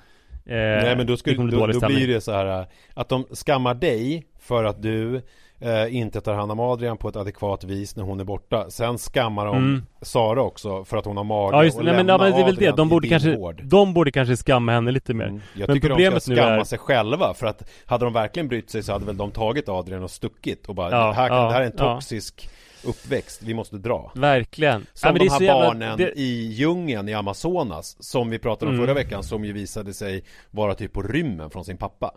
Eh, 0.45 0.55
Nej 0.55 0.95
men 0.95 1.07
då, 1.07 1.17
skulle, 1.17 1.51
då, 1.51 1.67
då 1.67 1.87
blir 1.87 2.07
det 2.07 2.21
så 2.21 2.31
här 2.31 2.65
Att 2.93 3.09
de 3.09 3.23
skammar 3.23 3.73
dig 3.73 4.25
för 4.39 4.63
att 4.63 4.81
du 4.81 5.21
eh, 5.61 5.95
inte 5.95 6.21
tar 6.21 6.33
hand 6.33 6.51
om 6.51 6.59
Adrian 6.59 6.97
på 6.97 7.09
ett 7.09 7.15
adekvat 7.15 7.63
vis 7.63 7.95
när 7.95 8.03
hon 8.03 8.19
är 8.19 8.23
borta. 8.23 8.69
Sen 8.69 8.97
skammar 8.97 9.45
de 9.45 9.55
Mm. 9.57 9.85
Sara 10.01 10.41
också 10.41 10.85
för 10.85 10.97
att 10.97 11.05
hon 11.05 11.17
har 11.17 11.23
mage 11.23 11.55
Ja 11.57 11.63
just 11.63 11.77
och 11.77 11.85
nej, 11.85 11.93
men, 11.93 12.07
ja, 12.07 12.17
men 12.17 12.31
det 12.31 12.39
är 12.39 12.45
väl 12.45 12.55
det, 12.55 12.71
de 12.71 12.89
borde 12.89 13.07
kanske 13.07 13.29
bilvård. 13.29 13.61
De 13.63 13.93
borde 13.93 14.11
kanske 14.11 14.35
skamma 14.37 14.71
henne 14.71 14.91
lite 14.91 15.13
mer. 15.13 15.25
Mm. 15.27 15.41
Jag 15.55 15.67
Men 15.67 15.75
tycker 15.77 15.89
de 16.11 16.19
ska 16.21 16.35
skamma 16.35 16.55
är- 16.55 16.63
sig 16.63 16.79
själva 16.79 17.33
för 17.33 17.47
att 17.47 17.69
Hade 17.85 18.05
de 18.05 18.13
verkligen 18.13 18.47
brytt 18.47 18.69
sig 18.69 18.83
så 18.83 18.91
hade 18.91 19.05
väl 19.05 19.17
de 19.17 19.31
tagit 19.31 19.69
Adrian 19.69 20.03
och 20.03 20.11
stuckit 20.11 20.69
och 20.69 20.75
bara 20.75 20.91
Ja, 20.91 21.07
det, 21.07 21.13
här, 21.13 21.29
ja, 21.29 21.43
det 21.47 21.53
här 21.53 21.61
är 21.61 21.65
en 21.65 21.71
toxisk 21.71 22.49
uppväxt, 22.83 23.41
vi 23.43 23.53
måste 23.53 23.77
dra. 23.77 24.11
Verkligen. 24.15 24.85
Som 24.93 25.15
ja, 25.15 25.23
de 25.23 25.29
här 25.29 25.41
jävla- 25.41 25.65
barnen 25.65 25.97
det- 25.97 26.11
i 26.19 26.47
djungeln 26.51 27.09
i 27.09 27.13
Amazonas 27.13 28.03
Som 28.03 28.29
vi 28.29 28.39
pratade 28.39 28.69
om 28.69 28.75
Mm. 28.75 28.85
förra 28.87 28.93
veckan 28.93 29.23
Som 29.23 29.45
ju 29.45 29.53
visade 29.53 29.93
sig 29.93 30.23
vara 30.51 30.73
typ 30.75 30.93
på 30.93 31.01
rymmen 31.01 31.49
från 31.49 31.65
sin 31.65 31.77
pappa. 31.77 32.11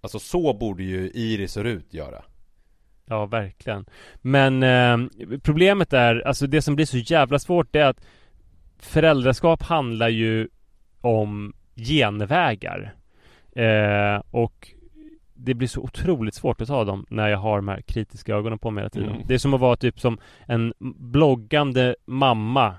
Alltså 0.00 0.18
så 0.18 0.52
borde 0.54 0.82
ju 0.82 1.10
Iris 1.14 1.56
och 1.56 1.62
Rut 1.64 1.94
göra 1.94 2.22
Ja, 3.06 3.26
verkligen. 3.26 3.84
Men 4.22 4.62
eh, 4.62 4.96
problemet 5.42 5.92
är, 5.92 6.26
alltså 6.26 6.46
det 6.46 6.62
som 6.62 6.76
blir 6.76 6.86
så 6.86 6.98
jävla 6.98 7.38
svårt 7.38 7.76
är 7.76 7.84
att 7.84 8.04
föräldraskap 8.78 9.62
handlar 9.62 10.08
ju 10.08 10.48
om 11.00 11.54
genvägar. 11.76 12.94
Eh, 13.52 14.22
och 14.30 14.70
det 15.34 15.54
blir 15.54 15.68
så 15.68 15.80
otroligt 15.80 16.34
svårt 16.34 16.60
att 16.60 16.68
ta 16.68 16.84
dem 16.84 17.06
när 17.10 17.28
jag 17.28 17.38
har 17.38 17.56
de 17.56 17.68
här 17.68 17.80
kritiska 17.80 18.34
ögonen 18.34 18.58
på 18.58 18.70
mig 18.70 18.82
hela 18.82 18.90
tiden. 18.90 19.08
Mm. 19.08 19.22
Det 19.26 19.34
är 19.34 19.38
som 19.38 19.54
att 19.54 19.60
vara 19.60 19.76
typ 19.76 20.00
som 20.00 20.18
en 20.46 20.74
bloggande 20.78 21.96
mamma 22.04 22.74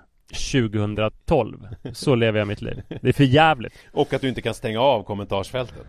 2012. 0.51 1.67
Så 1.93 2.15
lever 2.15 2.39
jag 2.39 2.47
mitt 2.47 2.61
liv. 2.61 2.81
Det 3.01 3.09
är 3.09 3.13
för 3.13 3.23
jävligt. 3.23 3.73
Och 3.91 4.13
att 4.13 4.21
du 4.21 4.29
inte 4.29 4.41
kan 4.41 4.53
stänga 4.53 4.79
av 4.79 5.03
kommentarsfältet 5.03 5.87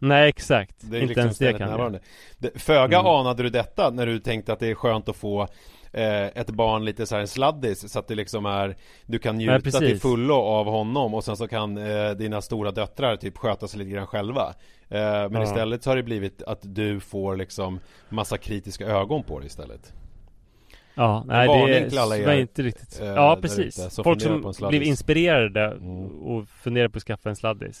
Nej, 0.00 0.28
exakt. 0.28 0.76
Det 0.80 0.96
är 0.96 1.00
Inte 1.00 1.06
liksom 1.08 1.20
ens 1.22 1.38
det 1.38 1.52
kan 1.52 1.60
jag. 1.60 1.70
närvarande. 1.70 2.00
Det- 2.38 2.58
Föga 2.62 2.98
Mm. 2.98 3.10
anade 3.12 3.42
du 3.42 3.48
detta 3.50 3.90
när 3.90 4.06
du 4.06 4.18
tänkte 4.18 4.52
att 4.52 4.58
det 4.58 4.66
är 4.70 4.74
skönt 4.74 5.08
att 5.08 5.16
få 5.16 5.48
eh, 5.92 6.24
ett 6.26 6.50
barn 6.50 6.84
lite 6.84 7.06
så 7.06 7.14
här 7.14 7.20
en 7.20 7.28
sladdis 7.28 7.92
så 7.92 7.98
att 7.98 8.08
det 8.08 8.14
liksom 8.14 8.46
är 8.46 8.76
Du 9.06 9.18
kan 9.18 9.36
Nej, 9.36 9.46
njuta 9.46 9.60
precis. 9.60 9.78
till 9.80 10.00
fullo 10.00 10.34
av 10.34 10.66
honom 10.66 11.14
och 11.14 11.24
sen 11.24 11.36
så 11.36 11.48
kan 11.48 11.78
eh, 11.78 12.10
dina 12.10 12.42
stora 12.42 12.70
döttrar 12.70 13.16
typ 13.16 13.38
sköta 13.38 13.68
sig 13.68 13.78
lite 13.78 13.90
grann 13.90 14.06
själva 14.06 14.54
eh, 14.88 15.00
Men 15.00 15.32
Ja. 15.34 15.42
istället 15.42 15.82
så 15.82 15.90
har 15.90 15.96
det 15.96 16.02
blivit 16.02 16.42
att 16.42 16.60
du 16.62 17.00
får 17.00 17.36
liksom 17.36 17.80
massa 18.08 18.38
kritiska 18.38 18.86
ögon 18.86 19.22
på 19.22 19.38
dig 19.38 19.46
istället 19.46 19.92
Ja, 20.94 21.24
nej 21.26 21.48
det 21.48 22.32
är 22.32 22.40
inte 22.40 22.62
riktigt 22.62 23.00
eh, 23.00 23.06
Ja, 23.06 23.38
precis 23.42 23.78
ute 23.86 24.02
Folk 24.02 24.20
som 24.22 24.68
blev 24.68 24.82
inspirerade 24.82 25.64
Mm. 25.66 26.06
och 26.22 26.48
funderar 26.48 26.88
på 26.88 26.96
att 26.96 27.02
skaffa 27.02 27.28
en 27.28 27.36
sladdis 27.36 27.80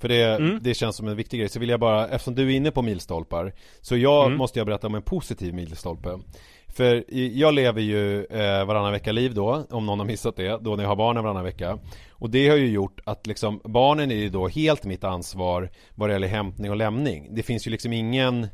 För 0.00 0.08
det, 0.08 0.22
Mm. 0.24 0.58
det 0.62 0.74
känns 0.74 0.96
som 0.96 1.08
en 1.08 1.16
viktig 1.16 1.40
grej, 1.40 1.48
så 1.48 1.60
vill 1.60 1.68
jag 1.68 1.80
bara, 1.80 2.08
eftersom 2.08 2.34
du 2.34 2.52
är 2.52 2.56
inne 2.56 2.70
på 2.70 2.82
milstolpar 2.82 3.52
Så 3.80 3.96
jag 3.96 4.26
Mm. 4.26 4.38
måste 4.38 4.58
jag 4.60 4.66
berätta 4.66 4.86
om 4.86 4.94
en 4.94 5.02
positiv 5.02 5.54
milstolpe. 5.54 6.18
För 6.68 7.04
jag 7.38 7.54
lever 7.54 7.80
ju 7.80 8.24
eh, 8.24 8.64
varannan 8.64 8.92
vecka 8.92 9.12
liv 9.12 9.34
då, 9.34 9.66
om 9.70 9.86
någon 9.86 9.98
har 9.98 10.06
missat 10.06 10.36
det, 10.36 10.58
då 10.62 10.76
när 10.76 10.84
jag 10.84 10.88
har 10.88 10.96
barnen 10.96 11.22
varannan 11.24 11.44
vecka. 11.44 11.78
Och 12.10 12.30
det 12.30 12.48
har 12.48 12.56
ju 12.56 12.66
gjort 12.68 13.00
att 13.04 13.26
liksom, 13.26 13.60
barnen 13.64 14.10
är 14.10 14.14
ju 14.16 14.28
då 14.28 14.48
helt 14.48 14.84
mitt 14.84 15.04
ansvar 15.04 15.70
vad 15.94 16.08
det 16.08 16.12
gäller 16.12 16.28
hämtning 16.28 16.70
och 16.70 16.76
lämning. 16.76 17.28
Det 17.34 17.42
finns 17.42 17.66
ju 17.66 17.70
liksom 17.70 17.92
ingen 17.92 18.46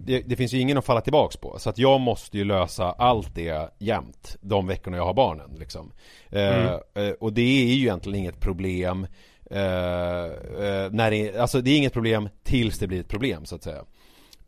det, 0.00 0.20
det 0.26 0.36
finns 0.36 0.52
ju 0.52 0.58
ingen 0.60 0.78
att 0.78 0.84
falla 0.84 1.00
tillbaks 1.00 1.36
på. 1.36 1.58
Så 1.58 1.70
att 1.70 1.78
jag 1.78 2.00
måste 2.00 2.38
ju 2.38 2.44
lösa 2.44 2.84
allt 2.92 3.34
det 3.34 3.70
jämt 3.78 4.36
De 4.40 4.66
veckorna 4.66 4.96
jag 4.96 5.04
har 5.04 5.14
barnen 5.14 5.50
liksom. 5.58 5.92
Mm. 6.30 6.66
eh, 6.94 7.02
eh, 7.04 7.10
Och 7.20 7.32
det 7.32 7.42
är 7.42 7.74
ju 7.74 7.82
egentligen 7.82 8.18
inget 8.18 8.40
problem 8.40 9.06
eh, 9.50 10.90
när 10.90 11.10
det, 11.10 11.38
Alltså 11.38 11.60
det 11.60 11.70
är 11.70 11.76
inget 11.76 11.92
problem 11.92 12.28
tills 12.44 12.78
det 12.78 12.86
blir 12.86 13.00
ett 13.00 13.08
problem 13.08 13.44
så 13.44 13.54
att 13.54 13.62
säga 13.62 13.84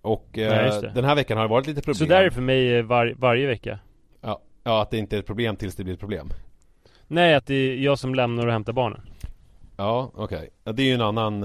Och 0.02 0.38
eh, 0.38 0.70
Nej, 0.82 0.90
den 0.94 1.04
här 1.04 1.14
veckan 1.14 1.36
har 1.36 1.44
det 1.44 1.50
varit 1.50 1.66
lite 1.66 1.80
problem 1.82 1.94
Så 1.94 2.04
där 2.04 2.20
är 2.20 2.24
det 2.24 2.30
för 2.30 2.40
mig 2.40 2.82
var, 2.82 3.14
varje 3.18 3.46
vecka 3.46 3.78
ja, 4.20 4.42
ja, 4.64 4.82
att 4.82 4.90
det 4.90 4.98
inte 4.98 5.16
är 5.16 5.20
ett 5.20 5.26
problem 5.26 5.56
tills 5.56 5.74
det 5.74 5.84
blir 5.84 5.94
ett 5.94 6.00
problem 6.00 6.28
Nej, 7.06 7.34
att 7.34 7.46
det 7.46 7.54
är 7.54 7.76
jag 7.76 7.98
som 7.98 8.14
lämnar 8.14 8.46
och 8.46 8.52
hämtar 8.52 8.72
barnen 8.72 9.00
Ja, 9.76 10.12
okej. 10.14 10.50
Ja, 10.64 10.72
Det 10.72 10.82
är 10.82 10.86
ju 10.86 10.94
en 10.94 11.00
annan, 11.00 11.40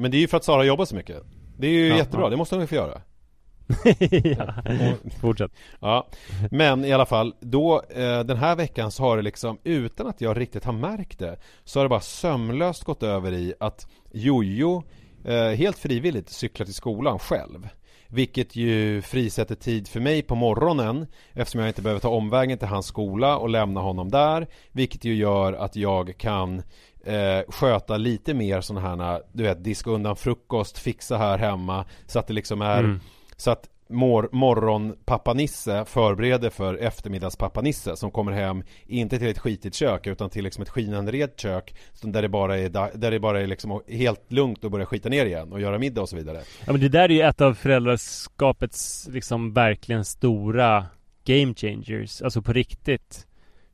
men 0.00 0.10
det 0.10 0.16
är 0.16 0.20
ju 0.20 0.28
för 0.28 0.36
att 0.36 0.44
Sara 0.44 0.64
jobbar 0.64 0.84
så 0.84 0.96
mycket. 0.96 1.22
Det 1.58 1.66
är 1.66 1.70
ju 1.70 1.88
Ja, 1.88 1.96
jättebra, 1.96 2.26
ja. 2.26 2.30
det 2.30 2.36
måste 2.36 2.54
hon 2.54 2.62
ju 2.62 2.66
få 2.66 2.74
göra. 2.74 3.00
ja. 4.24 4.54
Fortsätt. 5.20 5.52
Ja, 5.80 6.08
men 6.50 6.84
i 6.84 6.92
alla 6.92 7.06
fall 7.06 7.34
då 7.40 7.82
eh, 7.90 8.20
den 8.20 8.36
här 8.36 8.56
veckan 8.56 8.90
så 8.90 9.02
har 9.02 9.16
det 9.16 9.22
liksom 9.22 9.58
utan 9.64 10.06
att 10.06 10.20
jag 10.20 10.40
riktigt 10.40 10.64
har 10.64 10.72
märkt 10.72 11.18
det 11.18 11.36
så 11.64 11.78
har 11.78 11.84
det 11.84 11.88
bara 11.88 12.00
sömlöst 12.00 12.84
gått 12.84 13.02
över 13.02 13.32
i 13.32 13.54
att 13.60 13.86
Jojo 14.12 14.82
eh, 15.24 15.48
helt 15.48 15.78
frivilligt 15.78 16.30
cyklar 16.30 16.64
till 16.64 16.74
skolan 16.74 17.18
själv. 17.18 17.68
Vilket 18.10 18.56
ju 18.56 19.02
frisätter 19.02 19.54
tid 19.54 19.88
för 19.88 20.00
mig 20.00 20.22
på 20.22 20.34
morgonen 20.34 21.06
eftersom 21.32 21.60
jag 21.60 21.70
inte 21.70 21.82
behöver 21.82 22.00
ta 22.00 22.08
omvägen 22.08 22.58
till 22.58 22.68
hans 22.68 22.86
skola 22.86 23.36
och 23.36 23.48
lämna 23.48 23.80
honom 23.80 24.10
där. 24.10 24.46
Vilket 24.72 25.04
ju 25.04 25.14
gör 25.14 25.52
att 25.52 25.76
jag 25.76 26.14
kan 26.18 26.62
eh, 27.04 27.40
sköta 27.48 27.96
lite 27.96 28.34
mer 28.34 28.60
sådana 28.60 29.04
här, 29.04 29.22
du 29.32 29.42
vet, 29.42 29.64
diska 29.64 29.90
undan 29.90 30.16
frukost, 30.16 30.78
fixa 30.78 31.16
här 31.16 31.38
hemma 31.38 31.84
så 32.06 32.18
att 32.18 32.26
det 32.26 32.34
liksom 32.34 32.62
är 32.62 32.78
Mm 32.78 33.00
så 33.38 33.50
att 33.50 33.68
mor- 33.88 34.28
morgon 34.32 34.96
pappa 35.04 35.34
Nisse 35.34 35.84
förbereder 35.84 36.50
för 36.50 36.74
eftermiddags 36.74 37.36
pappa 37.36 37.60
Nisse 37.60 37.96
som 37.96 38.10
kommer 38.10 38.32
hem 38.32 38.62
inte 38.86 39.18
till 39.18 39.28
ett 39.28 39.38
skitigt 39.38 39.74
kök 39.74 40.06
utan 40.06 40.30
till 40.30 40.44
liksom 40.44 40.62
ett 40.62 40.68
skinande 40.68 41.12
rent 41.12 41.40
kök 41.40 41.74
där 42.02 42.22
det 42.22 42.28
bara 42.28 42.58
är, 42.58 42.68
där 42.98 43.10
det 43.10 43.20
bara 43.20 43.40
är 43.40 43.46
liksom 43.46 43.82
helt 43.88 44.32
lugnt 44.32 44.64
att 44.64 44.70
börja 44.70 44.86
skita 44.86 45.08
ner 45.08 45.26
igen 45.26 45.52
och 45.52 45.60
göra 45.60 45.78
middag 45.78 46.02
och 46.02 46.08
så 46.08 46.16
vidare. 46.16 46.40
Ja 46.66 46.72
men 46.72 46.80
det 46.80 46.88
där 46.88 47.02
är 47.02 47.08
ju 47.08 47.20
ett 47.20 47.40
av 47.40 47.54
föräldraskapets 47.54 49.08
liksom 49.10 49.52
verkligen 49.52 50.04
stora 50.04 50.86
game 51.24 51.54
changers, 51.54 52.22
alltså 52.22 52.42
på 52.42 52.52
riktigt. 52.52 53.26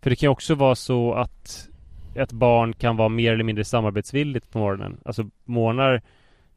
För 0.03 0.11
det 0.11 0.17
kan 0.17 0.27
ju 0.27 0.31
också 0.31 0.55
vara 0.55 0.75
så 0.75 1.15
att 1.15 1.69
ett 2.15 2.33
barn 2.33 2.73
kan 2.73 2.97
vara 2.97 3.09
mer 3.09 3.33
eller 3.33 3.45
mindre 3.45 3.65
samarbetsvilligt 3.65 4.51
på 4.51 4.59
morgonen. 4.59 5.01
Alltså 5.05 5.31
morgnar 5.45 6.03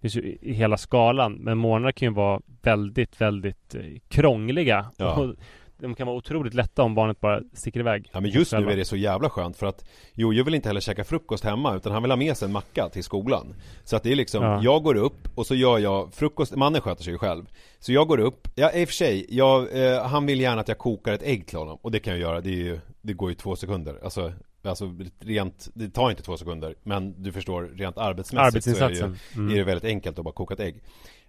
finns 0.02 0.16
ju 0.16 0.22
i- 0.42 0.54
hela 0.54 0.78
skalan, 0.78 1.34
men 1.34 1.58
morgnar 1.58 1.92
kan 1.92 2.08
ju 2.08 2.14
vara 2.14 2.42
väldigt, 2.62 3.22
väldigt 3.22 3.76
eh, 3.76 3.82
krångliga. 4.08 4.86
Ja. 4.98 5.16
Och 5.16 5.36
de 5.80 5.96
kan 5.96 6.08
vara 6.08 6.18
otroligt 6.18 6.54
lätta 6.54 6.84
om 6.84 6.96
barnet 6.96 7.20
bara 7.20 7.42
sticker 7.54 7.80
iväg. 7.80 8.10
Ja 8.14 8.20
men 8.20 8.32
just 8.32 8.52
nu 8.54 8.72
är 8.72 8.76
det 8.78 8.86
så 8.86 8.96
jävla 8.96 9.30
skönt 9.30 9.58
för 9.58 9.68
att 9.68 9.86
Jojo 10.14 10.44
vill 10.44 10.54
inte 10.56 10.70
heller 10.70 10.82
käka 10.82 11.04
frukost 11.04 11.44
hemma 11.44 11.76
utan 11.76 11.92
han 11.94 12.02
vill 12.02 12.12
ha 12.12 12.16
med 12.16 12.38
sig 12.38 12.46
en 12.46 12.52
macka 12.52 12.90
till 12.90 13.04
skolan 13.04 13.56
Så 13.84 13.96
att 13.96 14.04
det 14.04 14.12
är 14.12 14.16
liksom, 14.16 14.44
Ja. 14.44 14.60
jag 14.64 14.84
går 14.84 14.96
upp 14.98 15.28
och 15.36 15.46
så 15.48 15.56
gör 15.56 15.78
jag 15.80 16.14
frukost, 16.14 16.56
mannen 16.56 16.82
sköter 16.82 17.04
sig 17.04 17.14
ju 17.14 17.18
själv 17.20 17.46
Så 17.80 17.92
jag 17.94 18.08
går 18.08 18.18
upp, 18.20 18.48
ja 18.56 18.72
i 18.72 18.84
och 18.84 18.88
för 18.90 18.96
sig, 18.96 19.26
jag, 19.30 19.86
eh, 19.86 20.04
han 20.06 20.26
vill 20.26 20.40
gärna 20.42 20.62
att 20.62 20.68
jag 20.68 20.78
kokar 20.78 21.14
ett 21.14 21.24
ägg 21.24 21.48
till 21.48 21.58
honom 21.58 21.78
och 21.82 21.92
det 21.92 22.00
kan 22.00 22.14
jag 22.14 22.20
göra, 22.22 22.42
det, 22.42 22.50
ju, 22.50 22.80
det 23.02 23.14
går 23.14 23.30
ju 23.30 23.36
två 23.36 23.56
sekunder 23.56 24.00
Alltså, 24.04 24.34
alltså 24.64 24.96
rent, 25.20 25.68
det 25.74 25.90
tar 25.90 26.10
inte 26.10 26.24
två 26.24 26.38
sekunder 26.38 26.76
men 26.84 27.24
du 27.24 27.32
förstår, 27.32 27.64
rent 27.64 27.98
arbetsmässigt 27.98 28.78
så 28.78 28.86
är 28.86 28.90
det, 28.90 28.96
ju. 28.96 29.16
Mm. 29.36 29.52
är 29.52 29.56
det 29.56 29.64
väldigt 29.64 29.84
enkelt 29.92 30.20
att 30.20 30.26
bara 30.26 30.34
koka 30.34 30.54
ett 30.54 30.60
ägg 30.60 30.76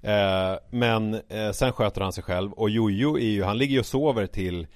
eh, 0.01 0.55
Men 0.71 1.15
eh, 1.15 1.51
sen 1.53 1.73
sköter 1.73 2.01
han 2.01 2.13
sig 2.13 2.25
själv 2.25 2.53
och 2.53 2.71
Jojo 2.71 3.19
är 3.19 3.31
ju, 3.31 3.43
han 3.43 3.59
ligger 3.59 3.73
ju 3.73 3.81
och 3.81 3.87
sover 3.87 4.27
till 4.27 4.67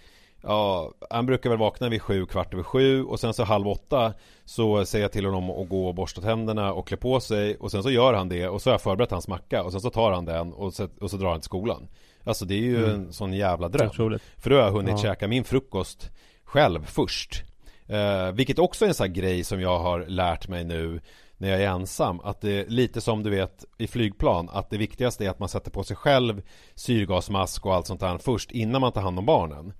Ja, 0.44 0.92
han 1.10 1.26
brukar 1.26 1.50
väl 1.50 1.58
vakna 1.58 1.88
vid 1.88 2.02
sju, 2.02 2.26
kvart 2.26 2.54
över 2.54 2.62
sju 2.62 3.04
och 3.04 3.20
sen 3.20 3.34
så 3.34 3.44
halv 3.44 3.68
åtta 3.68 4.14
Så 4.44 4.84
säger 4.84 5.04
jag 5.04 5.12
till 5.12 5.24
honom 5.24 5.50
att 5.50 5.68
gå 5.68 5.88
och 5.88 5.94
borsta 5.94 6.20
tänderna 6.20 6.72
och 6.72 6.88
klä 6.88 6.96
på 6.96 7.20
sig 7.20 7.56
och 7.56 7.70
sen 7.70 7.82
så 7.82 7.90
gör 7.90 8.14
han 8.14 8.28
det 8.28 8.48
och 8.48 8.62
så 8.62 8.70
har 8.70 8.74
jag 8.74 8.80
förberett 8.80 9.10
hans 9.10 9.28
macka 9.28 9.62
och 9.62 9.72
sen 9.72 9.80
så 9.80 9.90
tar 9.90 10.12
han 10.12 10.24
den 10.24 10.52
och 10.52 10.74
så, 10.74 10.88
och 11.00 11.10
så 11.10 11.16
drar 11.16 11.30
han 11.30 11.40
till 11.40 11.44
skolan 11.44 11.88
Alltså 12.24 12.44
det 12.44 12.54
är 12.54 12.58
ju 12.58 12.86
en 12.86 13.12
sån 13.12 13.32
jävla 13.32 13.68
dröm. 13.68 13.90
För 14.36 14.50
då 14.50 14.56
har 14.56 14.62
jag 14.62 14.72
hunnit 14.72 14.90
Ja. 14.90 14.98
käka 14.98 15.28
min 15.28 15.44
frukost 15.44 16.10
själv 16.44 16.84
först 16.84 17.44
eh, 17.92 18.32
Vilket 18.32 18.58
också 18.58 18.84
är 18.84 18.88
en 18.88 18.94
sån 18.94 19.06
här 19.06 19.14
grej 19.14 19.44
som 19.44 19.60
jag 19.60 19.78
har 19.78 20.00
lärt 20.06 20.48
mig 20.48 20.64
nu 20.64 21.00
när 21.36 21.48
jag 21.48 21.62
är 21.62 21.68
ensam 21.68 22.20
Att 22.20 22.40
det 22.40 22.50
är 22.50 22.66
lite 22.66 23.00
som 23.00 23.22
du 23.22 23.30
vet 23.30 23.64
i 23.78 23.86
flygplan 23.86 24.48
Att 24.52 24.70
det 24.70 24.76
viktigaste 24.76 25.24
är 25.24 25.30
att 25.30 25.38
man 25.38 25.48
sätter 25.48 25.70
på 25.70 25.84
sig 25.84 25.96
själv 25.96 26.42
Syrgasmask 26.74 27.66
och 27.66 27.74
allt 27.74 27.86
sånt 27.86 28.00
där 28.00 28.18
först 28.18 28.50
innan 28.50 28.80
man 28.80 28.92
tar 28.92 29.00
hand 29.00 29.18
om 29.18 29.26
barnen. 29.26 29.72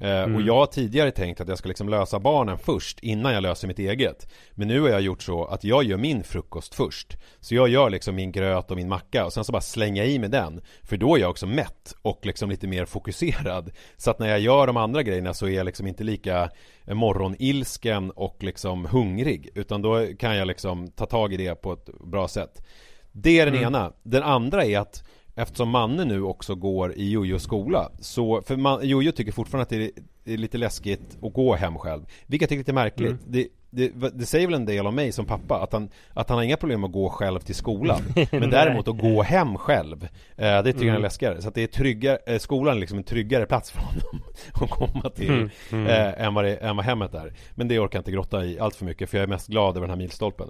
Eh, 0.00 0.34
Och 0.34 0.42
jag 0.42 0.54
har 0.54 0.66
tidigare 0.66 1.10
tänkt 1.10 1.40
att 1.40 1.48
jag 1.48 1.58
ska 1.58 1.68
liksom 1.68 1.88
lösa 1.88 2.18
barnen 2.18 2.58
först 2.58 3.00
innan 3.00 3.34
jag 3.34 3.42
löser 3.42 3.68
mitt 3.68 3.78
eget. 3.78 4.28
Men 4.52 4.68
nu 4.68 4.80
har 4.80 4.88
jag 4.88 5.00
gjort 5.00 5.22
så 5.22 5.44
att 5.44 5.64
jag 5.64 5.84
gör 5.84 5.96
min 5.96 6.24
frukost 6.24 6.74
först. 6.74 7.16
Så 7.40 7.54
jag 7.54 7.68
gör 7.68 7.90
liksom 7.90 8.14
min 8.14 8.32
gröt 8.32 8.70
och 8.70 8.76
min 8.76 8.88
macka 8.88 9.24
och 9.24 9.32
sen 9.32 9.44
så 9.44 9.52
bara 9.52 9.60
slänga 9.60 10.04
i 10.04 10.18
med 10.18 10.30
den. 10.30 10.60
För 10.82 10.96
då 10.96 11.16
är 11.16 11.20
jag 11.20 11.30
också 11.30 11.46
mätt 11.46 11.94
och 12.02 12.20
liksom 12.26 12.50
lite 12.50 12.66
mer 12.66 12.84
fokuserad. 12.84 13.70
Så 13.96 14.10
att 14.10 14.18
när 14.18 14.28
jag 14.28 14.40
gör 14.40 14.66
de 14.66 14.76
andra 14.76 15.02
grejerna 15.02 15.34
så 15.34 15.46
är 15.46 15.50
jag 15.50 15.64
liksom 15.66 15.86
inte 15.86 16.04
lika 16.04 16.50
eh, 16.86 16.94
morgonilsken 16.94 18.10
och 18.10 18.36
liksom 18.40 18.86
hungrig. 18.86 19.48
Utan 19.54 19.82
då 19.82 20.06
kan 20.18 20.36
jag 20.36 20.46
liksom 20.48 20.88
ta 20.88 21.06
tag 21.06 21.32
i 21.32 21.36
det 21.36 21.54
på 21.54 21.72
ett 21.72 21.88
bra 22.00 22.28
sätt. 22.28 22.62
Det 23.12 23.40
är 23.40 23.46
den 23.46 23.54
ena. 23.62 23.92
Den 24.02 24.22
andra 24.22 24.64
är 24.64 24.78
att 24.78 25.04
Eftersom 25.36 25.68
Manne 25.70 26.04
nu 26.04 26.22
också 26.22 26.54
går 26.54 26.92
i 26.92 27.10
Jojos 27.10 27.42
skola 27.42 27.90
så, 27.98 28.42
för 28.42 28.56
man, 28.56 28.88
Jojo 28.88 29.12
tycker 29.12 29.32
fortfarande 29.32 29.62
att 29.62 29.68
det 29.68 29.84
är, 29.84 29.90
det 30.24 30.32
är 30.32 30.36
lite 30.36 30.58
läskigt 30.58 31.18
att 31.22 31.32
gå 31.32 31.54
hem 31.54 31.78
själv. 31.78 32.02
Vilket 32.26 32.40
jag 32.42 32.48
tycker 32.48 32.58
är 32.58 32.60
lite 32.60 32.72
märkligt. 32.72 33.16
Det, 33.26 33.48
det, 33.70 33.92
det 34.14 34.26
säger 34.26 34.46
väl 34.46 34.54
en 34.54 34.64
del 34.64 34.86
om 34.86 34.94
mig 34.94 35.12
som 35.12 35.24
pappa 35.26 35.62
att 35.62 35.72
han, 35.72 35.88
att 36.12 36.28
han 36.28 36.38
har 36.38 36.42
inga 36.44 36.56
problem 36.56 36.84
att 36.84 36.92
gå 36.92 37.08
själv 37.10 37.40
till 37.40 37.54
skolan. 37.54 38.00
Men 38.30 38.50
däremot 38.50 38.88
att 38.88 38.98
gå 38.98 39.22
hem 39.22 39.56
själv 39.56 40.08
eh, 40.36 40.62
Det 40.62 40.72
tycker 40.72 40.86
han 40.86 40.96
är 40.96 41.00
läskigare. 41.00 41.42
Så 41.42 41.48
att 41.48 41.54
det 41.54 41.62
är 41.62 41.66
tryggare, 41.66 42.18
eh, 42.26 42.38
skolan 42.38 42.76
är 42.76 42.80
liksom 42.80 42.98
en 42.98 43.04
tryggare 43.04 43.46
plats 43.46 43.70
för 43.70 43.80
honom 43.80 44.22
Att 44.52 44.70
komma 44.70 45.10
till 45.10 45.50
Eh, 45.72 46.24
än, 46.26 46.34
vad 46.34 46.44
det, 46.44 46.56
än 46.56 46.76
vad 46.76 46.84
hemmet 46.84 47.14
är. 47.14 47.32
Men 47.54 47.68
det 47.68 47.78
orkar 47.78 47.98
jag 47.98 48.00
inte 48.00 48.10
grotta 48.10 48.44
i 48.44 48.58
allt 48.58 48.76
för 48.76 48.84
mycket 48.84 49.10
för 49.10 49.18
jag 49.18 49.22
är 49.22 49.28
mest 49.28 49.46
glad 49.48 49.76
över 49.76 49.86
den 49.86 49.90
här 49.90 50.02
milstolpen. 50.02 50.48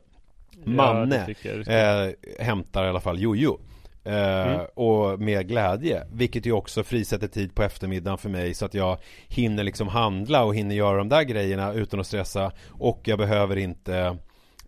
Manne 0.64 1.34
jag 1.42 1.64
ska. 1.64 1.72
eh, 1.72 2.12
hämtar 2.40 2.86
i 2.86 2.88
alla 2.88 3.00
fall 3.00 3.20
Jojo 3.20 3.58
eh, 4.04 4.60
Och 4.74 5.20
med 5.20 5.48
glädje 5.48 6.06
Vilket 6.12 6.46
ju 6.46 6.52
också 6.52 6.84
frisätter 6.84 7.28
tid 7.28 7.54
på 7.54 7.62
eftermiddagen 7.62 8.18
för 8.18 8.28
mig 8.28 8.54
Så 8.54 8.64
att 8.64 8.74
jag 8.74 8.98
hinner 9.28 9.64
liksom 9.64 9.88
handla 9.88 10.44
och 10.44 10.54
hinner 10.54 10.74
göra 10.74 10.98
de 10.98 11.08
där 11.08 11.22
grejerna 11.22 11.72
utan 11.72 12.00
att 12.00 12.06
stressa. 12.06 12.52
Och 12.70 13.00
jag 13.04 13.18
behöver 13.18 13.56
inte 13.56 14.16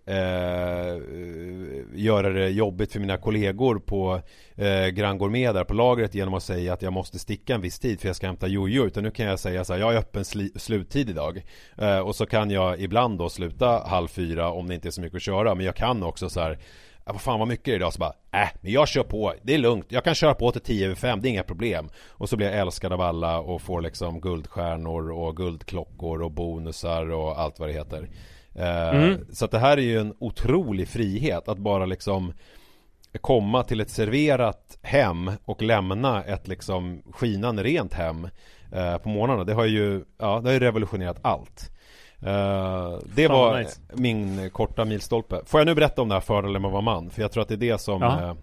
Eh, 0.09 1.01
göra 1.95 2.31
det 2.31 2.49
jobbigt 2.49 2.93
för 2.93 3.01
mina 3.01 3.17
kollegor 3.17 3.79
på 3.79 4.21
eh, 4.55 4.87
Grand 4.87 5.19
Gourmet 5.19 5.55
där 5.55 5.65
på 5.65 5.75
lagret 5.75 6.15
genom 6.15 6.35
att 6.35 6.43
säga 6.43 6.73
att 6.73 6.83
jag 6.83 6.93
måste 6.93 7.19
sticka 7.19 7.55
en 7.55 7.61
viss 7.61 7.79
tid 7.79 8.01
för 8.01 8.09
jag 8.09 8.17
ska 8.17 8.27
hämta 8.27 8.47
jojo. 8.47 8.87
Utan 8.87 9.03
nu 9.03 9.11
kan 9.11 9.27
jag 9.27 9.39
säga 9.39 9.65
så 9.65 9.73
här, 9.73 9.81
jag 9.81 9.95
är 9.95 9.99
öppen 9.99 10.23
sli- 10.23 10.59
sluttid 10.59 11.11
idag. 11.11 11.43
Eh, 11.79 11.99
och 11.99 12.17
så 12.17 12.27
kan 12.27 12.51
jag 12.51 12.81
ibland 12.81 13.19
då 13.19 13.29
sluta 13.29 13.83
halv 13.87 14.09
fyra 14.09 14.51
om 14.51 14.69
det 14.69 14.75
inte 14.75 14.89
är 14.89 14.91
så 14.91 15.01
mycket 15.01 15.17
att 15.17 15.23
köra. 15.23 15.55
Men 15.55 15.67
jag 15.67 15.77
kan 15.77 16.03
också 16.03 16.29
så 16.29 16.41
här 16.41 16.59
Ja, 17.07 17.13
vad 17.13 17.21
fan 17.21 17.39
vad 17.39 17.49
mycket 17.49 17.69
är 17.69 17.73
det 17.73 17.77
idag? 17.77 17.93
Så 17.93 17.99
bara, 17.99 18.15
äh, 18.43 18.49
men 18.61 18.73
jag 18.73 18.89
kör 18.89 19.03
på, 19.03 19.35
det 19.43 19.55
är 19.55 19.59
lugnt, 19.59 19.87
jag 19.89 20.05
kan 20.05 20.15
köra 20.15 20.35
på 20.35 20.53
till 20.53 20.61
10 20.61 20.87
över 20.87 20.95
5, 20.95 21.21
det 21.21 21.29
är 21.29 21.31
inga 21.31 21.43
problem 21.43 21.89
Och 22.09 22.29
så 22.29 22.37
blir 22.37 22.47
jag 22.47 22.59
älskad 22.59 22.93
av 22.93 23.01
alla 23.01 23.39
och 23.39 23.63
får 23.63 23.81
liksom 23.81 24.21
guldstjärnor 24.21 25.11
och 25.13 25.37
guldklockor 25.37 26.23
och 26.23 26.31
bonusar 26.31 27.11
och 27.11 27.41
allt 27.41 27.59
vad 27.59 27.69
det 27.69 27.73
heter 27.73 28.09
eh, 28.55 29.17
Så 29.33 29.45
att 29.45 29.51
det 29.51 29.59
här 29.59 29.77
är 29.77 29.83
ju 29.83 29.99
en 29.99 30.15
otrolig 30.19 30.89
frihet 30.89 31.49
att 31.49 31.59
bara 31.59 31.87
liksom 31.87 32.33
komma 33.21 33.63
till 33.63 33.81
ett 33.81 33.91
serverat 33.91 34.79
hem 34.83 35.31
och 35.45 35.63
lämna 35.63 36.25
ett 36.25 36.49
liksom 36.49 37.03
skinande 37.13 37.63
rent 37.63 37.95
hem 37.95 38.29
eh, 38.73 38.99
på 38.99 39.09
morgnarna. 39.09 39.45
Det 39.45 39.55
har 39.55 39.65
ju, 39.65 40.05
ja, 40.19 40.41
det 40.41 40.49
har 40.49 40.53
ju 40.53 40.61
revolutionerat 40.61 41.19
allt. 41.23 41.71
Eh, 42.23 42.99
det 43.15 43.27
Fan, 43.27 43.37
var 43.39 43.59
nice. 43.59 43.81
min 43.93 44.51
korta 44.51 44.85
milstolpe. 44.85 45.41
Får 45.47 45.61
jag 45.61 45.67
nu 45.67 45.75
berätta 45.75 46.03
om 46.03 46.09
det 46.09 46.15
här 46.15 46.21
fördelen 46.21 46.63
med 46.63 46.69
att 46.69 46.73
vara 46.73 46.83
man? 46.83 47.11
För 47.11 47.23
jag 47.23 47.33
tror 47.33 47.43
att 47.43 47.49
det 47.49 47.55
är 47.55 47.59
det 47.73 47.79
som 47.81 48.03
Ja. 48.03 48.23
eh, 48.29 48.35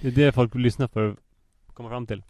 Det 0.00 0.08
är 0.08 0.12
det 0.12 0.32
folk 0.32 0.54
vill 0.54 0.62
lyssna 0.62 0.88
för 0.88 1.08
att 1.08 1.16
komma 1.74 1.88
fram 1.88 2.06
till. 2.06 2.22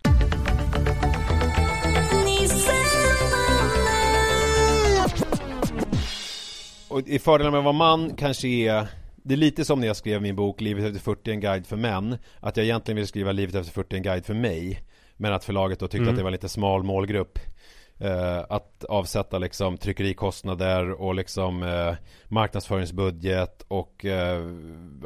Och 6.88 7.00
i 7.08 7.18
fördelen 7.18 7.52
med 7.52 7.58
att 7.58 7.64
vara 7.64 7.72
man 7.72 8.14
kanske 8.16 8.48
är 8.48 8.86
Det 9.16 9.34
är 9.34 9.38
lite 9.38 9.64
som 9.64 9.80
när 9.80 9.86
jag 9.86 9.96
skrev 9.96 10.22
min 10.22 10.36
bok 10.36 10.60
Livet 10.60 10.84
efter 10.84 11.00
40 11.00 11.30
en 11.30 11.40
guide 11.40 11.66
för 11.66 11.76
män 11.76 12.16
Att 12.40 12.56
jag 12.56 12.64
egentligen 12.66 12.96
ville 12.96 13.06
skriva 13.06 13.32
Livet 13.32 13.54
efter 13.54 13.72
40 13.72 13.96
en 13.96 14.02
guide 14.02 14.24
för 14.26 14.34
mig 14.34 14.80
Men 15.16 15.32
att 15.32 15.44
förlaget 15.44 15.80
då 15.80 15.86
tyckte 15.86 15.98
Mm. 16.02 16.08
att 16.14 16.16
det 16.16 16.22
var 16.24 16.30
lite 16.30 16.48
smal 16.48 16.82
målgrupp 16.82 17.38
eh, 17.98 18.44
Att 18.48 18.84
avsätta 18.84 19.38
liksom 19.38 19.76
tryckerikostnader 19.76 20.90
och 20.90 21.14
liksom 21.14 21.62
eh, 21.62 21.94
Marknadsföringsbudget 22.28 23.64
och 23.68 24.04
eh, 24.04 24.42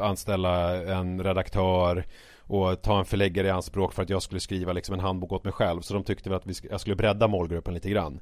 Anställa 0.00 0.82
en 0.82 1.24
redaktör 1.24 2.04
och 2.52 2.82
ta 2.82 2.98
en 2.98 3.04
förläggare 3.04 3.46
i 3.46 3.50
anspråk 3.50 3.92
för 3.92 4.02
att 4.02 4.10
jag 4.10 4.22
skulle 4.22 4.40
skriva 4.40 4.72
liksom 4.72 4.94
en 4.94 5.00
handbok 5.00 5.32
åt 5.32 5.44
mig 5.44 5.52
själv 5.52 5.80
Så 5.80 5.94
de 5.94 6.04
tyckte 6.04 6.28
väl 6.28 6.36
att 6.36 6.46
vi 6.46 6.54
jag 6.70 6.80
skulle 6.80 6.96
bredda 6.96 7.28
målgruppen 7.28 7.74
lite 7.74 7.90
grann 7.90 8.20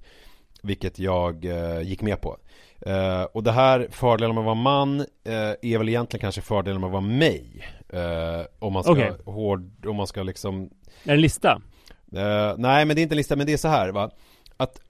Vilket 0.62 0.98
jag 0.98 1.44
eh, 1.44 1.80
gick 1.82 2.02
med 2.02 2.20
på 2.20 2.36
eh, 2.80 3.22
Och 3.22 3.42
det 3.42 3.52
här 3.52 3.88
fördelen 3.90 4.34
med 4.34 4.42
att 4.42 4.46
vara 4.46 4.54
man 4.54 5.00
eh, 5.00 5.54
Är 5.62 5.78
väl 5.78 5.88
egentligen 5.88 6.20
kanske 6.20 6.40
fördelen 6.40 6.80
med 6.80 6.86
att 6.86 6.92
vara 6.92 7.00
mig 7.00 7.66
eh, 7.88 8.46
Om 8.58 8.72
man 8.72 8.82
ska 8.82 8.92
Okej. 8.92 9.12
hård, 9.24 9.86
om 9.86 9.96
man 9.96 10.06
ska 10.06 10.22
liksom 10.22 10.62
Är 10.62 10.68
det 11.04 11.12
en 11.12 11.20
lista? 11.20 11.62
Eh, 12.12 12.54
nej 12.58 12.84
men 12.84 12.96
det 12.96 13.00
är 13.00 13.02
inte 13.02 13.14
en 13.14 13.16
lista 13.16 13.36
men 13.36 13.46
det 13.46 13.52
är 13.52 13.56
så 13.56 13.68
här 13.68 13.88
va 13.88 14.10
Att 14.60 14.80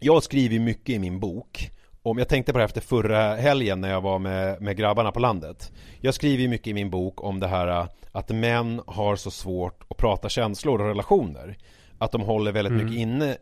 Jag 0.00 0.22
skriver 0.22 0.58
mycket 0.58 0.88
i 0.94 0.98
min 0.98 1.20
bok 1.20 1.70
om 2.02 2.18
jag 2.18 2.28
tänkte 2.28 2.52
på 2.52 2.58
det 2.58 2.62
här 2.62 2.68
efter 2.68 2.80
förra 2.80 3.34
helgen 3.34 3.80
när 3.80 3.90
jag 3.90 4.00
var 4.00 4.18
med, 4.18 4.60
med 4.62 4.76
grabbarna 4.76 5.12
på 5.12 5.20
landet. 5.20 5.72
Jag 6.00 6.14
skriver 6.14 6.48
mycket 6.48 6.66
i 6.66 6.74
min 6.74 6.90
bok 6.90 7.24
om 7.24 7.40
det 7.40 7.46
här 7.46 7.68
äh, 7.68 7.86
att 8.12 8.28
män 8.30 8.80
har 8.86 9.16
så 9.16 9.30
svårt 9.30 9.84
att 9.88 9.96
prata 9.96 10.28
känslor 10.28 10.80
och 10.80 10.86
relationer. 10.88 11.56
Att 11.98 12.12
de 12.12 12.20
håller 12.20 12.52
väldigt 12.52 12.72
Mm. 12.72 12.84
mycket 12.86 13.00
inne 13.00 13.36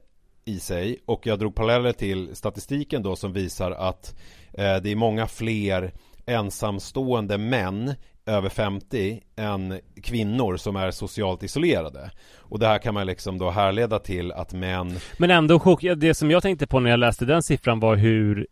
i 0.44 0.58
sig 0.58 0.98
och 1.06 1.26
jag 1.26 1.38
drog 1.38 1.54
paralleller 1.54 1.92
till 1.92 2.36
statistiken 2.36 3.02
då 3.02 3.16
som 3.16 3.32
visar 3.32 3.70
att 3.70 4.14
eh, 4.52 4.76
det 4.76 4.90
är 4.90 4.96
många 4.96 5.26
fler 5.26 5.92
ensamstående 6.26 7.38
män 7.38 7.94
över 8.26 8.48
50 8.48 9.20
än 9.36 9.80
kvinnor 10.02 10.56
som 10.56 10.76
är 10.76 10.90
socialt 10.90 11.42
isolerade. 11.42 12.10
Och 12.36 12.58
det 12.58 12.66
här 12.66 12.78
kan 12.78 12.94
man 12.94 13.06
liksom 13.06 13.38
då 13.38 13.50
härleda 13.50 13.98
till 13.98 14.32
att 14.32 14.52
män 14.52 14.98
Men 15.18 15.30
ändå 15.30 15.60
chock, 15.60 15.82
det 15.96 16.14
som 16.14 16.30
jag 16.30 16.42
tänkte 16.42 16.66
på 16.66 16.80
när 16.80 16.90
jag 16.90 17.00
läste 17.00 17.24
den 17.24 17.42
siffran 17.42 17.80
var 17.80 17.96
hur 17.96 18.46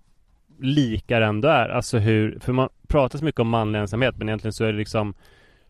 lika 0.61 1.18
det 1.18 1.27
ändå 1.27 1.49
är. 1.49 1.68
Alltså 1.68 1.99
hur, 1.99 2.39
för 2.41 2.53
man 2.53 2.68
pratar 2.89 3.18
så 3.18 3.25
mycket 3.25 3.41
om 3.41 3.49
manlig 3.49 3.79
ensamhet 3.79 4.16
men 4.16 4.29
egentligen 4.29 4.53
så 4.53 4.64
är 4.64 4.73
det 4.73 4.79
liksom 4.79 5.14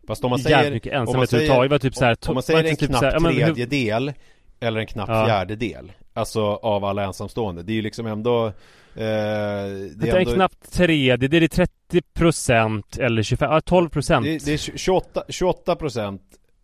Fast 0.07 0.23
om 0.23 0.29
man 0.29 0.39
jävligt 0.39 0.57
säger, 0.57 0.71
mycket 0.71 0.93
om 0.93 0.97
man 0.97 1.07
ensamhet 1.07 1.33
överhuvudtaget. 1.33 1.81
Typ 1.81 1.95
så 1.95 2.05
här, 2.05 2.11
om, 2.11 2.29
om 2.29 2.33
man 2.33 2.43
säger 2.43 2.63
en 2.63 2.75
typ 2.75 2.89
knapp 2.89 3.03
här, 3.03 3.19
tredjedel 3.19 4.13
eller 4.59 4.79
en 4.79 4.87
knapp 4.87 5.09
Ja. 5.09 5.25
fjärdedel 5.25 5.91
Alltså 6.13 6.41
av 6.41 6.85
alla 6.85 7.03
ensamstående. 7.03 7.63
Det 7.63 7.71
är 7.71 7.75
ju 7.75 7.81
liksom 7.81 8.07
ändå 8.07 8.45
eh, 8.45 8.53
Det 8.95 10.09
är 10.09 10.17
ändå, 10.17 10.33
knappt 10.33 10.73
tredje, 10.73 11.17
det 11.17 11.37
är 11.37 11.47
30 11.47 12.01
procent 12.13 12.97
eller 12.97 13.23
25, 13.23 13.51
ja 13.51 13.61
12 13.61 13.89
procent. 13.89 14.25
det, 14.25 14.45
det 14.45 14.53
är 14.53 14.57
28, 14.77 15.23
28 15.29 15.75
procent 15.75 16.21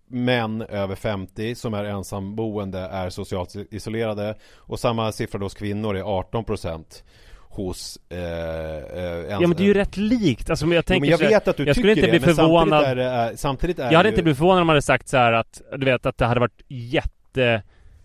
män 0.10 0.62
över 0.62 0.96
50 0.96 1.56
som 1.56 1.74
är 1.74 1.84
ensamboende 1.84 2.80
är 2.80 3.10
socialt 3.10 3.56
isolerade. 3.72 4.36
Och 4.56 4.80
samma 4.80 5.12
siffra 5.12 5.40
då 5.40 5.46
hos 5.46 5.54
kvinnor 5.54 5.98
är 5.98 6.02
18 6.02 6.44
procent 6.44 7.04
hos 7.50 8.00
eh, 8.10 8.18
eh, 8.18 9.04
Ja 9.30 9.40
men 9.40 9.50
det 9.52 9.64
är 9.64 9.66
ju 9.66 9.74
rätt 9.74 9.98
likt, 9.98 10.50
alltså 10.50 10.66
men 10.66 10.76
jag 10.76 10.82
Jo, 10.82 10.88
tänker 10.88 11.00
men 11.02 11.10
jag 11.10 11.18
vet 11.18 11.48
att 11.48 11.58
du 11.58 11.64
jag 11.66 11.76
skulle 11.76 11.96
tycker 11.96 12.08
inte 12.08 12.18
det, 12.18 12.26
bli 12.26 12.34
förvånad 12.36 12.84
samtidigt 12.84 12.90
är 12.90 12.96
det, 12.96 13.04
är, 13.04 13.36
samtidigt 13.36 13.80
är 13.80 13.84
Jag 13.84 13.98
hade 13.98 14.04
det 14.04 14.10
inte 14.10 14.20
ju, 14.20 14.24
blivit 14.24 14.38
förvånad 14.38 14.62
om 14.62 14.68
man 14.68 14.74
hade 14.74 14.82
sagt 14.82 15.08
så 15.08 15.18
här 15.18 15.34
att, 15.34 15.62
du 15.78 15.86
vet 15.86 16.06
att 16.06 16.18
det 16.18 16.26
hade 16.26 16.40
varit 16.40 16.62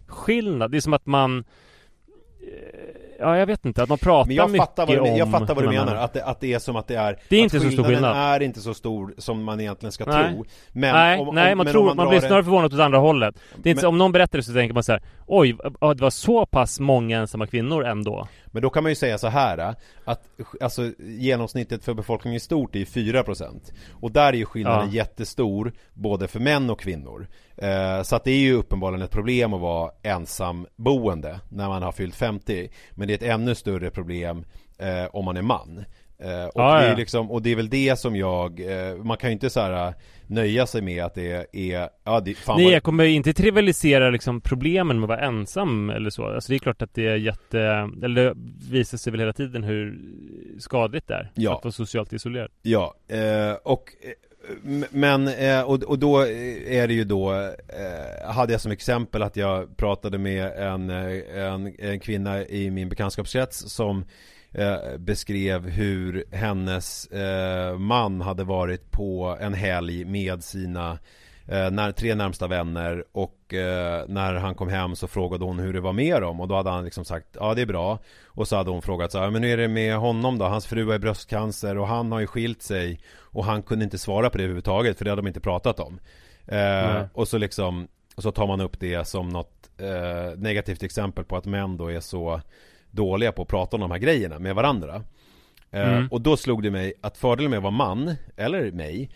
jätteskillnad. 0.08 0.70
Det 0.70 0.76
är 0.76 0.80
som 0.80 0.92
att 0.92 1.06
man 1.06 1.38
eh, 2.42 2.90
Ja 3.18 3.38
jag 3.38 3.46
vet 3.46 3.64
inte, 3.64 3.82
att 3.82 3.88
man 3.88 3.98
pratar 3.98 4.26
Men 4.26 4.36
jag 4.36 4.50
mycket 4.50 4.66
fattar 4.66 4.86
vad 4.86 4.96
du, 4.96 5.00
om 5.00 5.16
jag 5.16 5.30
fattar 5.30 5.54
vad 5.54 5.64
du 5.64 5.68
menar, 5.68 5.94
att 5.96 6.12
det, 6.12 6.24
att 6.24 6.40
det 6.40 6.52
är 6.52 6.58
som 6.58 6.76
att 6.76 6.86
det 6.88 6.94
är 6.94 7.18
Det 7.28 7.36
är 7.36 7.40
inte 7.40 7.60
så 7.60 7.70
stor 7.70 7.84
skillnad. 7.84 8.16
är 8.16 8.40
inte 8.42 8.60
så 8.60 8.74
stor 8.74 9.14
som 9.18 9.44
man 9.44 9.60
egentligen 9.60 9.92
ska 9.92 10.04
Nej. 10.04 10.32
tro 10.34 10.44
Men 10.72 10.94
nej, 10.94 11.18
om, 11.20 11.34
nej 11.34 11.54
man 11.54 11.64
men 11.64 11.72
tror, 11.72 11.84
man, 11.86 11.96
man, 11.96 12.06
blir 12.08 12.16
drar 12.16 12.20
det- 12.22 12.26
snarare 12.26 12.44
förvånad 12.44 12.74
åt 12.74 12.80
andra 12.80 12.98
hållet. 12.98 13.34
Det 13.34 13.40
är 13.54 13.56
inte 13.56 13.68
Men- 13.74 13.80
så, 13.80 13.88
om 13.88 13.98
någon 13.98 14.12
berättar 14.12 14.38
det 14.38 14.42
så 14.42 14.52
tänker 14.52 14.74
man 14.74 14.82
så 14.82 14.92
här: 14.92 15.02
Oj, 15.26 15.52
det 15.80 16.00
var 16.00 16.10
så 16.10 16.46
pass 16.46 16.80
många 16.80 17.18
ensamma 17.18 17.46
kvinnor 17.46 17.84
ändå. 17.84 18.28
Men 18.54 18.62
då 18.62 18.70
kan 18.70 18.82
man 18.82 18.92
ju 18.92 18.96
säga 18.96 19.18
så 19.18 19.28
här 19.28 19.74
att 20.04 20.28
alltså, 20.60 20.92
genomsnittet 20.98 21.84
för 21.84 21.94
befolkningen 21.94 22.36
i 22.36 22.40
stort 22.40 22.74
är 22.74 22.78
ju 22.78 22.84
4% 22.84 23.72
Och 23.92 24.10
där 24.12 24.26
är 24.28 24.32
ju 24.32 24.44
skillnaden 24.46 24.88
Ja. 24.88 24.94
jättestor 24.94 25.72
både 25.94 26.28
för 26.28 26.40
män 26.40 26.70
och 26.70 26.80
kvinnor. 26.80 27.26
Eh, 27.56 28.02
Så 28.02 28.16
att 28.16 28.24
det 28.24 28.30
är 28.30 28.38
ju 28.38 28.52
uppenbarligen 28.52 29.02
ett 29.02 29.10
problem 29.10 29.54
att 29.54 29.60
vara 29.60 29.90
ensamboende 30.02 31.40
när 31.48 31.68
man 31.68 31.82
har 31.82 31.92
fyllt 31.92 32.14
50 32.14 32.68
Men 32.90 33.08
det 33.08 33.14
är 33.14 33.16
ett 33.28 33.34
ännu 33.34 33.54
större 33.54 33.90
problem 33.90 34.44
eh, 34.78 35.04
om 35.12 35.24
man 35.24 35.36
är 35.36 35.42
man 35.42 35.84
Eh, 36.18 36.44
och, 36.44 36.52
Ja, 36.54 36.80
det 36.80 36.86
är 36.86 36.96
liksom, 36.96 37.30
och 37.30 37.42
det 37.42 37.52
är 37.52 37.56
väl 37.56 37.68
det 37.68 37.98
som 37.98 38.16
jag, 38.16 38.60
eh, 38.60 38.96
man 38.96 39.16
kan 39.16 39.30
ju 39.30 39.32
inte 39.32 39.50
så 39.50 39.60
här 39.60 39.88
eh, 39.88 39.94
nöja 40.26 40.66
sig 40.66 40.82
med 40.82 41.04
att 41.04 41.14
det 41.14 41.46
är, 41.52 41.88
ja 42.04 42.20
det, 42.20 42.34
fan 42.34 42.56
Nej 42.56 42.64
vad, 42.64 42.74
jag 42.74 42.82
kommer 42.82 43.04
inte 43.04 43.32
trivialisera 43.32 44.10
liksom 44.10 44.40
problemen 44.40 45.00
med 45.00 45.04
att 45.04 45.18
vara 45.18 45.26
ensam 45.26 45.90
eller 45.90 46.10
så. 46.10 46.26
Alltså 46.26 46.52
det 46.52 46.56
är 46.56 46.58
klart 46.58 46.82
att 46.82 46.94
det 46.94 47.06
är 47.06 47.16
jätte, 47.16 47.60
eller 48.02 48.24
det 48.24 48.34
visar 48.70 48.98
sig 48.98 49.10
väl 49.10 49.20
hela 49.20 49.32
tiden 49.32 49.62
hur 49.64 49.98
skadligt 50.58 51.08
det 51.08 51.14
är. 51.14 51.30
Ja. 51.34 51.56
Att 51.56 51.64
vara 51.64 51.72
socialt 51.72 52.12
isolerad. 52.12 52.50
Ja, 52.62 52.94
eh, 53.08 53.52
och 53.62 53.92
eh, 54.02 54.12
men, 54.90 55.28
eh, 55.28 55.62
och, 55.62 55.82
och 55.82 55.98
då 55.98 56.20
är 56.66 56.88
det 56.88 56.94
ju 56.94 57.04
då 57.04 57.52
Hade 58.26 58.52
jag 58.52 58.60
som 58.60 58.72
exempel 58.72 59.22
att 59.22 59.36
jag 59.36 59.76
pratade 59.76 60.18
med 60.18 60.52
en, 60.52 60.90
en, 60.90 61.74
en 61.78 62.00
kvinna 62.00 62.44
i 62.44 62.70
min 62.70 62.88
bekantskapskrets 62.88 63.58
som 63.58 64.04
eh, 64.54 64.96
beskrev 64.98 65.68
hur 65.68 66.24
hennes 66.32 67.06
eh, 67.06 67.78
man 67.78 68.20
hade 68.20 68.44
varit 68.44 68.90
på 68.90 69.36
en 69.40 69.54
helg 69.54 70.04
med 70.04 70.44
sina 70.44 70.98
eh, 71.46 71.70
när, 71.70 71.92
tre 71.92 72.14
närmsta 72.14 72.46
vänner 72.46 73.04
och 73.12 73.54
eh, 73.54 74.04
när 74.08 74.34
han 74.34 74.54
kom 74.54 74.68
hem 74.68 74.96
så 74.96 75.08
frågade 75.08 75.44
hon 75.44 75.58
hur 75.58 75.72
det 75.72 75.80
var 75.80 75.92
med 75.92 76.22
dem 76.22 76.40
och 76.40 76.48
då 76.48 76.54
hade 76.54 76.70
han 76.70 76.84
liksom 76.84 77.04
sagt 77.04 77.26
ja 77.40 77.54
det 77.54 77.62
är 77.62 77.66
bra 77.66 77.98
och 78.26 78.48
så 78.48 78.56
hade 78.56 78.70
hon 78.70 78.82
frågat 78.82 79.12
så 79.12 79.18
här, 79.18 79.30
men 79.30 79.42
hur 79.42 79.52
är 79.52 79.56
det 79.56 79.68
med 79.68 79.96
honom 79.96 80.38
då? 80.38 80.44
Hans 80.44 80.66
fru 80.66 80.86
har 80.90 80.98
bröstcancer 80.98 81.78
och 81.78 81.88
han 81.88 82.12
har 82.12 82.20
ju 82.20 82.26
skilt 82.26 82.62
sig 82.62 83.00
och 83.16 83.44
han 83.44 83.62
kunde 83.62 83.84
inte 83.84 83.98
svara 83.98 84.30
på 84.30 84.38
det 84.38 84.44
överhuvudtaget 84.44 84.98
för 84.98 85.04
det 85.04 85.10
hade 85.10 85.22
de 85.22 85.28
inte 85.28 85.40
pratat 85.40 85.80
om 85.80 86.00
Nej. 86.46 87.08
och 87.14 87.28
så 87.28 87.38
liksom 87.38 87.88
och 88.16 88.22
så 88.22 88.32
tar 88.32 88.46
man 88.46 88.60
upp 88.60 88.80
det 88.80 89.08
som 89.08 89.28
något 89.28 89.70
eh, 89.78 90.38
negativt 90.38 90.82
exempel 90.82 91.24
på 91.24 91.36
att 91.36 91.44
män 91.44 91.76
då 91.76 91.88
är 91.92 92.00
så 92.00 92.40
dåliga 92.94 93.32
på 93.32 93.42
att 93.42 93.48
prata 93.48 93.76
om 93.76 93.80
de 93.80 93.90
här 93.90 93.98
grejerna 93.98 94.38
med 94.38 94.54
varandra 94.54 95.02
Eh, 95.74 95.88
Mm. 95.88 96.08
Och 96.10 96.20
då 96.20 96.36
slog 96.36 96.62
det 96.62 96.70
mig 96.70 96.92
att 97.00 97.16
fördelen 97.18 97.50
med 97.50 97.56
att 97.56 97.62
vara 97.62 97.70
man, 97.72 98.14
eller 98.36 98.72
mig 98.72 99.10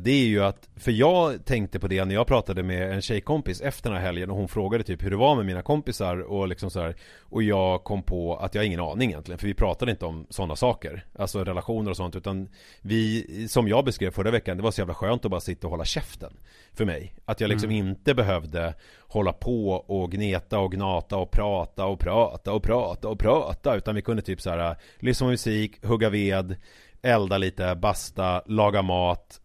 Det 0.00 0.10
är 0.10 0.26
ju 0.26 0.44
att, 0.44 0.68
för 0.76 0.90
jag 0.90 1.44
tänkte 1.44 1.80
på 1.80 1.88
det 1.88 2.04
när 2.04 2.14
jag 2.14 2.26
pratade 2.26 2.62
med 2.62 2.92
en 2.92 3.02
tjejkompis 3.02 3.60
efter 3.60 3.90
den 3.90 3.98
här 3.98 4.06
helgen 4.06 4.30
och 4.30 4.36
hon 4.36 4.48
frågade 4.48 4.84
typ 4.84 5.04
hur 5.04 5.10
det 5.10 5.16
var 5.16 5.36
med 5.36 5.46
mina 5.46 5.62
kompisar 5.62 6.18
och 6.18 6.48
liksom 6.48 6.70
så 6.70 6.80
här 6.80 6.94
Och 7.20 7.42
jag 7.42 7.84
kom 7.84 8.02
på 8.02 8.36
att 8.36 8.54
jag 8.54 8.62
har 8.62 8.66
ingen 8.66 8.80
aning 8.80 9.10
egentligen 9.10 9.38
för 9.38 9.46
vi 9.46 9.54
pratade 9.54 9.90
inte 9.90 10.06
om 10.06 10.26
sådana 10.30 10.56
saker 10.56 11.04
Alltså 11.18 11.44
relationer 11.44 11.90
och 11.90 11.96
sånt 11.96 12.16
utan 12.16 12.48
Vi, 12.80 13.26
som 13.48 13.68
jag 13.68 13.84
beskrev 13.84 14.10
förra 14.10 14.30
veckan, 14.30 14.56
det 14.56 14.62
var 14.62 14.70
så 14.70 14.80
jävla 14.80 14.94
skönt 14.94 15.24
att 15.24 15.30
bara 15.30 15.40
sitta 15.40 15.66
och 15.66 15.70
hålla 15.70 15.84
käften 15.84 16.32
För 16.72 16.84
mig, 16.84 17.14
att 17.24 17.40
jag 17.40 17.48
liksom 17.48 17.70
inte 17.70 18.14
behövde 18.14 18.74
hålla 19.00 19.32
på 19.32 19.70
och 19.70 20.12
gneta 20.12 20.58
och 20.58 20.72
gnata 20.72 21.16
och 21.16 21.30
prata 21.30 21.86
och 21.86 21.98
prata 21.98 22.52
och 22.52 22.62
prata 22.62 23.08
och 23.08 23.18
prata 23.18 23.76
utan 23.76 23.94
vi 23.94 24.02
kunde 24.02 24.22
typ 24.22 24.40
så 24.40 24.50
här 24.50 24.76
lyssna 24.98 25.26
på 25.26 25.30
musik, 25.30 25.84
hugga 25.84 26.10
ved, 26.10 26.56
elda 27.02 27.38
lite, 27.38 27.74
basta, 27.74 28.42
laga 28.46 28.82
mat 28.82 29.40
eh, 29.40 29.41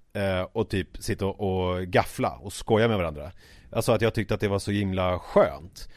och 0.52 0.70
typ 0.70 0.88
sitta 1.00 1.26
och, 1.26 1.70
och 1.72 1.82
gaffla 1.84 2.30
och 2.30 2.54
skoja 2.54 2.88
med 2.88 2.98
varandra. 2.98 3.32
Alltså 3.72 3.92
att 3.92 4.02
jag 4.02 4.14
tyckte 4.14 4.34
att 4.34 4.40
det 4.40 4.48
var 4.48 4.60
så 4.60 4.72
himla 4.72 5.20
skönt. 5.20 5.90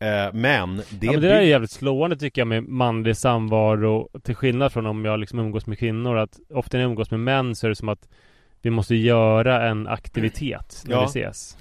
Eh, 0.00 0.32
men 0.32 0.76
det, 0.76 1.06
ja, 1.06 1.12
men 1.12 1.20
det 1.20 1.28
där 1.28 1.34
är 1.36 1.40
jävligt 1.40 1.70
slående 1.70 2.16
tycker 2.16 2.40
jag 2.40 2.48
med 2.48 2.68
manlig 2.68 3.16
samvaro 3.16 4.08
Till 4.22 4.34
skillnad 4.34 4.72
från 4.72 4.86
om 4.86 5.04
jag 5.04 5.20
liksom 5.20 5.38
umgås 5.38 5.66
med 5.66 5.78
kvinnor 5.78 6.16
att 6.16 6.38
Ofta 6.54 6.76
när 6.76 6.82
jag 6.84 6.88
umgås 6.88 7.10
med 7.10 7.20
män 7.20 7.54
så 7.54 7.66
är 7.66 7.68
det 7.68 7.76
som 7.76 7.88
att 7.88 8.08
Vi 8.62 8.70
måste 8.70 8.94
göra 8.94 9.68
en 9.68 9.86
aktivitet 9.86 10.82
när 10.86 10.94
Ja. 10.94 11.00
vi 11.00 11.06
ses 11.06 11.56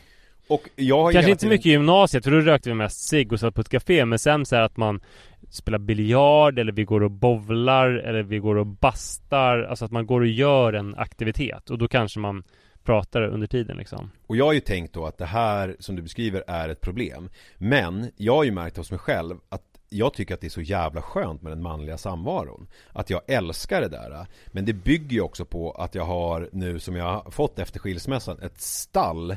och 0.53 0.69
jag 0.75 1.03
har 1.03 1.11
Kanske 1.11 1.31
inte 1.31 1.39
så 1.39 1.43
tiden- 1.43 1.53
mycket 1.53 1.65
i 1.65 1.69
gymnasiet 1.69 2.23
för 2.23 2.31
då 2.31 2.39
rökte 2.39 2.69
vi 2.69 2.75
mest 2.75 3.07
cigg 3.07 3.33
och 3.33 3.39
satt 3.39 3.55
på 3.55 3.61
ett 3.61 3.69
café 3.69 4.05
Men 4.05 4.19
sen 4.19 4.45
så 4.45 4.55
här 4.55 4.63
att 4.63 4.77
man 4.77 5.01
Spelar 5.49 5.79
biljard 5.79 6.59
eller 6.59 6.71
vi 6.71 6.83
går 6.83 7.03
och 7.03 7.11
bowlar 7.11 7.89
eller 7.89 8.23
vi 8.23 8.39
går 8.39 8.55
och 8.55 8.65
bastar 8.67 9.63
Alltså 9.63 9.85
att 9.85 9.91
man 9.91 10.05
går 10.05 10.21
och 10.21 10.27
gör 10.27 10.73
en 10.73 10.95
aktivitet 10.95 11.69
och 11.69 11.77
då 11.77 11.87
kanske 11.87 12.19
man 12.19 12.43
pratar 12.83 13.21
under 13.21 13.47
tiden 13.47 13.77
liksom. 13.77 14.11
Och 14.27 14.37
jag 14.37 14.45
har 14.45 14.53
ju 14.53 14.59
tänkt 14.59 14.93
då 14.93 15.05
att 15.05 15.17
det 15.17 15.25
här 15.25 15.75
som 15.79 15.95
du 15.95 16.01
beskriver 16.01 16.43
är 16.47 16.69
ett 16.69 16.81
problem. 16.81 17.29
Men 17.57 18.11
jag 18.17 18.35
har 18.35 18.43
ju 18.43 18.51
märkt 18.51 18.77
hos 18.77 18.91
mig 18.91 18.99
själv 18.99 19.35
att 19.49 19.61
jag 19.89 20.13
tycker 20.13 20.33
att 20.33 20.41
det 20.41 20.47
är 20.47 20.49
så 20.49 20.61
jävla 20.61 21.01
skönt 21.01 21.41
med 21.41 21.51
den 21.51 21.61
manliga 21.61 21.97
samvaron. 21.97 22.67
Att 22.93 23.09
jag 23.09 23.21
älskar 23.27 23.81
det 23.81 23.87
där. 23.89 24.25
Men 24.47 24.65
det 24.65 24.73
bygger 24.73 25.11
ju 25.13 25.21
också 25.21 25.45
på 25.45 25.71
att 25.71 25.95
jag 25.95 26.03
har 26.05 26.49
nu 26.51 26.79
som 26.79 26.95
jag 26.95 27.05
har 27.23 27.31
fått 27.31 27.59
efter 27.59 27.79
skilsmässan 27.79 28.39
Ett 28.41 28.61
stall 28.61 29.35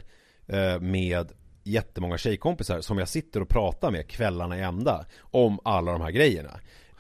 Eh, 0.49 0.81
med 0.81 1.33
jättemånga 1.65 2.19
tjejkompisar 2.19 2.81
som 2.81 2.99
jag 2.99 3.09
sitter 3.09 3.41
och 3.41 3.49
pratar 3.49 3.91
med 3.91 4.09
kvällarna 4.09 4.59
i 4.59 4.63
ända 4.63 5.07
Om 5.21 5.61
alla 5.65 5.93
de 5.93 6.01
här 6.01 6.11
grejerna. 6.11 6.51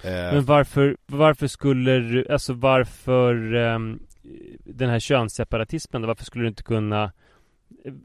Eh, 0.02 0.10
Men 0.12 0.44
varför, 0.44 0.96
varför 1.06 1.46
skulle 1.46 1.98
du, 1.98 2.26
alltså 2.30 2.52
varför 2.52 3.54
um, 3.54 4.06
Den 4.64 4.90
här 4.90 4.98
könsseparatismen 4.98 6.06
varför 6.06 6.24
skulle 6.24 6.44
du 6.44 6.48
inte 6.48 6.62
kunna 6.62 7.12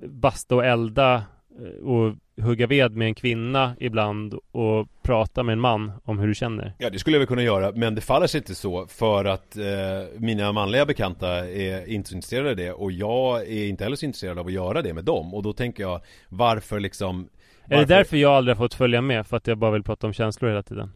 Basta 0.08 0.56
och 0.56 0.66
elda 0.66 1.24
eh, 1.60 1.84
och 1.84 2.16
hugga 2.42 2.68
ved 2.68 2.92
med 2.92 3.08
en 3.08 3.16
kvinna 3.16 3.76
ibland 3.80 4.34
och 4.52 4.88
prata 5.04 5.44
med 5.44 5.54
en 5.54 5.60
man 5.60 5.92
om 6.04 6.20
hur 6.20 6.28
du 6.28 6.36
känner? 6.36 6.74
Ja 6.78 6.90
det 6.90 7.00
skulle 7.00 7.16
jag 7.16 7.20
väl 7.20 7.28
kunna 7.28 7.44
göra 7.44 7.72
men 7.72 7.96
det 7.96 8.02
faller 8.02 8.28
sig 8.28 8.38
inte 8.38 8.56
så 8.56 8.88
för 8.88 9.26
att 9.26 9.58
eh, 9.58 9.64
mina 10.18 10.52
manliga 10.52 10.86
bekanta 10.86 11.50
är 11.50 11.90
inte 11.90 12.10
så 12.10 12.16
intresserade 12.16 12.50
av 12.50 12.56
det 12.56 12.72
och 12.72 12.92
jag 12.92 13.42
är 13.42 13.68
inte 13.68 13.84
heller 13.84 13.96
så 13.96 14.06
intresserad 14.06 14.40
av 14.40 14.48
att 14.48 14.54
göra 14.54 14.82
det 14.82 14.94
med 14.94 15.04
dem 15.04 15.34
och 15.34 15.44
då 15.44 15.54
tänker 15.54 15.84
jag 15.84 16.02
varför 16.30 16.80
liksom 16.80 17.30
Är 17.66 17.80
det 17.80 17.86
därför 17.86 18.18
jag 18.18 18.34
aldrig 18.34 18.58
har 18.58 18.66
fått 18.66 18.74
följa 18.74 19.02
med? 19.02 19.28
För 19.28 19.38
att 19.38 19.48
jag 19.48 19.58
bara 19.58 19.72
vill 19.72 19.84
prata 19.84 20.08
om 20.08 20.14
känslor 20.14 20.50
hela 20.50 20.64
tiden? 20.64 20.92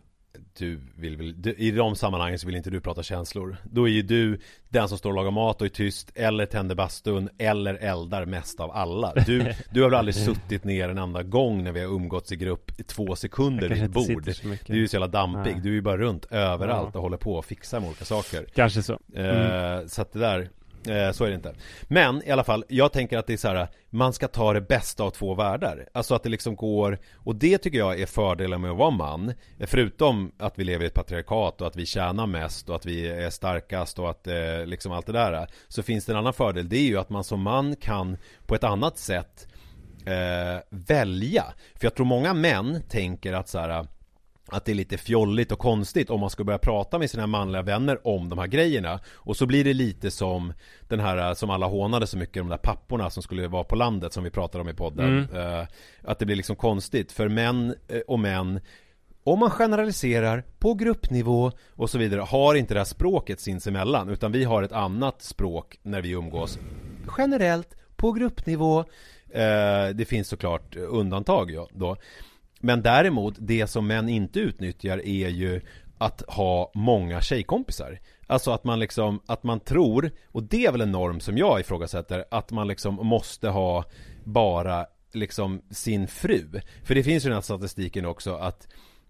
Du 0.58 0.80
vill 0.96 1.18
väl, 1.18 1.42
du, 1.42 1.54
i 1.54 1.72
de 1.72 1.96
sammanhangen 1.96 2.40
så 2.40 2.48
vill 2.48 2.56
inte 2.56 2.70
du 2.70 2.82
prata 2.82 3.04
känslor 3.04 3.58
Då 3.64 3.88
är 3.88 3.92
ju 3.92 4.02
du 4.02 4.40
den 4.70 4.90
som 4.90 4.98
står 4.98 5.10
och 5.10 5.16
lagar 5.16 5.32
mat 5.32 5.62
och 5.62 5.66
är 5.68 5.70
tyst 5.70 6.12
Eller 6.16 6.46
tänder 6.46 6.76
bastun 6.76 7.30
Eller 7.38 7.74
eldar 7.74 8.26
mest 8.26 8.60
av 8.60 8.72
alla 8.72 9.14
Du, 9.26 9.54
du 9.72 9.82
har 9.82 9.90
väl 9.90 10.00
aldrig 10.00 10.16
suttit 10.16 10.64
ner 10.64 10.90
en 10.90 10.98
enda 10.98 11.24
gång 11.24 11.64
när 11.64 11.72
vi 11.72 11.80
har 11.80 11.88
umgåtts 11.88 12.32
i 12.32 12.36
grupp 12.36 12.80
i 12.80 12.84
två 12.84 13.16
sekunder 13.16 13.70
vid 13.70 13.84
ett 13.84 13.92
bord. 13.92 14.32
Du 14.66 14.74
är 14.74 14.78
ju 14.78 14.88
så 14.88 14.96
jävla 14.96 15.08
dampig, 15.08 15.52
Nej. 15.52 15.62
du 15.64 15.70
är 15.70 15.74
ju 15.74 15.82
bara 15.82 15.98
runt 15.98 16.26
överallt 16.26 16.96
och 16.96 17.02
håller 17.02 17.18
på 17.18 17.36
och 17.36 17.46
fixar 17.46 17.80
med 17.80 17.88
olika 17.88 18.06
saker 18.06 18.46
Kanske 18.56 18.84
så. 18.84 19.00
Mm. 19.16 19.80
Eh, 19.82 19.88
Så 19.88 20.02
att 20.02 20.14
det 20.14 20.20
där 20.20 20.50
eh, 20.88 21.12
så 21.12 21.24
är 21.24 21.30
det 21.30 21.36
inte. 21.36 21.54
Men 21.84 22.22
i 22.26 22.32
alla 22.32 22.44
fall, 22.44 22.66
jag 22.70 22.92
tänker 22.92 23.18
att 23.18 23.28
det 23.28 23.34
är 23.34 23.38
så 23.38 23.48
här 23.48 23.68
Man 23.90 24.14
ska 24.14 24.28
ta 24.28 24.54
det 24.54 24.62
bästa 24.62 25.04
av 25.04 25.10
två 25.10 25.34
världar. 25.34 25.88
Alltså 25.94 26.16
att 26.16 26.24
det 26.24 26.30
liksom 26.30 26.56
går 26.56 27.00
Och 27.14 27.36
det 27.36 27.58
tycker 27.58 27.78
jag 27.78 28.02
är 28.02 28.06
fördelen 28.06 28.62
med 28.62 28.72
att 28.72 28.78
vara 28.78 28.90
man. 28.90 29.34
Förutom 29.60 30.32
att 30.38 30.60
vi 30.60 30.64
lever 30.64 30.84
i 30.84 30.88
ett 30.88 30.94
patriarkat 30.94 31.62
och 31.62 31.68
att 31.68 31.76
vi 31.76 31.86
tjänar 31.86 32.28
mest 32.28 32.70
och 32.70 32.76
att 32.76 32.86
vi 32.86 33.08
är 33.08 33.30
starkast 33.30 34.00
och 34.00 34.10
att 34.10 34.28
eh, 34.28 34.66
liksom 34.66 34.92
allt 34.92 35.06
det 35.06 35.14
där 35.14 35.48
Så 35.68 35.84
finns 35.84 36.06
det 36.06 36.12
en 36.12 36.18
annan 36.18 36.34
fördel. 36.34 36.70
Det 36.70 36.78
är 36.78 36.88
ju 36.88 36.98
att 36.98 37.10
man 37.10 37.24
som 37.24 37.42
man 37.42 37.76
kan 37.76 38.18
på 38.46 38.56
ett 38.56 38.64
annat 38.64 38.98
sätt 38.98 39.48
eh, 40.06 40.62
välja. 40.70 41.46
För 41.76 41.86
jag 41.86 41.96
tror 41.96 42.06
många 42.06 42.34
män 42.34 42.82
tänker 42.90 43.34
att 43.34 43.50
så 43.50 43.60
här 43.60 43.88
att 44.48 44.66
det 44.66 44.72
är 44.72 44.76
lite 44.76 44.98
fjolligt 44.98 45.52
och 45.52 45.60
konstigt 45.60 46.10
om 46.10 46.20
man 46.20 46.30
ska 46.30 46.44
börja 46.44 46.58
prata 46.60 47.00
med 47.00 47.10
sina 47.10 47.28
manliga 47.28 47.62
vänner 47.62 48.08
om 48.08 48.30
de 48.30 48.40
här 48.40 48.48
grejerna. 48.48 49.00
Och 49.14 49.38
så 49.38 49.46
blir 49.46 49.64
det 49.64 49.74
lite 49.74 50.12
som 50.12 50.54
den 50.88 51.00
här 51.00 51.34
som 51.34 51.50
alla 51.50 51.66
hånade 51.66 52.08
så 52.08 52.18
mycket, 52.18 52.36
de 52.36 52.48
där 52.50 52.58
papporna 52.58 53.10
som 53.10 53.24
skulle 53.24 53.48
vara 53.48 53.64
på 53.64 53.76
landet 53.76 54.14
som 54.14 54.24
vi 54.24 54.30
pratade 54.30 54.62
om 54.62 54.70
i 54.70 54.74
podden. 54.74 55.28
Eh, 55.36 55.68
Att 56.04 56.20
det 56.20 56.26
blir 56.26 56.36
liksom 56.36 56.56
konstigt, 56.56 57.12
för 57.12 57.28
män 57.30 57.76
eh, 57.88 58.00
och 58.08 58.20
män 58.20 58.60
om 59.24 59.40
man 59.40 59.50
generaliserar 59.50 60.44
på 60.60 60.74
gruppnivå 60.74 61.52
och 61.76 61.90
så 61.90 61.98
vidare 61.98 62.22
har 62.22 62.56
inte 62.56 62.74
det 62.74 62.80
här 62.80 62.86
språket 62.86 63.40
sinsemellan 63.40 64.10
utan 64.10 64.32
vi 64.32 64.44
har 64.44 64.64
ett 64.64 64.72
annat 64.72 65.22
språk 65.22 65.80
när 65.84 66.02
vi 66.02 66.10
umgås 66.10 66.60
generellt 67.18 67.76
på 67.96 68.12
gruppnivå. 68.12 68.80
Eh, 69.30 69.90
Det 69.94 70.08
finns 70.08 70.28
såklart 70.28 70.76
undantag 70.76 71.52
ja, 71.52 71.68
då 71.74 71.98
men 72.66 72.82
däremot 72.82 73.36
det 73.38 73.68
som 73.68 73.88
män 73.88 74.10
inte 74.10 74.40
utnyttjar 74.40 74.98
är 75.06 75.30
ju 75.30 75.62
att 75.98 76.24
ha 76.28 76.72
många 76.74 77.22
tjejkompisar. 77.22 78.00
Alltså 78.28 78.52
att 78.52 78.64
man 78.64 78.80
liksom, 78.80 79.22
att 79.26 79.44
man 79.44 79.60
tror 79.60 80.12
Och 80.32 80.44
det 80.44 80.66
är 80.66 80.72
väl 80.72 80.82
en 80.82 80.92
norm 80.92 81.20
som 81.20 81.38
jag 81.38 81.60
ifrågasätter 81.60 82.26
Att 82.32 82.52
man 82.52 82.68
liksom 82.68 82.96
måste 82.96 83.50
ha 83.50 83.86
bara 84.24 84.86
liksom 85.14 85.62
sin 85.70 86.08
fru. 86.08 86.62
För 86.84 86.96
det 86.96 87.04
finns 87.04 87.26
ju 87.26 87.30
den 87.30 87.36
här 87.36 87.42
statistiken 87.42 88.06
också 88.06 88.36
att 88.36 88.68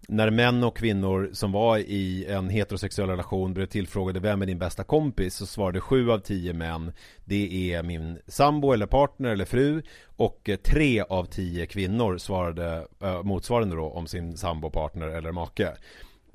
när 0.08 0.30
män 0.30 0.64
och 0.64 0.76
kvinnor 0.76 1.30
som 1.32 1.52
var 1.52 1.78
i 1.78 2.26
en 2.28 2.48
heterosexuell 2.48 3.08
relation 3.08 3.54
blev 3.54 3.66
tillfrågade 3.66 4.20
vem 4.20 4.42
är 4.42 4.46
din 4.46 4.58
bästa 4.58 4.84
kompis 4.84 5.34
så 5.34 5.46
svarade 5.46 5.80
sju 5.80 6.10
av 6.10 6.18
tio 6.18 6.52
män 6.52 6.92
det 7.24 7.72
är 7.72 7.82
min 7.82 8.18
sambo 8.26 8.72
eller 8.72 8.86
partner 8.86 9.30
eller 9.30 9.44
fru 9.44 9.82
och 10.16 10.48
eh, 10.48 10.56
tre 10.56 11.00
av 11.00 11.24
tio 11.24 11.66
kvinnor 11.66 12.18
svarade 12.18 12.86
eh, 13.02 13.22
motsvarande 13.22 13.76
då 13.76 13.84
om 13.84 14.06
sin 14.06 14.36
sambo, 14.36 14.70
partner 14.70 15.06
eller 15.06 15.32
make. 15.32 15.76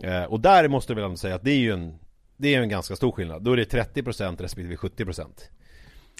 Eh, 0.03 0.24
och 0.24 0.39
där 0.39 0.67
måste 0.67 0.93
vi 0.93 0.95
väl 0.95 1.05
ändå 1.05 1.17
säga 1.17 1.36
att 1.36 1.43
det 1.43 1.51
är 1.51 1.59
ju 1.59 1.72
en 1.72 1.99
det 2.38 2.55
är 2.55 2.61
en 2.61 2.69
ganska 2.69 2.95
stor 2.95 3.11
skillnad. 3.11 3.43
Då 3.43 3.51
är 3.51 3.57
det 3.57 3.74
30% 3.74 4.41
respektive 4.41 4.76
70%. 4.76 5.26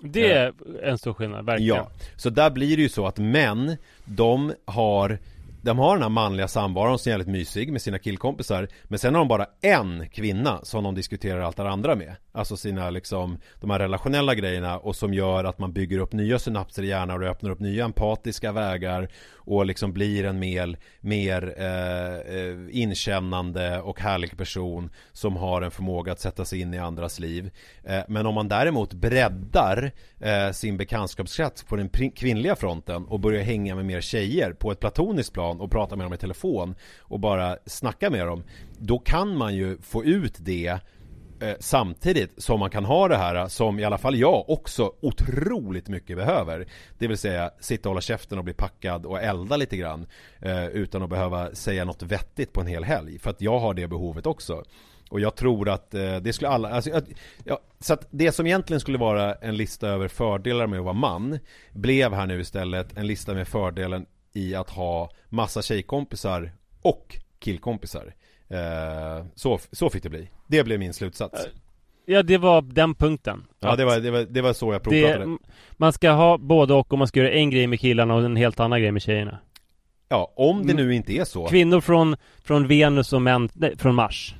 Det 0.02 0.32
är 0.32 0.54
en 0.84 0.97
stor 0.97 1.14
skillnad, 1.14 1.45
verkligen. 1.45 1.76
Ja, 1.76 1.89
så 2.16 2.30
där 2.30 2.49
blir 2.49 2.78
det 2.78 2.84
ju 2.84 2.89
så 2.89 3.08
att 3.08 3.18
män, 3.18 3.78
de 4.06 4.54
har 4.66 5.20
de 5.64 5.80
har 5.80 5.95
den 5.95 6.03
här 6.03 6.09
manliga 6.09 6.47
samvaron 6.47 6.99
som 6.99 7.09
är 7.09 7.12
jävligt 7.12 7.28
mysig 7.28 7.72
med 7.72 7.82
sina 7.82 7.99
killkompisar 7.99 8.68
Men 8.84 8.99
sen 8.99 9.14
har 9.16 9.22
de 9.22 9.28
bara 9.28 9.45
en 9.62 10.09
kvinna 10.09 10.59
som 10.64 10.84
de 10.84 10.95
diskuterar 10.95 11.39
allt 11.39 11.57
det 11.57 11.70
andra 11.70 11.95
med. 11.95 12.16
Alltså 12.32 12.57
sina 12.57 12.89
liksom 12.89 13.38
De 13.59 13.70
här 13.70 13.80
relationella 13.80 14.36
grejerna 14.36 14.78
och 14.78 14.95
som 14.95 15.14
gör 15.14 15.43
att 15.43 15.59
man 15.59 15.74
bygger 15.74 15.99
upp 15.99 16.14
nya 16.14 16.39
synapser 16.39 16.84
i 16.84 16.88
hjärnan 16.88 17.24
och 17.24 17.30
öppnar 17.30 17.49
upp 17.49 17.59
nya 17.59 17.86
empatiska 17.86 18.51
vägar 18.51 19.07
Och 19.36 19.66
liksom 19.66 19.93
blir 19.93 20.26
en 20.26 20.39
mer, 20.39 20.78
mer 20.99 21.53
eh, 21.57 22.36
eh, 22.36 22.57
inkännande 22.72 23.82
och 23.82 23.99
härlig 23.99 24.38
person 24.38 24.89
Som 25.12 25.36
har 25.36 25.62
en 25.62 25.72
förmåga 25.72 26.12
att 26.12 26.20
sätta 26.20 26.45
sig 26.45 26.62
in 26.62 26.74
i 26.74 26.80
andras 26.80 27.20
liv. 27.20 27.51
Eh, 27.84 28.01
Men 28.07 28.26
om 28.26 28.36
man 28.36 28.47
däremot 28.47 28.93
breddar 28.93 29.91
eh, 30.20 30.51
sin 30.51 30.78
bekantskapskrets 30.78 31.64
på 31.64 31.76
den 31.76 31.89
kvinnliga 32.12 32.55
fronten 32.55 33.05
och 33.05 33.20
börjar 33.20 33.43
hänga 33.43 33.76
med 33.76 33.86
mer 33.86 34.01
tjejer 34.01 34.53
på 34.53 34.72
ett 34.72 34.80
platoniskt 34.80 35.34
plan 35.34 35.51
och 35.60 35.72
prata 35.72 35.95
med 35.95 36.06
dem 36.06 36.14
i 36.14 36.18
telefon 36.18 36.76
och 36.99 37.20
bara 37.20 37.58
snacka 37.66 38.10
med 38.10 38.28
dem 38.28 38.43
Då 38.78 38.99
kan 38.99 39.38
man 39.38 39.56
ju 39.56 39.78
få 39.82 40.04
ut 40.04 40.36
det 40.39 40.80
eh, 41.41 41.56
samtidigt 41.60 42.43
som 42.43 42.60
man 42.60 42.70
kan 42.70 42.86
ha 42.86 43.08
det 43.08 43.18
här 43.18 43.36
eh, 43.36 43.47
som 43.47 43.80
i 43.80 43.84
alla 43.84 43.97
fall 43.97 44.16
jag 44.16 44.49
också 44.49 44.93
otroligt 45.02 45.88
mycket 45.88 46.18
behöver. 46.18 46.68
Det 46.97 47.08
vill 47.08 47.18
säga 47.18 47.52
sitta 47.60 47.89
och 47.89 47.91
hålla 47.91 48.02
käften 48.02 48.38
och 48.38 48.43
bli 48.43 48.54
packad 48.54 49.06
och 49.06 49.22
elda 49.22 49.58
lite 49.58 49.78
grann 49.78 50.08
eh, 50.39 50.66
utan 50.66 51.04
att 51.04 51.10
behöva 51.10 51.56
säga 51.56 51.86
något 51.86 52.04
vettigt 52.04 52.54
på 52.54 52.62
en 52.62 52.68
hel 52.68 52.84
helg. 52.84 53.20
För 53.20 53.30
att 53.30 53.41
jag 53.41 53.60
har 53.60 53.74
det 53.74 53.88
behovet 53.88 54.26
också. 54.26 54.64
Och 55.10 55.20
jag 55.20 55.36
tror 55.36 55.70
att 55.70 55.91
det 55.91 56.34
skulle 56.34 56.49
alla, 56.49 56.70
alltså, 56.70 57.02
ja, 57.43 57.60
så 57.80 57.93
att 57.93 58.08
det 58.12 58.32
som 58.32 58.47
egentligen 58.47 58.80
skulle 58.80 58.97
vara 58.97 59.34
en 59.34 59.58
lista 59.58 59.88
över 59.88 60.08
fördelar 60.08 60.68
med 60.68 60.80
att 60.80 60.86
vara 60.86 60.93
man 60.93 61.39
Blev 61.72 62.14
här 62.14 62.28
nu 62.28 62.39
istället 62.39 62.97
en 62.97 63.08
lista 63.08 63.34
med 63.34 63.47
fördelen 63.47 64.06
i 64.34 64.56
att 64.56 64.70
ha 64.70 65.12
massa 65.30 65.62
tjejkompisar 65.62 66.52
och 66.82 67.18
killkompisar 67.40 68.14
eh, 68.50 69.26
så, 69.36 69.60
så 69.72 69.90
fick 69.90 70.04
det 70.04 70.10
bli 70.10 70.30
Det 70.48 70.64
blev 70.64 70.80
min 70.80 70.94
slutsats 70.94 71.48
Ja, 72.06 72.24
det 72.24 72.38
var 72.38 72.62
den 72.62 72.96
punkten. 72.96 73.44
Ja 73.60 73.76
det 73.76 73.86
var, 73.86 74.00
det 74.00 74.12
var, 74.12 74.20
det 74.20 74.42
var 74.42 74.54
så 74.54 74.74
jag 74.74 74.84
provpratade 74.84 75.26
det, 75.26 75.38
Man 75.72 75.94
ska 75.94 76.12
ha 76.12 76.38
både 76.38 76.74
och 76.74 76.94
och 76.94 77.00
man 77.00 77.08
ska 77.08 77.20
göra 77.20 77.32
en 77.32 77.50
grej 77.50 77.68
med 77.68 77.80
killarna 77.80 78.16
och 78.16 78.26
en 78.26 78.36
helt 78.36 78.60
annan 78.60 78.82
grej 78.82 78.92
med 78.92 79.02
tjejerna. 79.02 79.40
Ja, 80.10 80.34
om 80.36 80.68
det 80.68 80.74
nu 80.74 80.96
inte 80.96 81.14
är 81.14 81.26
så 81.26 81.48
Kvinnor 81.48 81.82
från, 81.82 82.16
från 82.44 82.68
Venus 82.68 83.14
och 83.14 83.22
män, 83.22 83.50
nej, 83.54 83.78
från 83.78 83.96
Mars. 83.96 84.36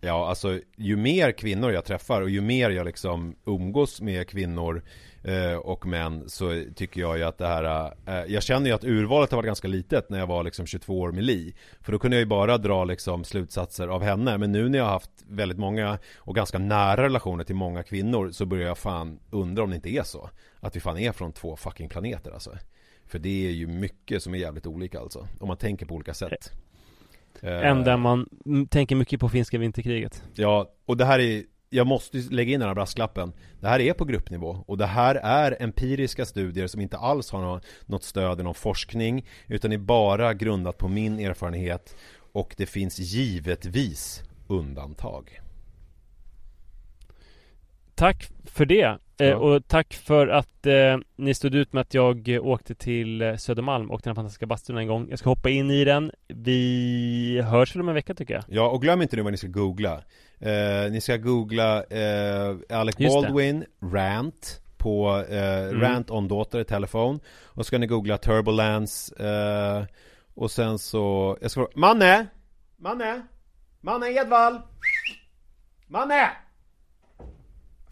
Ja, 0.00 0.28
alltså 0.28 0.60
ju 0.76 0.96
mer 0.96 1.32
kvinnor 1.32 1.72
jag 1.72 1.84
träffar 1.84 2.22
och 2.22 2.30
ju 2.30 2.40
mer 2.40 2.70
jag 2.70 2.86
liksom 2.86 3.36
umgås 3.46 4.00
med 4.00 4.28
kvinnor 4.28 4.76
eh, 4.76 4.82
och 5.62 5.86
män 5.86 6.28
så 6.28 6.64
tycker 6.76 7.00
jag 7.00 7.18
ju 7.18 7.24
att 7.24 7.38
det 7.38 7.46
här 7.46 7.92
eh, 8.06 8.32
Jag 8.32 8.42
känner 8.42 8.66
ju 8.66 8.72
att 8.72 8.84
urvalet 8.84 9.30
har 9.30 9.36
varit 9.36 9.46
ganska 9.46 9.68
litet 9.68 10.10
när 10.10 10.18
jag 10.18 10.26
var 10.26 10.44
liksom 10.44 10.66
22 10.66 11.00
år 11.00 11.12
med 11.12 11.24
Li. 11.24 11.54
För 11.80 11.92
då 11.92 11.98
kunde 11.98 12.16
jag 12.16 12.20
ju 12.20 12.26
bara 12.26 12.58
dra 12.58 12.84
liksom 12.84 13.24
slutsatser 13.24 13.88
av 13.88 14.02
henne. 14.02 14.38
Men 14.38 14.52
nu 14.52 14.68
när 14.68 14.78
jag 14.78 14.84
har 14.84 14.92
haft 14.92 15.10
väldigt 15.28 15.58
många 15.58 15.98
och 16.16 16.34
ganska 16.34 16.58
nära 16.58 17.02
relationer 17.02 17.44
till 17.44 17.54
många 17.54 17.82
kvinnor 17.82 18.30
Så 18.30 18.46
börjar 18.46 18.66
jag 18.66 18.78
fan 18.78 19.18
undra 19.30 19.62
om 19.62 19.70
det 19.70 19.76
inte 19.76 19.90
är 19.90 20.02
så. 20.02 20.30
Att 20.60 20.76
vi 20.76 20.80
fan 20.80 20.98
är 20.98 21.12
från 21.12 21.32
två 21.32 21.56
fucking 21.56 21.88
planeter 21.88 22.30
alltså. 22.30 22.50
För 23.06 23.18
det 23.18 23.46
är 23.46 23.50
ju 23.50 23.66
mycket 23.66 24.22
som 24.22 24.34
är 24.34 24.38
jävligt 24.38 24.66
olika 24.66 25.00
alltså. 25.00 25.28
Om 25.40 25.48
man 25.48 25.56
tänker 25.56 25.86
på 25.86 25.94
olika 25.94 26.14
sätt. 26.14 26.52
Eh, 27.40 27.66
Än 27.66 27.84
där 27.84 27.96
man 27.96 28.28
tänker 28.70 28.96
mycket 28.96 29.20
på 29.20 29.28
finska 29.28 29.58
vinterkriget. 29.58 30.22
Ja, 30.34 30.70
och 30.84 30.96
det 30.96 31.04
här 31.04 31.18
är 31.18 31.42
jag 31.74 31.86
måste 31.86 32.16
lägga 32.18 32.54
in 32.54 32.60
den 32.60 32.68
här 32.68 32.74
brasklappen 32.74 33.32
Det 33.60 33.68
här 33.68 33.80
är 33.80 33.92
på 33.92 34.04
gruppnivå 34.04 34.64
och 34.66 34.78
det 34.78 34.86
här 34.86 35.14
är 35.14 35.56
empiriska 35.62 36.24
studier 36.26 36.66
som 36.66 36.80
inte 36.80 36.96
alls 36.98 37.30
har 37.30 37.40
nå- 37.42 37.60
något 37.86 38.02
stöd 38.04 38.40
i 38.40 38.42
någon 38.42 38.54
forskning 38.54 39.26
Utan 39.46 39.72
är 39.72 39.78
bara 39.78 40.34
grundat 40.34 40.78
på 40.78 40.88
min 40.88 41.18
erfarenhet 41.18 41.96
Och 42.32 42.54
det 42.56 42.66
finns 42.66 42.98
givetvis 42.98 44.22
undantag 44.48 45.40
Tack 47.94 48.28
för 48.44 48.64
det. 48.66 48.82
Eh, 49.18 49.26
Ja. 49.28 49.36
och 49.36 49.68
tack 49.68 49.94
för 49.94 50.28
att 50.28 50.66
eh, 50.66 50.98
ni 51.16 51.34
stod 51.34 51.54
ut 51.54 51.72
med 51.72 51.80
att 51.80 51.94
jag 51.94 52.28
åkte 52.42 52.74
till 52.74 53.34
Södermalm 53.38 53.90
och 53.90 54.00
den 54.04 54.10
här 54.10 54.14
fantastiska 54.14 54.46
bastun 54.46 54.76
en 54.78 54.86
gång. 54.86 55.06
Jag 55.10 55.18
ska 55.18 55.28
hoppa 55.30 55.50
in 55.50 55.70
i 55.70 55.84
den. 55.84 56.10
Vi 56.28 57.40
hörs 57.44 57.74
väl 57.76 57.80
om 57.82 57.88
en 57.88 57.94
vecka 57.94 58.14
tycker 58.14 58.34
jag. 58.34 58.44
Ja, 58.48 58.68
och 58.68 58.82
glöm 58.82 59.02
inte 59.02 59.16
nu 59.16 59.22
vad 59.22 59.32
ni 59.32 59.36
ska 59.36 59.46
googla 59.48 60.02
eh, 60.38 60.90
Ni 60.92 61.00
ska 61.00 61.16
googla 61.16 61.84
eh, 61.84 62.56
Alec 62.68 62.94
Just 63.00 63.14
det. 63.16 63.22
Baldwin, 63.22 63.64
rant 63.82 64.60
på 64.76 65.24
eh, 65.28 65.70
Rant 65.72 66.10
on 66.10 66.28
Daughter 66.28 66.64
telefon 66.64 67.20
Och 67.44 67.64
så 67.64 67.64
ska 67.64 67.78
ni 67.78 67.86
googla 67.86 68.18
Turbulence 68.18 69.14
eh, 69.26 69.84
Och 70.34 70.50
sen 70.50 70.78
så, 70.78 71.36
jag 71.40 71.50
ska 71.50 71.68
Manne! 71.74 72.26
Manne! 72.76 73.22
Manne 73.80 74.06
Edvall! 74.10 74.60
Manne! 75.86 76.30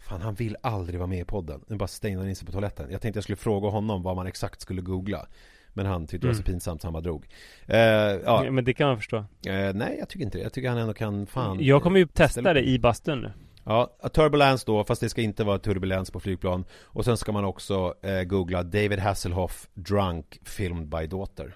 Fan 0.09 0.21
han 0.21 0.33
vill 0.35 0.57
aldrig 0.61 0.99
vara 0.99 1.07
med 1.07 1.19
i 1.19 1.25
podden 1.25 1.61
Nu 1.67 1.75
bara 1.75 1.87
stängde 1.87 2.19
han 2.19 2.29
in 2.29 2.35
sig 2.35 2.45
på 2.45 2.51
toaletten 2.51 2.91
Jag 2.91 3.01
tänkte 3.01 3.17
jag 3.17 3.23
skulle 3.23 3.35
fråga 3.35 3.69
honom 3.69 4.03
vad 4.03 4.15
man 4.15 4.27
exakt 4.27 4.61
skulle 4.61 4.81
googla 4.81 5.27
Men 5.73 5.85
han 5.85 6.07
tyckte 6.07 6.27
det 6.27 6.31
var 6.31 6.37
så 6.37 6.43
pinsamt 6.43 6.81
så 6.81 6.87
han 6.87 6.93
bara 6.93 7.01
drog 7.01 7.27
eh, 7.67 7.77
ja, 7.79 8.45
Men 8.51 8.65
det 8.65 8.73
kan 8.73 8.87
man 8.87 8.97
förstå. 8.97 9.17
Eh, 9.17 9.73
nej, 9.73 9.95
jag 9.99 10.09
tycker 10.09 10.25
inte 10.25 10.37
det. 10.37 10.43
Jag 10.43 10.53
tycker 10.53 10.69
han 10.69 10.77
ändå 10.77 10.93
kan 10.93 11.25
fan 11.25 11.57
Jag 11.61 11.83
kommer 11.83 11.99
ju 11.99 12.07
testa 12.07 12.53
det 12.53 12.61
i 12.67 12.79
bastun 12.79 13.21
nu. 13.21 13.31
Ja, 13.65 13.97
turbulens 14.13 14.63
då, 14.65 14.83
fast 14.83 15.01
det 15.01 15.09
ska 15.09 15.21
inte 15.21 15.43
vara 15.43 15.59
turbulens 15.59 16.11
på 16.11 16.19
flygplan 16.19 16.65
Och 16.83 17.05
sen 17.05 17.17
ska 17.17 17.31
man 17.31 17.45
också 17.45 17.93
eh, 18.01 18.23
googla 18.23 18.63
David 18.63 18.99
Hasselhoff 18.99 19.67
Drunk 19.73 20.39
Filmed 20.43 20.87
by 20.87 21.07
Daughter 21.07 21.55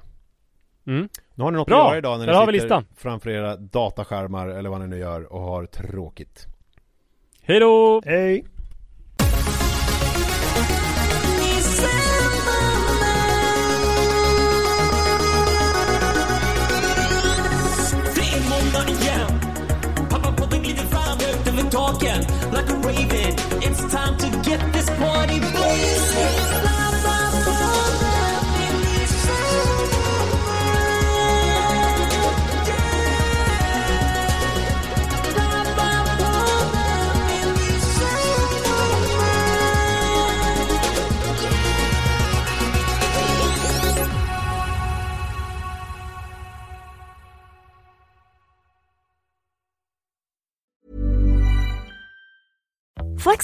Mm. 0.87 1.09
Nu 1.35 1.43
har 1.43 1.51
ni 1.51 1.57
något 1.57 1.67
Bra! 1.67 1.81
att 1.81 1.87
göra 1.87 1.97
idag 1.97 2.19
när 2.19 2.25
Där 2.25 2.33
ni 2.33 2.39
har 2.39 2.47
vi 2.47 2.53
sitter 2.53 2.63
listan. 2.65 2.85
framför 2.95 3.29
era 3.29 3.55
dataskärmar 3.55 4.47
eller 4.47 4.69
vad 4.69 4.79
ni 4.81 4.87
nu 4.87 4.97
gör 4.97 5.33
och 5.33 5.41
har 5.41 5.65
tråkigt. 5.65 6.47
Hej 7.41 7.59
då! 7.59 8.01
Hej! 8.05 8.45